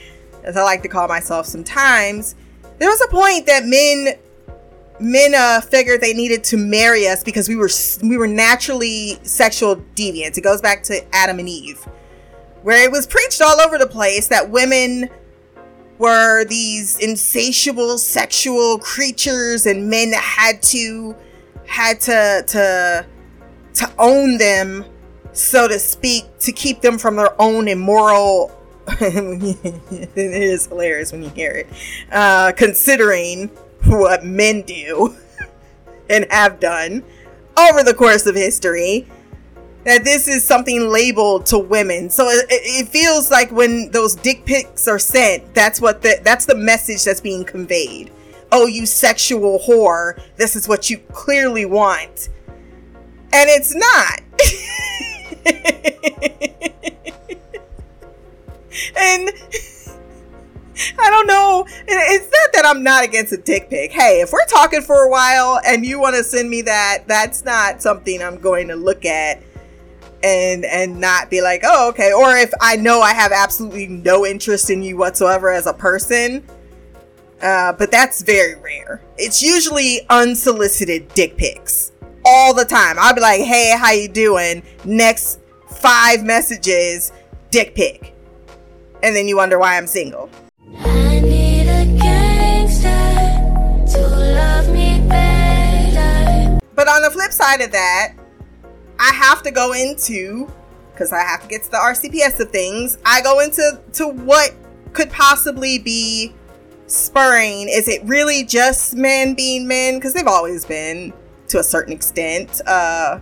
as 0.43 0.57
I 0.57 0.63
like 0.63 0.81
to 0.81 0.87
call 0.87 1.07
myself 1.07 1.45
sometimes, 1.45 2.35
there 2.79 2.89
was 2.89 3.01
a 3.01 3.07
point 3.07 3.45
that 3.45 3.65
men 3.65 4.15
men 4.99 5.33
uh, 5.35 5.59
figured 5.61 6.01
they 6.01 6.13
needed 6.13 6.43
to 6.45 6.57
marry 6.57 7.07
us 7.07 7.23
because 7.23 7.47
we 7.49 7.55
were 7.55 7.69
we 8.01 8.17
were 8.17 8.27
naturally 8.27 9.19
sexual 9.23 9.77
deviants. 9.95 10.37
It 10.37 10.41
goes 10.41 10.61
back 10.61 10.83
to 10.83 11.15
Adam 11.15 11.39
and 11.39 11.49
Eve, 11.49 11.79
where 12.63 12.83
it 12.83 12.91
was 12.91 13.07
preached 13.07 13.41
all 13.41 13.59
over 13.61 13.77
the 13.77 13.87
place 13.87 14.27
that 14.27 14.49
women 14.49 15.09
were 15.99 16.43
these 16.45 16.99
insatiable 16.99 17.97
sexual 17.97 18.79
creatures 18.79 19.65
and 19.65 19.89
men 19.89 20.11
had 20.13 20.61
to 20.63 21.15
had 21.65 22.01
to 22.01 22.43
to 22.47 23.05
to 23.75 23.91
own 23.97 24.37
them, 24.37 24.85
so 25.31 25.67
to 25.67 25.79
speak, 25.79 26.25
to 26.39 26.51
keep 26.51 26.81
them 26.81 26.97
from 26.97 27.15
their 27.15 27.39
own 27.41 27.67
immoral. 27.67 28.51
it 28.87 30.11
is 30.15 30.67
hilarious 30.67 31.11
when 31.11 31.23
you 31.23 31.29
hear 31.29 31.51
it, 31.51 31.67
uh, 32.11 32.51
considering 32.55 33.47
what 33.85 34.25
men 34.25 34.61
do 34.61 35.15
and 36.09 36.25
have 36.29 36.59
done 36.59 37.03
over 37.57 37.83
the 37.83 37.93
course 37.93 38.25
of 38.25 38.35
history. 38.35 39.07
That 39.85 40.05
this 40.05 40.29
is 40.29 40.45
something 40.45 40.87
labeled 40.87 41.45
to 41.47 41.59
women, 41.59 42.09
so 42.09 42.29
it, 42.29 42.45
it 42.49 42.87
feels 42.87 43.29
like 43.29 43.51
when 43.51 43.91
those 43.91 44.15
dick 44.15 44.45
pics 44.45 44.87
are 44.87 44.99
sent, 44.99 45.53
that's 45.53 45.81
what 45.81 46.01
the 46.01 46.21
that's 46.23 46.45
the 46.45 46.55
message 46.55 47.03
that's 47.03 47.19
being 47.19 47.43
conveyed. 47.43 48.09
Oh, 48.49 48.65
you 48.65 48.85
sexual 48.85 49.59
whore! 49.59 50.21
This 50.37 50.55
is 50.55 50.69
what 50.69 50.89
you 50.89 50.99
clearly 51.11 51.65
want 51.65 52.29
and 53.33 53.49
it's 53.49 53.73
not. 53.75 54.21
and 58.95 59.29
I 60.99 61.09
don't 61.09 61.27
know. 61.27 61.65
It's 61.87 62.25
not 62.25 62.53
that 62.53 62.63
I'm 62.65 62.83
not 62.83 63.03
against 63.03 63.33
a 63.33 63.37
dick 63.37 63.69
pic. 63.69 63.91
Hey, 63.91 64.21
if 64.21 64.31
we're 64.31 64.45
talking 64.45 64.81
for 64.81 65.03
a 65.03 65.09
while 65.09 65.59
and 65.65 65.85
you 65.85 65.99
want 65.99 66.15
to 66.15 66.23
send 66.23 66.49
me 66.49 66.61
that, 66.63 67.05
that's 67.07 67.43
not 67.43 67.81
something 67.81 68.21
I'm 68.21 68.37
going 68.37 68.67
to 68.67 68.75
look 68.75 69.05
at 69.05 69.41
and 70.23 70.63
and 70.63 70.99
not 70.99 71.29
be 71.29 71.41
like, 71.41 71.61
"Oh, 71.63 71.89
okay." 71.89 72.13
Or 72.13 72.37
if 72.37 72.51
I 72.61 72.75
know 72.75 73.01
I 73.01 73.13
have 73.13 73.31
absolutely 73.31 73.87
no 73.87 74.25
interest 74.25 74.69
in 74.69 74.83
you 74.83 74.95
whatsoever 74.95 75.51
as 75.51 75.65
a 75.65 75.73
person, 75.73 76.47
uh, 77.41 77.73
but 77.73 77.91
that's 77.91 78.21
very 78.21 78.55
rare. 78.55 79.01
It's 79.17 79.41
usually 79.41 80.05
unsolicited 80.09 81.13
dick 81.13 81.35
pics 81.35 81.92
all 82.25 82.53
the 82.53 82.65
time. 82.65 82.97
I'll 82.99 83.13
be 83.13 83.21
like, 83.21 83.41
"Hey, 83.41 83.75
how 83.77 83.91
you 83.91 84.07
doing?" 84.07 84.63
Next 84.85 85.39
five 85.67 86.23
messages, 86.23 87.11
dick 87.51 87.75
pic, 87.75 88.13
and 89.01 89.15
then 89.15 89.27
you 89.27 89.37
wonder 89.37 89.59
why 89.59 89.77
I'm 89.77 89.87
single. 89.87 90.29
But 96.75 96.87
on 96.87 97.01
the 97.01 97.11
flip 97.11 97.31
side 97.31 97.61
of 97.61 97.71
that, 97.71 98.13
I 98.99 99.13
have 99.13 99.43
to 99.43 99.51
go 99.51 99.73
into 99.73 100.51
because 100.91 101.11
I 101.11 101.21
have 101.21 101.43
to 101.43 101.47
get 101.47 101.63
to 101.63 101.71
the 101.71 101.77
RCPS 101.77 102.39
of 102.39 102.51
things. 102.51 102.97
I 103.05 103.21
go 103.21 103.39
into 103.39 103.79
to 103.93 104.07
what 104.07 104.53
could 104.93 105.09
possibly 105.09 105.79
be 105.79 106.33
spurring. 106.87 107.67
Is 107.69 107.87
it 107.87 108.03
really 108.05 108.43
just 108.43 108.95
men 108.95 109.33
being 109.33 109.67
men? 109.67 109.95
Because 109.95 110.13
they've 110.13 110.27
always 110.27 110.65
been 110.65 111.13
to 111.53 111.59
a 111.59 111.63
certain 111.63 111.93
extent, 111.93 112.61
uh, 112.67 113.19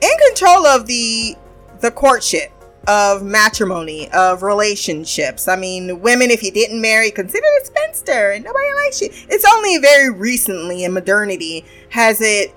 in 0.00 0.10
control 0.28 0.66
of 0.66 0.86
the 0.86 1.36
the 1.80 1.90
courtship 1.90 2.52
of 2.86 3.22
matrimony, 3.22 4.10
of 4.12 4.42
relationships. 4.42 5.48
I 5.48 5.56
mean, 5.56 6.00
women, 6.00 6.30
if 6.30 6.42
you 6.42 6.50
didn't 6.50 6.80
marry, 6.80 7.10
considered 7.10 7.48
a 7.62 7.64
spinster 7.64 8.30
and 8.30 8.44
nobody 8.44 8.72
likes 8.84 9.00
you. 9.00 9.08
It's 9.28 9.44
only 9.52 9.78
very 9.78 10.10
recently 10.10 10.84
in 10.84 10.92
modernity 10.92 11.64
has 11.90 12.20
it 12.20 12.54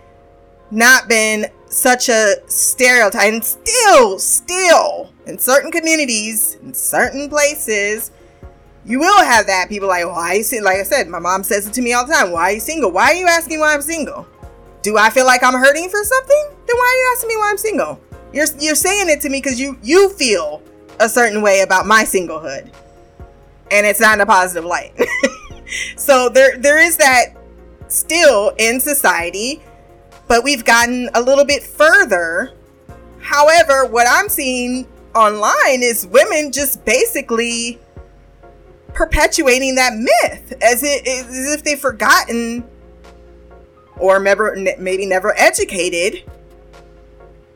not 0.72 1.08
been 1.08 1.48
such 1.70 2.10
a 2.10 2.36
stereotype. 2.48 3.34
And 3.34 3.44
still, 3.44 4.20
still, 4.20 5.14
in 5.26 5.40
certain 5.40 5.72
communities, 5.72 6.56
in 6.62 6.74
certain 6.74 7.30
places, 7.30 8.12
you 8.86 9.00
will 9.00 9.24
have 9.24 9.48
that. 9.48 9.70
People 9.70 9.88
like, 9.88 10.06
why 10.06 10.34
you 10.34 10.44
single? 10.44 10.66
Like 10.66 10.80
I 10.80 10.84
said, 10.84 11.08
my 11.08 11.20
mom 11.20 11.44
says 11.44 11.68
it 11.68 11.74
to 11.74 11.82
me 11.82 11.94
all 11.94 12.06
the 12.06 12.14
time. 12.14 12.32
Why 12.32 12.44
are 12.44 12.52
you 12.54 12.60
single? 12.60 12.92
Why 12.92 13.12
are 13.12 13.16
you 13.16 13.28
asking 13.28 13.60
why 13.60 13.74
I'm 13.74 13.82
single? 13.82 14.28
Do 14.84 14.98
I 14.98 15.10
feel 15.10 15.26
like 15.26 15.42
I'm 15.44 15.54
hurting 15.54 15.90
for 15.90 16.04
something? 16.04 16.46
Then 16.68 16.76
why 16.76 16.94
are 16.94 17.00
you 17.02 17.14
asking 17.16 17.30
me 17.30 17.38
why 17.38 17.50
I'm 17.50 17.58
single? 17.58 18.02
You're 18.34 18.48
you're 18.60 18.76
saying 18.76 19.10
it 19.10 19.22
to 19.22 19.30
me 19.30 19.40
because 19.40 19.60
you 19.60 19.80
you 19.82 20.10
feel 20.10 20.62
a 21.00 21.08
certain 21.08 21.42
way 21.42 21.62
about 21.62 21.86
my 21.86 22.04
singlehood, 22.04 22.70
and 23.72 23.88
it's 23.88 24.02
not 24.02 24.16
in 24.16 24.22
a 24.22 24.26
positive 24.26 24.66
light. 24.66 24.94
so 25.96 26.28
there 26.28 26.58
there 26.58 26.78
is 26.78 26.98
that 26.98 27.28
still 27.88 28.54
in 28.58 28.82
society, 28.82 29.64
but 30.28 30.44
we've 30.44 30.66
gotten 30.66 31.10
a 31.14 31.22
little 31.22 31.46
bit 31.46 31.64
further. 31.64 32.52
However, 33.22 33.86
what 33.86 34.06
I'm 34.10 34.28
seeing 34.28 34.86
online 35.16 35.82
is 35.82 36.06
women 36.08 36.52
just 36.52 36.84
basically 36.84 37.80
perpetuating 38.94 39.76
that 39.76 39.94
myth 39.96 40.54
as, 40.62 40.84
it, 40.84 41.08
as 41.08 41.54
if 41.54 41.64
they've 41.64 41.80
forgotten 41.80 42.64
or 43.98 44.20
never, 44.20 44.56
maybe 44.78 45.06
never 45.06 45.38
educated. 45.38 46.30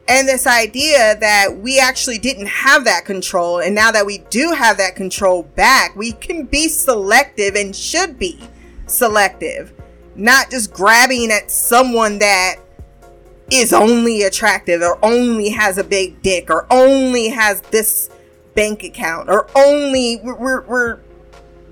And 0.10 0.28
this 0.28 0.48
idea 0.48 1.18
that 1.20 1.58
we 1.58 1.80
actually 1.80 2.18
didn't 2.18 2.48
have 2.48 2.86
that 2.86 3.04
control, 3.04 3.60
and 3.60 3.76
now 3.76 3.92
that 3.92 4.06
we 4.06 4.20
do 4.30 4.54
have 4.54 4.78
that 4.78 4.96
control 4.96 5.44
back, 5.44 5.96
we 5.98 6.14
can 6.14 6.46
be 6.46 6.70
selective 6.70 7.56
and 7.56 7.76
should 7.76 8.18
be 8.18 8.40
selective, 8.86 9.74
not 10.16 10.50
just 10.50 10.72
grabbing 10.72 11.30
at 11.32 11.52
someone 11.52 12.20
that 12.20 12.56
is 13.52 13.74
only 13.74 14.24
attractive 14.24 14.82
or 14.82 15.04
only 15.04 15.50
has 15.50 15.78
a 15.78 15.84
big 15.84 16.22
dick 16.22 16.50
or 16.50 16.66
only 16.70 17.30
has 17.30 17.62
this 17.62 18.10
bank 18.56 18.84
account 18.84 19.30
or 19.30 19.48
only 19.56 20.20
we're 20.24 20.36
we're 20.36 20.62
we're, 20.64 21.00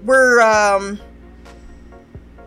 we're 0.04 0.42
um 0.42 1.00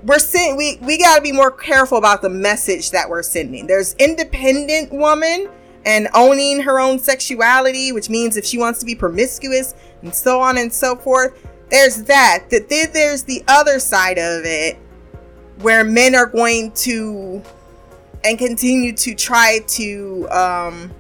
we're 0.03 0.19
sending 0.19 0.57
we 0.57 0.79
we 0.83 0.99
got 0.99 1.17
to 1.17 1.23
be 1.23 1.33
more 1.33 1.51
careful 1.51 1.99
about 1.99 2.23
the 2.23 2.29
message 2.29 2.91
that 2.93 3.09
we're 3.09 3.23
sending. 3.23 3.67
There's 3.67 3.95
independent 3.95 4.93
woman 4.93 5.49
and 5.85 6.09
owning 6.15 6.61
her 6.61 6.81
own 6.81 6.99
sexuality 6.99 7.93
which 7.93 8.09
means 8.09 8.37
if 8.37 8.45
she 8.45 8.59
wants 8.59 8.81
to 8.81 8.87
be 8.87 8.95
promiscuous 8.95 9.75
and 10.03 10.15
so 10.15 10.41
on 10.41 10.59
and 10.59 10.73
so 10.73 10.97
forth 10.97 11.47
there's 11.71 12.05
that. 12.05 12.45
That 12.51 12.69
then 12.69 12.93
there's 12.93 13.25
the 13.25 13.45
other 13.47 13.79
side 13.79 14.19
of 14.19 14.45
it 14.45 14.77
where 15.61 15.85
men 15.85 16.15
are 16.15 16.27
going 16.27 16.73
to 16.73 17.43
and 18.25 18.39
continue 18.39 18.93
to 18.93 19.15
try 19.15 19.61
to 19.67 20.29
um 20.31 20.93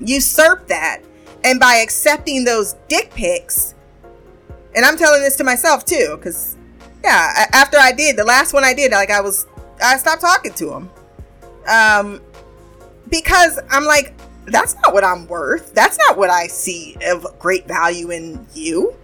usurp 0.00 0.66
that. 0.68 1.02
And 1.44 1.60
by 1.60 1.76
accepting 1.76 2.44
those 2.44 2.74
dick 2.88 3.10
pics 3.10 3.74
and 4.76 4.84
i'm 4.84 4.96
telling 4.96 5.22
this 5.22 5.36
to 5.36 5.44
myself 5.44 5.84
too 5.84 6.16
because 6.16 6.55
yeah 7.06 7.46
after 7.52 7.78
i 7.78 7.92
did 7.92 8.16
the 8.16 8.24
last 8.24 8.52
one 8.52 8.64
i 8.64 8.74
did 8.74 8.90
like 8.92 9.10
i 9.10 9.20
was 9.20 9.46
i 9.82 9.96
stopped 9.96 10.22
talking 10.22 10.52
to 10.52 10.72
him. 10.72 10.90
Um 11.68 12.20
because 13.08 13.58
i'm 13.70 13.84
like 13.84 14.14
that's 14.46 14.76
not 14.76 14.94
what 14.94 15.02
i'm 15.02 15.26
worth. 15.26 15.74
That's 15.74 15.98
not 15.98 16.16
what 16.16 16.30
i 16.30 16.46
see 16.46 16.96
of 17.06 17.26
great 17.38 17.66
value 17.66 18.10
in 18.10 18.46
you. 18.54 18.94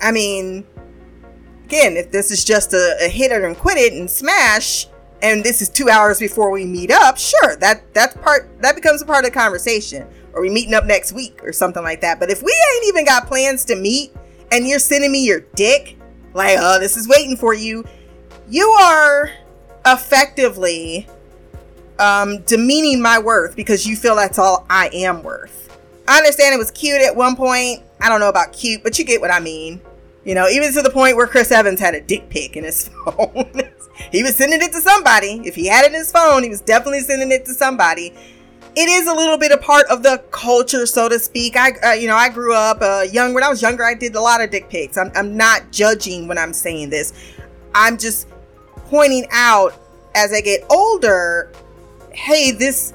I 0.00 0.12
mean 0.12 0.66
again 1.64 1.96
if 1.96 2.10
this 2.10 2.30
is 2.30 2.44
just 2.44 2.72
a, 2.72 2.96
a 3.02 3.08
hit 3.08 3.32
it 3.32 3.42
and 3.42 3.56
quit 3.56 3.78
it 3.78 3.92
and 3.92 4.10
smash 4.10 4.86
and 5.22 5.42
this 5.42 5.60
is 5.60 5.68
two 5.68 5.88
hours 5.88 6.18
before 6.18 6.50
we 6.50 6.64
meet 6.64 6.90
up 6.90 7.18
sure 7.18 7.56
that 7.56 7.92
that's 7.94 8.16
part 8.16 8.50
that 8.62 8.74
becomes 8.74 9.02
a 9.02 9.06
part 9.06 9.24
of 9.24 9.32
the 9.32 9.38
conversation. 9.38 10.06
Or 10.34 10.42
we 10.42 10.50
meeting 10.50 10.74
up 10.74 10.84
next 10.84 11.12
week 11.12 11.40
or 11.42 11.52
something 11.52 11.82
like 11.82 12.00
that. 12.02 12.20
But 12.20 12.30
if 12.30 12.42
we 12.42 12.52
ain't 12.76 12.86
even 12.86 13.04
got 13.04 13.26
plans 13.26 13.64
to 13.64 13.74
meet 13.74 14.14
and 14.52 14.68
you're 14.68 14.78
sending 14.78 15.10
me 15.10 15.24
your 15.24 15.40
dick 15.56 15.97
like, 16.38 16.56
oh, 16.58 16.80
this 16.80 16.96
is 16.96 17.06
waiting 17.06 17.36
for 17.36 17.52
you, 17.52 17.84
you 18.48 18.66
are 18.80 19.30
effectively 19.84 21.06
um, 21.98 22.40
demeaning 22.42 23.02
my 23.02 23.18
worth 23.18 23.56
because 23.56 23.86
you 23.86 23.96
feel 23.96 24.16
that's 24.16 24.38
all 24.38 24.66
I 24.70 24.88
am 24.92 25.22
worth. 25.22 25.66
I 26.06 26.16
understand 26.16 26.54
it 26.54 26.58
was 26.58 26.70
cute 26.70 27.02
at 27.02 27.14
one 27.14 27.36
point. 27.36 27.82
I 28.00 28.08
don't 28.08 28.20
know 28.20 28.30
about 28.30 28.52
cute, 28.52 28.82
but 28.82 28.98
you 28.98 29.04
get 29.04 29.20
what 29.20 29.30
I 29.30 29.40
mean. 29.40 29.80
You 30.24 30.34
know, 30.34 30.48
even 30.48 30.72
to 30.72 30.82
the 30.82 30.90
point 30.90 31.16
where 31.16 31.26
Chris 31.26 31.50
Evans 31.50 31.80
had 31.80 31.94
a 31.94 32.00
dick 32.00 32.28
pic 32.28 32.56
in 32.56 32.64
his 32.64 32.88
phone. 33.04 33.50
he 34.10 34.22
was 34.22 34.36
sending 34.36 34.62
it 34.62 34.72
to 34.72 34.80
somebody. 34.80 35.42
If 35.44 35.54
he 35.54 35.66
had 35.66 35.84
it 35.84 35.88
in 35.88 35.94
his 35.94 36.12
phone, 36.12 36.42
he 36.42 36.48
was 36.48 36.60
definitely 36.60 37.00
sending 37.00 37.30
it 37.32 37.44
to 37.46 37.54
somebody 37.54 38.14
it 38.80 38.88
is 38.88 39.08
a 39.08 39.12
little 39.12 39.36
bit 39.36 39.50
a 39.50 39.56
part 39.56 39.86
of 39.88 40.04
the 40.04 40.22
culture, 40.30 40.86
so 40.86 41.08
to 41.08 41.18
speak. 41.18 41.56
I, 41.56 41.72
uh, 41.84 41.92
you 41.94 42.06
know, 42.06 42.14
I 42.14 42.28
grew 42.28 42.54
up 42.54 42.78
uh, 42.80 43.04
young. 43.10 43.34
When 43.34 43.42
I 43.42 43.48
was 43.48 43.60
younger, 43.60 43.84
I 43.84 43.94
did 43.94 44.14
a 44.14 44.20
lot 44.20 44.40
of 44.40 44.52
dick 44.52 44.68
pics. 44.68 44.96
I'm, 44.96 45.10
I'm 45.16 45.36
not 45.36 45.72
judging 45.72 46.28
when 46.28 46.38
I'm 46.38 46.52
saying 46.52 46.90
this. 46.90 47.12
I'm 47.74 47.98
just 47.98 48.28
pointing 48.86 49.26
out 49.32 49.74
as 50.14 50.32
I 50.32 50.40
get 50.40 50.64
older, 50.70 51.50
hey, 52.12 52.52
this 52.52 52.94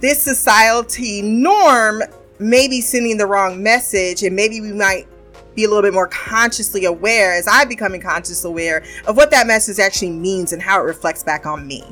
this 0.00 0.22
society 0.22 1.20
norm 1.20 2.02
may 2.38 2.66
be 2.66 2.80
sending 2.80 3.18
the 3.18 3.26
wrong 3.26 3.62
message, 3.62 4.22
and 4.22 4.34
maybe 4.34 4.62
we 4.62 4.72
might 4.72 5.06
be 5.54 5.64
a 5.64 5.68
little 5.68 5.82
bit 5.82 5.92
more 5.92 6.08
consciously 6.08 6.86
aware 6.86 7.34
as 7.34 7.46
I'm 7.46 7.68
becoming 7.68 8.00
conscious 8.00 8.46
aware 8.46 8.84
of 9.06 9.18
what 9.18 9.30
that 9.32 9.46
message 9.46 9.78
actually 9.78 10.12
means 10.12 10.54
and 10.54 10.62
how 10.62 10.80
it 10.80 10.84
reflects 10.84 11.22
back 11.22 11.44
on 11.44 11.66
me. 11.66 11.84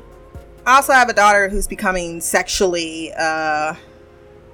I 0.69 0.75
also 0.75 0.93
have 0.93 1.09
a 1.09 1.14
daughter 1.14 1.49
who's 1.49 1.66
becoming 1.66 2.21
sexually 2.21 3.11
uh 3.16 3.75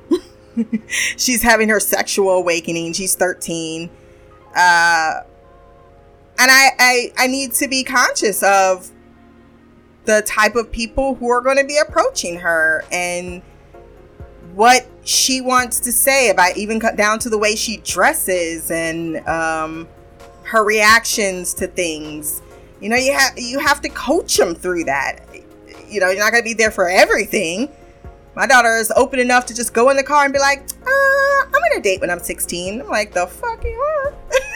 she's 1.17 1.43
having 1.43 1.69
her 1.71 1.81
sexual 1.81 2.31
awakening. 2.31 2.93
She's 2.93 3.17
13. 3.17 3.91
Uh 4.55 5.23
and 6.39 6.51
I, 6.51 6.69
I 6.79 7.13
I 7.19 7.27
need 7.27 7.53
to 7.55 7.67
be 7.67 7.83
conscious 7.83 8.45
of 8.45 8.93
the 10.05 10.23
type 10.25 10.55
of 10.55 10.71
people 10.71 11.17
who 11.17 11.29
are 11.31 11.41
going 11.41 11.57
to 11.57 11.65
be 11.65 11.79
approaching 11.79 12.39
her 12.39 12.85
and 12.93 13.43
what 14.55 14.87
she 15.03 15.41
wants 15.41 15.81
to 15.81 15.91
say 15.91 16.31
about 16.31 16.57
even 16.57 16.79
down 16.79 17.19
to 17.21 17.29
the 17.29 17.39
way 17.39 17.57
she 17.57 17.79
dresses 17.79 18.71
and 18.71 19.17
um, 19.27 19.89
her 20.45 20.63
reactions 20.63 21.55
to 21.55 21.67
things. 21.67 22.41
You 22.81 22.91
know, 22.91 22.97
you 22.97 23.15
have 23.15 23.33
you 23.37 23.59
have 23.59 23.81
to 23.81 23.89
coach 23.89 24.37
them 24.37 24.55
through 24.55 24.85
that 24.85 25.25
you 25.95 26.01
know, 26.01 26.11
you're 26.11 26.23
not 26.23 26.33
gonna 26.33 26.43
be 26.43 26.55
there 26.55 26.71
for 26.71 26.89
everything. 26.89 27.71
My 28.35 28.47
daughter 28.47 28.77
is 28.77 28.93
open 28.97 29.21
enough 29.21 29.47
to 29.47 29.55
just 29.55 29.73
go 29.73 29.91
in 29.91 29.97
the 29.97 30.03
car 30.03 30.25
and 30.25 30.33
be 30.33 30.41
like, 30.41 30.61
uh, 30.61 31.45
I'm 31.47 31.53
gonna 31.53 31.83
date 31.83 32.01
when 32.01 32.11
I'm 32.11 32.21
16. 32.21 32.81
I'm 32.81 32.89
like, 32.89 33.13
the 33.13 33.27
fuck 33.27 33.63
you 33.65 33.71
are? 33.71 34.15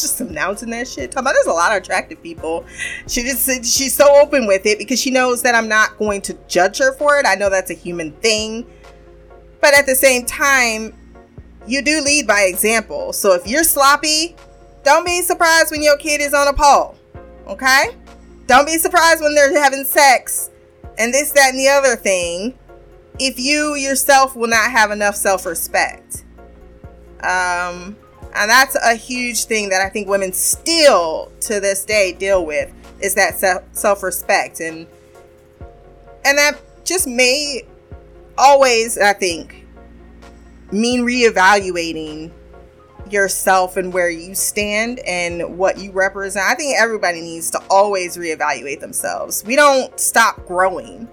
just 0.00 0.20
announcing 0.20 0.70
that 0.70 0.88
shit. 0.88 1.10
Talking 1.10 1.24
about 1.24 1.34
there's 1.34 1.46
a 1.46 1.52
lot 1.52 1.72
of 1.72 1.82
attractive 1.82 2.22
people. 2.22 2.64
She 3.06 3.22
just 3.22 3.46
she's 3.64 3.94
so 3.94 4.20
open 4.20 4.46
with 4.46 4.66
it 4.66 4.78
because 4.78 5.00
she 5.00 5.10
knows 5.10 5.42
that 5.42 5.54
I'm 5.54 5.68
not 5.68 5.98
going 5.98 6.22
to 6.22 6.38
judge 6.48 6.78
her 6.78 6.92
for 6.92 7.18
it. 7.18 7.26
I 7.26 7.34
know 7.34 7.50
that's 7.50 7.70
a 7.70 7.74
human 7.74 8.12
thing. 8.12 8.66
But 9.60 9.74
at 9.74 9.86
the 9.86 9.94
same 9.94 10.24
time, 10.24 10.94
you 11.66 11.82
do 11.82 12.00
lead 12.00 12.26
by 12.26 12.42
example. 12.42 13.12
So 13.12 13.34
if 13.34 13.46
you're 13.46 13.64
sloppy, 13.64 14.36
don't 14.84 15.04
be 15.04 15.22
surprised 15.22 15.70
when 15.70 15.82
your 15.82 15.96
kid 15.96 16.20
is 16.20 16.32
on 16.32 16.48
a 16.48 16.52
pole. 16.52 16.96
Okay? 17.48 17.90
Don't 18.48 18.64
be 18.64 18.78
surprised 18.78 19.20
when 19.20 19.34
they're 19.34 19.56
having 19.60 19.84
sex 19.84 20.50
and 20.98 21.12
this, 21.12 21.32
that, 21.32 21.50
and 21.50 21.58
the 21.60 21.68
other 21.68 21.94
thing 21.96 22.58
if 23.18 23.38
you 23.38 23.74
yourself 23.74 24.34
will 24.34 24.48
not 24.48 24.70
have 24.70 24.90
enough 24.90 25.14
self 25.14 25.44
respect. 25.44 26.24
Um, 27.22 27.96
and 28.34 28.50
that's 28.50 28.74
a 28.74 28.94
huge 28.94 29.44
thing 29.44 29.68
that 29.68 29.82
I 29.82 29.90
think 29.90 30.08
women 30.08 30.32
still 30.32 31.30
to 31.42 31.60
this 31.60 31.84
day 31.84 32.12
deal 32.12 32.44
with 32.46 32.72
is 33.00 33.14
that 33.16 33.64
self 33.72 34.02
respect. 34.02 34.60
And, 34.60 34.86
and 36.24 36.38
that 36.38 36.58
just 36.84 37.06
may 37.06 37.62
always, 38.38 38.96
I 38.96 39.12
think, 39.12 39.66
mean 40.72 41.02
reevaluating 41.02 42.30
yourself 43.12 43.76
and 43.76 43.92
where 43.92 44.10
you 44.10 44.34
stand 44.34 45.00
and 45.00 45.58
what 45.58 45.78
you 45.78 45.92
represent. 45.92 46.44
I 46.46 46.54
think 46.54 46.76
everybody 46.78 47.20
needs 47.20 47.50
to 47.52 47.62
always 47.70 48.16
reevaluate 48.16 48.80
themselves. 48.80 49.44
We 49.44 49.56
don't 49.56 49.98
stop 49.98 50.46
growing. 50.46 51.08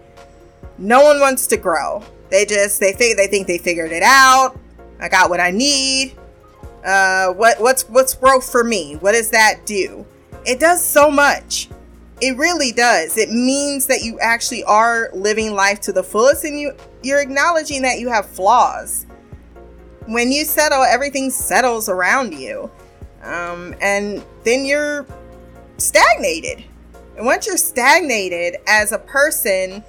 No 0.77 1.03
one 1.03 1.19
wants 1.19 1.47
to 1.47 1.57
grow. 1.57 2.03
They 2.29 2.45
just 2.45 2.79
they 2.79 2.91
think 2.91 3.17
they 3.17 3.27
think 3.27 3.47
they 3.47 3.57
figured 3.57 3.91
it 3.91 4.03
out. 4.03 4.57
I 4.99 5.09
got 5.09 5.29
what 5.29 5.39
I 5.39 5.51
need. 5.51 6.15
Uh, 6.85 7.33
what 7.33 7.59
what's 7.59 7.83
what's 7.89 8.13
growth 8.13 8.49
for 8.49 8.63
me? 8.63 8.95
What 8.95 9.13
does 9.13 9.29
that 9.31 9.65
do? 9.65 10.05
It 10.45 10.59
does 10.59 10.83
so 10.83 11.09
much. 11.09 11.69
It 12.21 12.37
really 12.37 12.71
does. 12.71 13.17
It 13.17 13.29
means 13.29 13.87
that 13.87 14.03
you 14.03 14.19
actually 14.19 14.63
are 14.63 15.09
living 15.13 15.53
life 15.53 15.81
to 15.81 15.91
the 15.91 16.03
fullest 16.03 16.43
and 16.45 16.59
you 16.59 16.73
you're 17.03 17.19
acknowledging 17.19 17.81
that 17.83 17.99
you 17.99 18.09
have 18.09 18.25
flaws 18.25 19.04
when 20.05 20.31
you 20.31 20.45
settle, 20.45 20.83
everything 20.83 21.29
settles 21.29 21.89
around 21.89 22.33
you. 22.33 22.69
Um, 23.23 23.75
and 23.81 24.23
then 24.43 24.65
you're 24.65 25.05
stagnated. 25.77 26.63
And 27.17 27.25
once 27.25 27.47
you're 27.47 27.57
stagnated 27.57 28.57
as 28.67 28.91
a 28.91 28.99
person, 28.99 29.83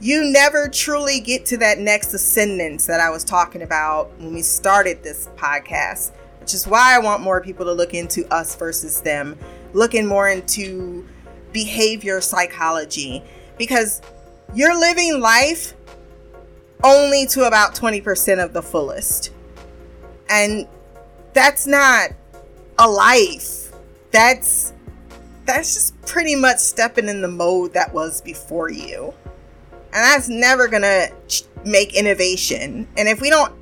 you 0.00 0.24
never 0.24 0.68
truly 0.68 1.20
get 1.20 1.44
to 1.46 1.58
that 1.58 1.78
next 1.78 2.14
ascendance 2.14 2.86
that 2.86 3.00
I 3.00 3.10
was 3.10 3.22
talking 3.22 3.62
about 3.62 4.10
when 4.18 4.32
we 4.32 4.42
started 4.42 5.02
this 5.02 5.28
podcast, 5.36 6.12
which 6.40 6.54
is 6.54 6.66
why 6.66 6.94
I 6.94 6.98
want 6.98 7.22
more 7.22 7.40
people 7.40 7.66
to 7.66 7.72
look 7.72 7.92
into 7.92 8.26
us 8.32 8.56
versus 8.56 9.02
them, 9.02 9.36
looking 9.74 10.06
more 10.06 10.28
into 10.30 11.06
behavior 11.52 12.20
psychology, 12.22 13.22
because 13.58 14.00
you're 14.54 14.78
living 14.78 15.20
life 15.20 15.74
only 16.82 17.26
to 17.26 17.46
about 17.46 17.74
20% 17.74 18.42
of 18.42 18.54
the 18.54 18.62
fullest. 18.62 19.32
And 20.30 20.66
that's 21.34 21.66
not 21.66 22.10
a 22.78 22.88
life. 22.88 23.72
That's 24.10 24.72
that's 25.44 25.74
just 25.74 26.00
pretty 26.02 26.36
much 26.36 26.58
stepping 26.58 27.08
in 27.08 27.22
the 27.22 27.28
mode 27.28 27.74
that 27.74 27.92
was 27.92 28.20
before 28.20 28.70
you. 28.70 29.12
And 29.92 29.94
that's 29.94 30.28
never 30.28 30.68
going 30.68 30.82
to 30.82 31.12
make 31.64 31.96
innovation. 31.96 32.86
And 32.96 33.08
if 33.08 33.20
we 33.20 33.30
don't 33.30 33.52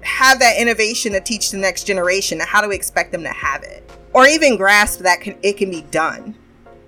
have 0.00 0.38
that 0.38 0.58
innovation 0.58 1.12
to 1.12 1.20
teach 1.20 1.50
the 1.50 1.58
next 1.58 1.84
generation, 1.84 2.40
how 2.40 2.62
do 2.62 2.68
we 2.68 2.74
expect 2.74 3.12
them 3.12 3.22
to 3.24 3.28
have 3.28 3.62
it? 3.64 3.88
Or 4.14 4.26
even 4.26 4.56
grasp 4.56 5.00
that 5.00 5.20
can, 5.20 5.36
it 5.42 5.58
can 5.58 5.70
be 5.70 5.82
done? 5.82 6.34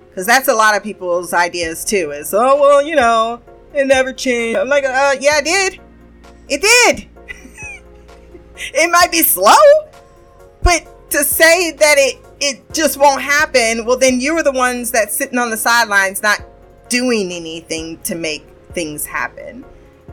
Because 0.09 0.25
that's 0.25 0.49
a 0.49 0.55
lot 0.55 0.75
of 0.75 0.83
people's 0.83 1.35
ideas 1.35 1.85
too 1.85 2.13
is, 2.13 2.33
oh, 2.33 2.59
well, 2.59 2.83
you 2.83 2.97
know, 2.97 3.43
it 3.75 3.87
never 3.87 4.15
changed. 4.15 4.59
I'm 4.59 4.69
like, 4.69 4.85
uh, 4.85 5.17
yeah, 5.21 5.41
it 5.41 5.45
did. 5.45 5.81
It 6.49 6.63
did. 6.63 7.09
It 8.59 8.91
might 8.91 9.11
be 9.11 9.23
slow, 9.23 9.53
but 10.63 11.11
to 11.11 11.25
say 11.25 11.73
that 11.73 11.95
it 11.99 12.25
it 12.41 12.73
just 12.73 12.99
won't 12.99 13.23
happen, 13.23 13.85
well 13.85 13.99
then 13.99 14.21
you're 14.21 14.43
the 14.43 14.53
ones 14.53 14.93
that 14.93 15.11
sitting 15.11 15.39
on 15.39 15.51
the 15.51 15.57
sidelines 15.57 16.23
not 16.23 16.43
doing 16.89 17.33
anything 17.33 17.99
to 18.03 18.15
make 18.15 18.47
things 18.73 19.07
happen. 19.07 19.65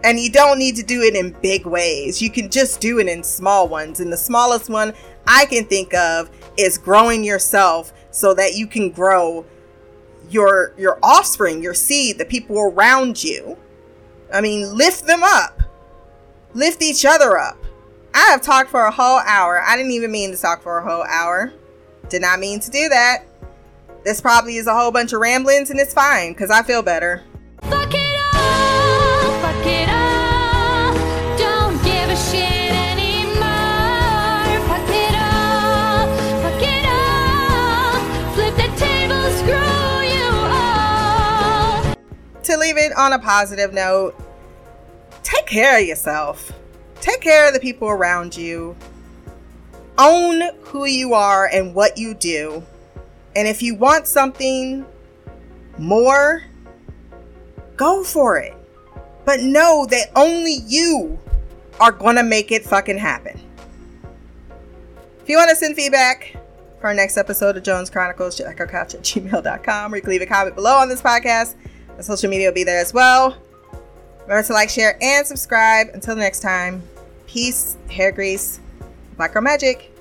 And 0.03 0.19
you 0.19 0.31
don't 0.31 0.59
need 0.59 0.75
to 0.75 0.83
do 0.83 1.01
it 1.01 1.15
in 1.15 1.31
big 1.41 1.65
ways. 1.65 2.21
You 2.21 2.29
can 2.29 2.49
just 2.49 2.79
do 2.79 2.99
it 2.99 3.07
in 3.07 3.23
small 3.23 3.67
ones. 3.67 3.99
And 3.99 4.13
the 4.13 4.17
smallest 4.17 4.69
one 4.69 4.93
I 5.25 5.45
can 5.45 5.65
think 5.65 5.93
of 5.93 6.29
is 6.57 6.77
growing 6.77 7.23
yourself 7.23 7.91
so 8.11 8.33
that 8.35 8.55
you 8.55 8.67
can 8.67 8.91
grow 8.91 9.45
your 10.29 10.73
your 10.77 10.99
offspring, 11.01 11.61
your 11.61 11.73
seed, 11.73 12.17
the 12.17 12.25
people 12.25 12.59
around 12.59 13.23
you. 13.23 13.57
I 14.33 14.41
mean, 14.41 14.75
lift 14.75 15.05
them 15.05 15.21
up. 15.23 15.61
Lift 16.53 16.81
each 16.81 17.05
other 17.05 17.37
up. 17.37 17.64
I 18.15 18.29
have 18.31 18.41
talked 18.41 18.69
for 18.69 18.85
a 18.85 18.91
whole 18.91 19.19
hour. 19.19 19.61
I 19.61 19.75
didn't 19.75 19.91
even 19.91 20.09
mean 20.09 20.31
to 20.31 20.37
talk 20.37 20.63
for 20.63 20.77
a 20.77 20.89
whole 20.89 21.03
hour. 21.03 21.51
Did 22.07 22.21
not 22.21 22.39
mean 22.39 22.61
to 22.61 22.71
do 22.71 22.87
that. 22.87 23.25
This 24.05 24.21
probably 24.21 24.55
is 24.55 24.67
a 24.67 24.73
whole 24.73 24.89
bunch 24.89 25.11
of 25.11 25.19
ramblings 25.19 25.69
and 25.69 25.77
it's 25.81 25.93
fine 25.93 26.31
because 26.31 26.49
I 26.49 26.63
feel 26.63 26.81
better. 26.81 27.25
Fuck 27.63 27.93
it 27.93 28.19
all, 28.33 29.41
fuck 29.41 29.65
it 29.65 29.89
all. 29.89 30.93
Don't 31.37 31.75
give 31.83 32.09
a 32.09 32.15
shit 32.15 32.71
anymore. 32.71 33.41
Fuck 34.69 34.87
it 34.87 35.15
all, 35.19 36.07
fuck 36.41 36.63
it 36.63 36.85
all. 36.87 37.99
Flip 38.33 38.55
the 38.55 38.69
table, 38.79 39.29
screw 39.41 40.07
you 40.07 40.31
all. 40.55 41.95
To 42.43 42.57
leave 42.57 42.77
it 42.77 42.95
on 42.95 43.11
a 43.11 43.19
positive 43.19 43.73
note, 43.73 44.15
take 45.21 45.47
care 45.47 45.81
of 45.81 45.85
yourself. 45.85 46.53
Take 47.01 47.21
care 47.21 47.47
of 47.47 47.53
the 47.53 47.59
people 47.59 47.89
around 47.89 48.35
you. 48.35 48.75
Own 49.97 50.41
who 50.61 50.85
you 50.85 51.13
are 51.13 51.47
and 51.47 51.73
what 51.73 51.97
you 51.97 52.13
do. 52.13 52.63
And 53.35 53.47
if 53.47 53.61
you 53.61 53.75
want 53.75 54.07
something 54.07 54.85
more, 55.77 56.43
go 57.75 58.03
for 58.03 58.37
it. 58.37 58.53
But 59.25 59.41
know 59.41 59.85
that 59.89 60.11
only 60.15 60.57
you 60.67 61.19
are 61.79 61.91
going 61.91 62.15
to 62.15 62.23
make 62.23 62.51
it 62.51 62.63
fucking 62.63 62.97
happen. 62.97 63.39
If 65.21 65.29
you 65.29 65.37
want 65.37 65.49
to 65.49 65.55
send 65.55 65.75
feedback 65.75 66.35
for 66.79 66.87
our 66.87 66.93
next 66.93 67.17
episode 67.17 67.57
of 67.57 67.63
Jones 67.63 67.89
Chronicles, 67.89 68.37
check 68.37 68.59
our 68.59 68.67
couch 68.67 68.93
at 68.93 69.01
gmail.com 69.01 69.93
or 69.93 69.95
you 69.95 70.01
can 70.01 70.11
leave 70.11 70.21
a 70.21 70.25
comment 70.25 70.55
below 70.55 70.77
on 70.77 70.87
this 70.89 71.01
podcast. 71.01 71.55
The 71.97 72.03
social 72.03 72.29
media 72.29 72.49
will 72.49 72.53
be 72.53 72.63
there 72.63 72.79
as 72.79 72.93
well. 72.93 73.37
Remember 74.27 74.45
to 74.47 74.53
like, 74.53 74.69
share, 74.69 74.97
and 75.01 75.25
subscribe. 75.25 75.89
Until 75.93 76.15
next 76.15 76.39
time, 76.41 76.83
peace, 77.27 77.77
hair 77.89 78.11
grease, 78.11 78.59
black 79.17 79.33
girl 79.33 79.41
magic. 79.41 79.94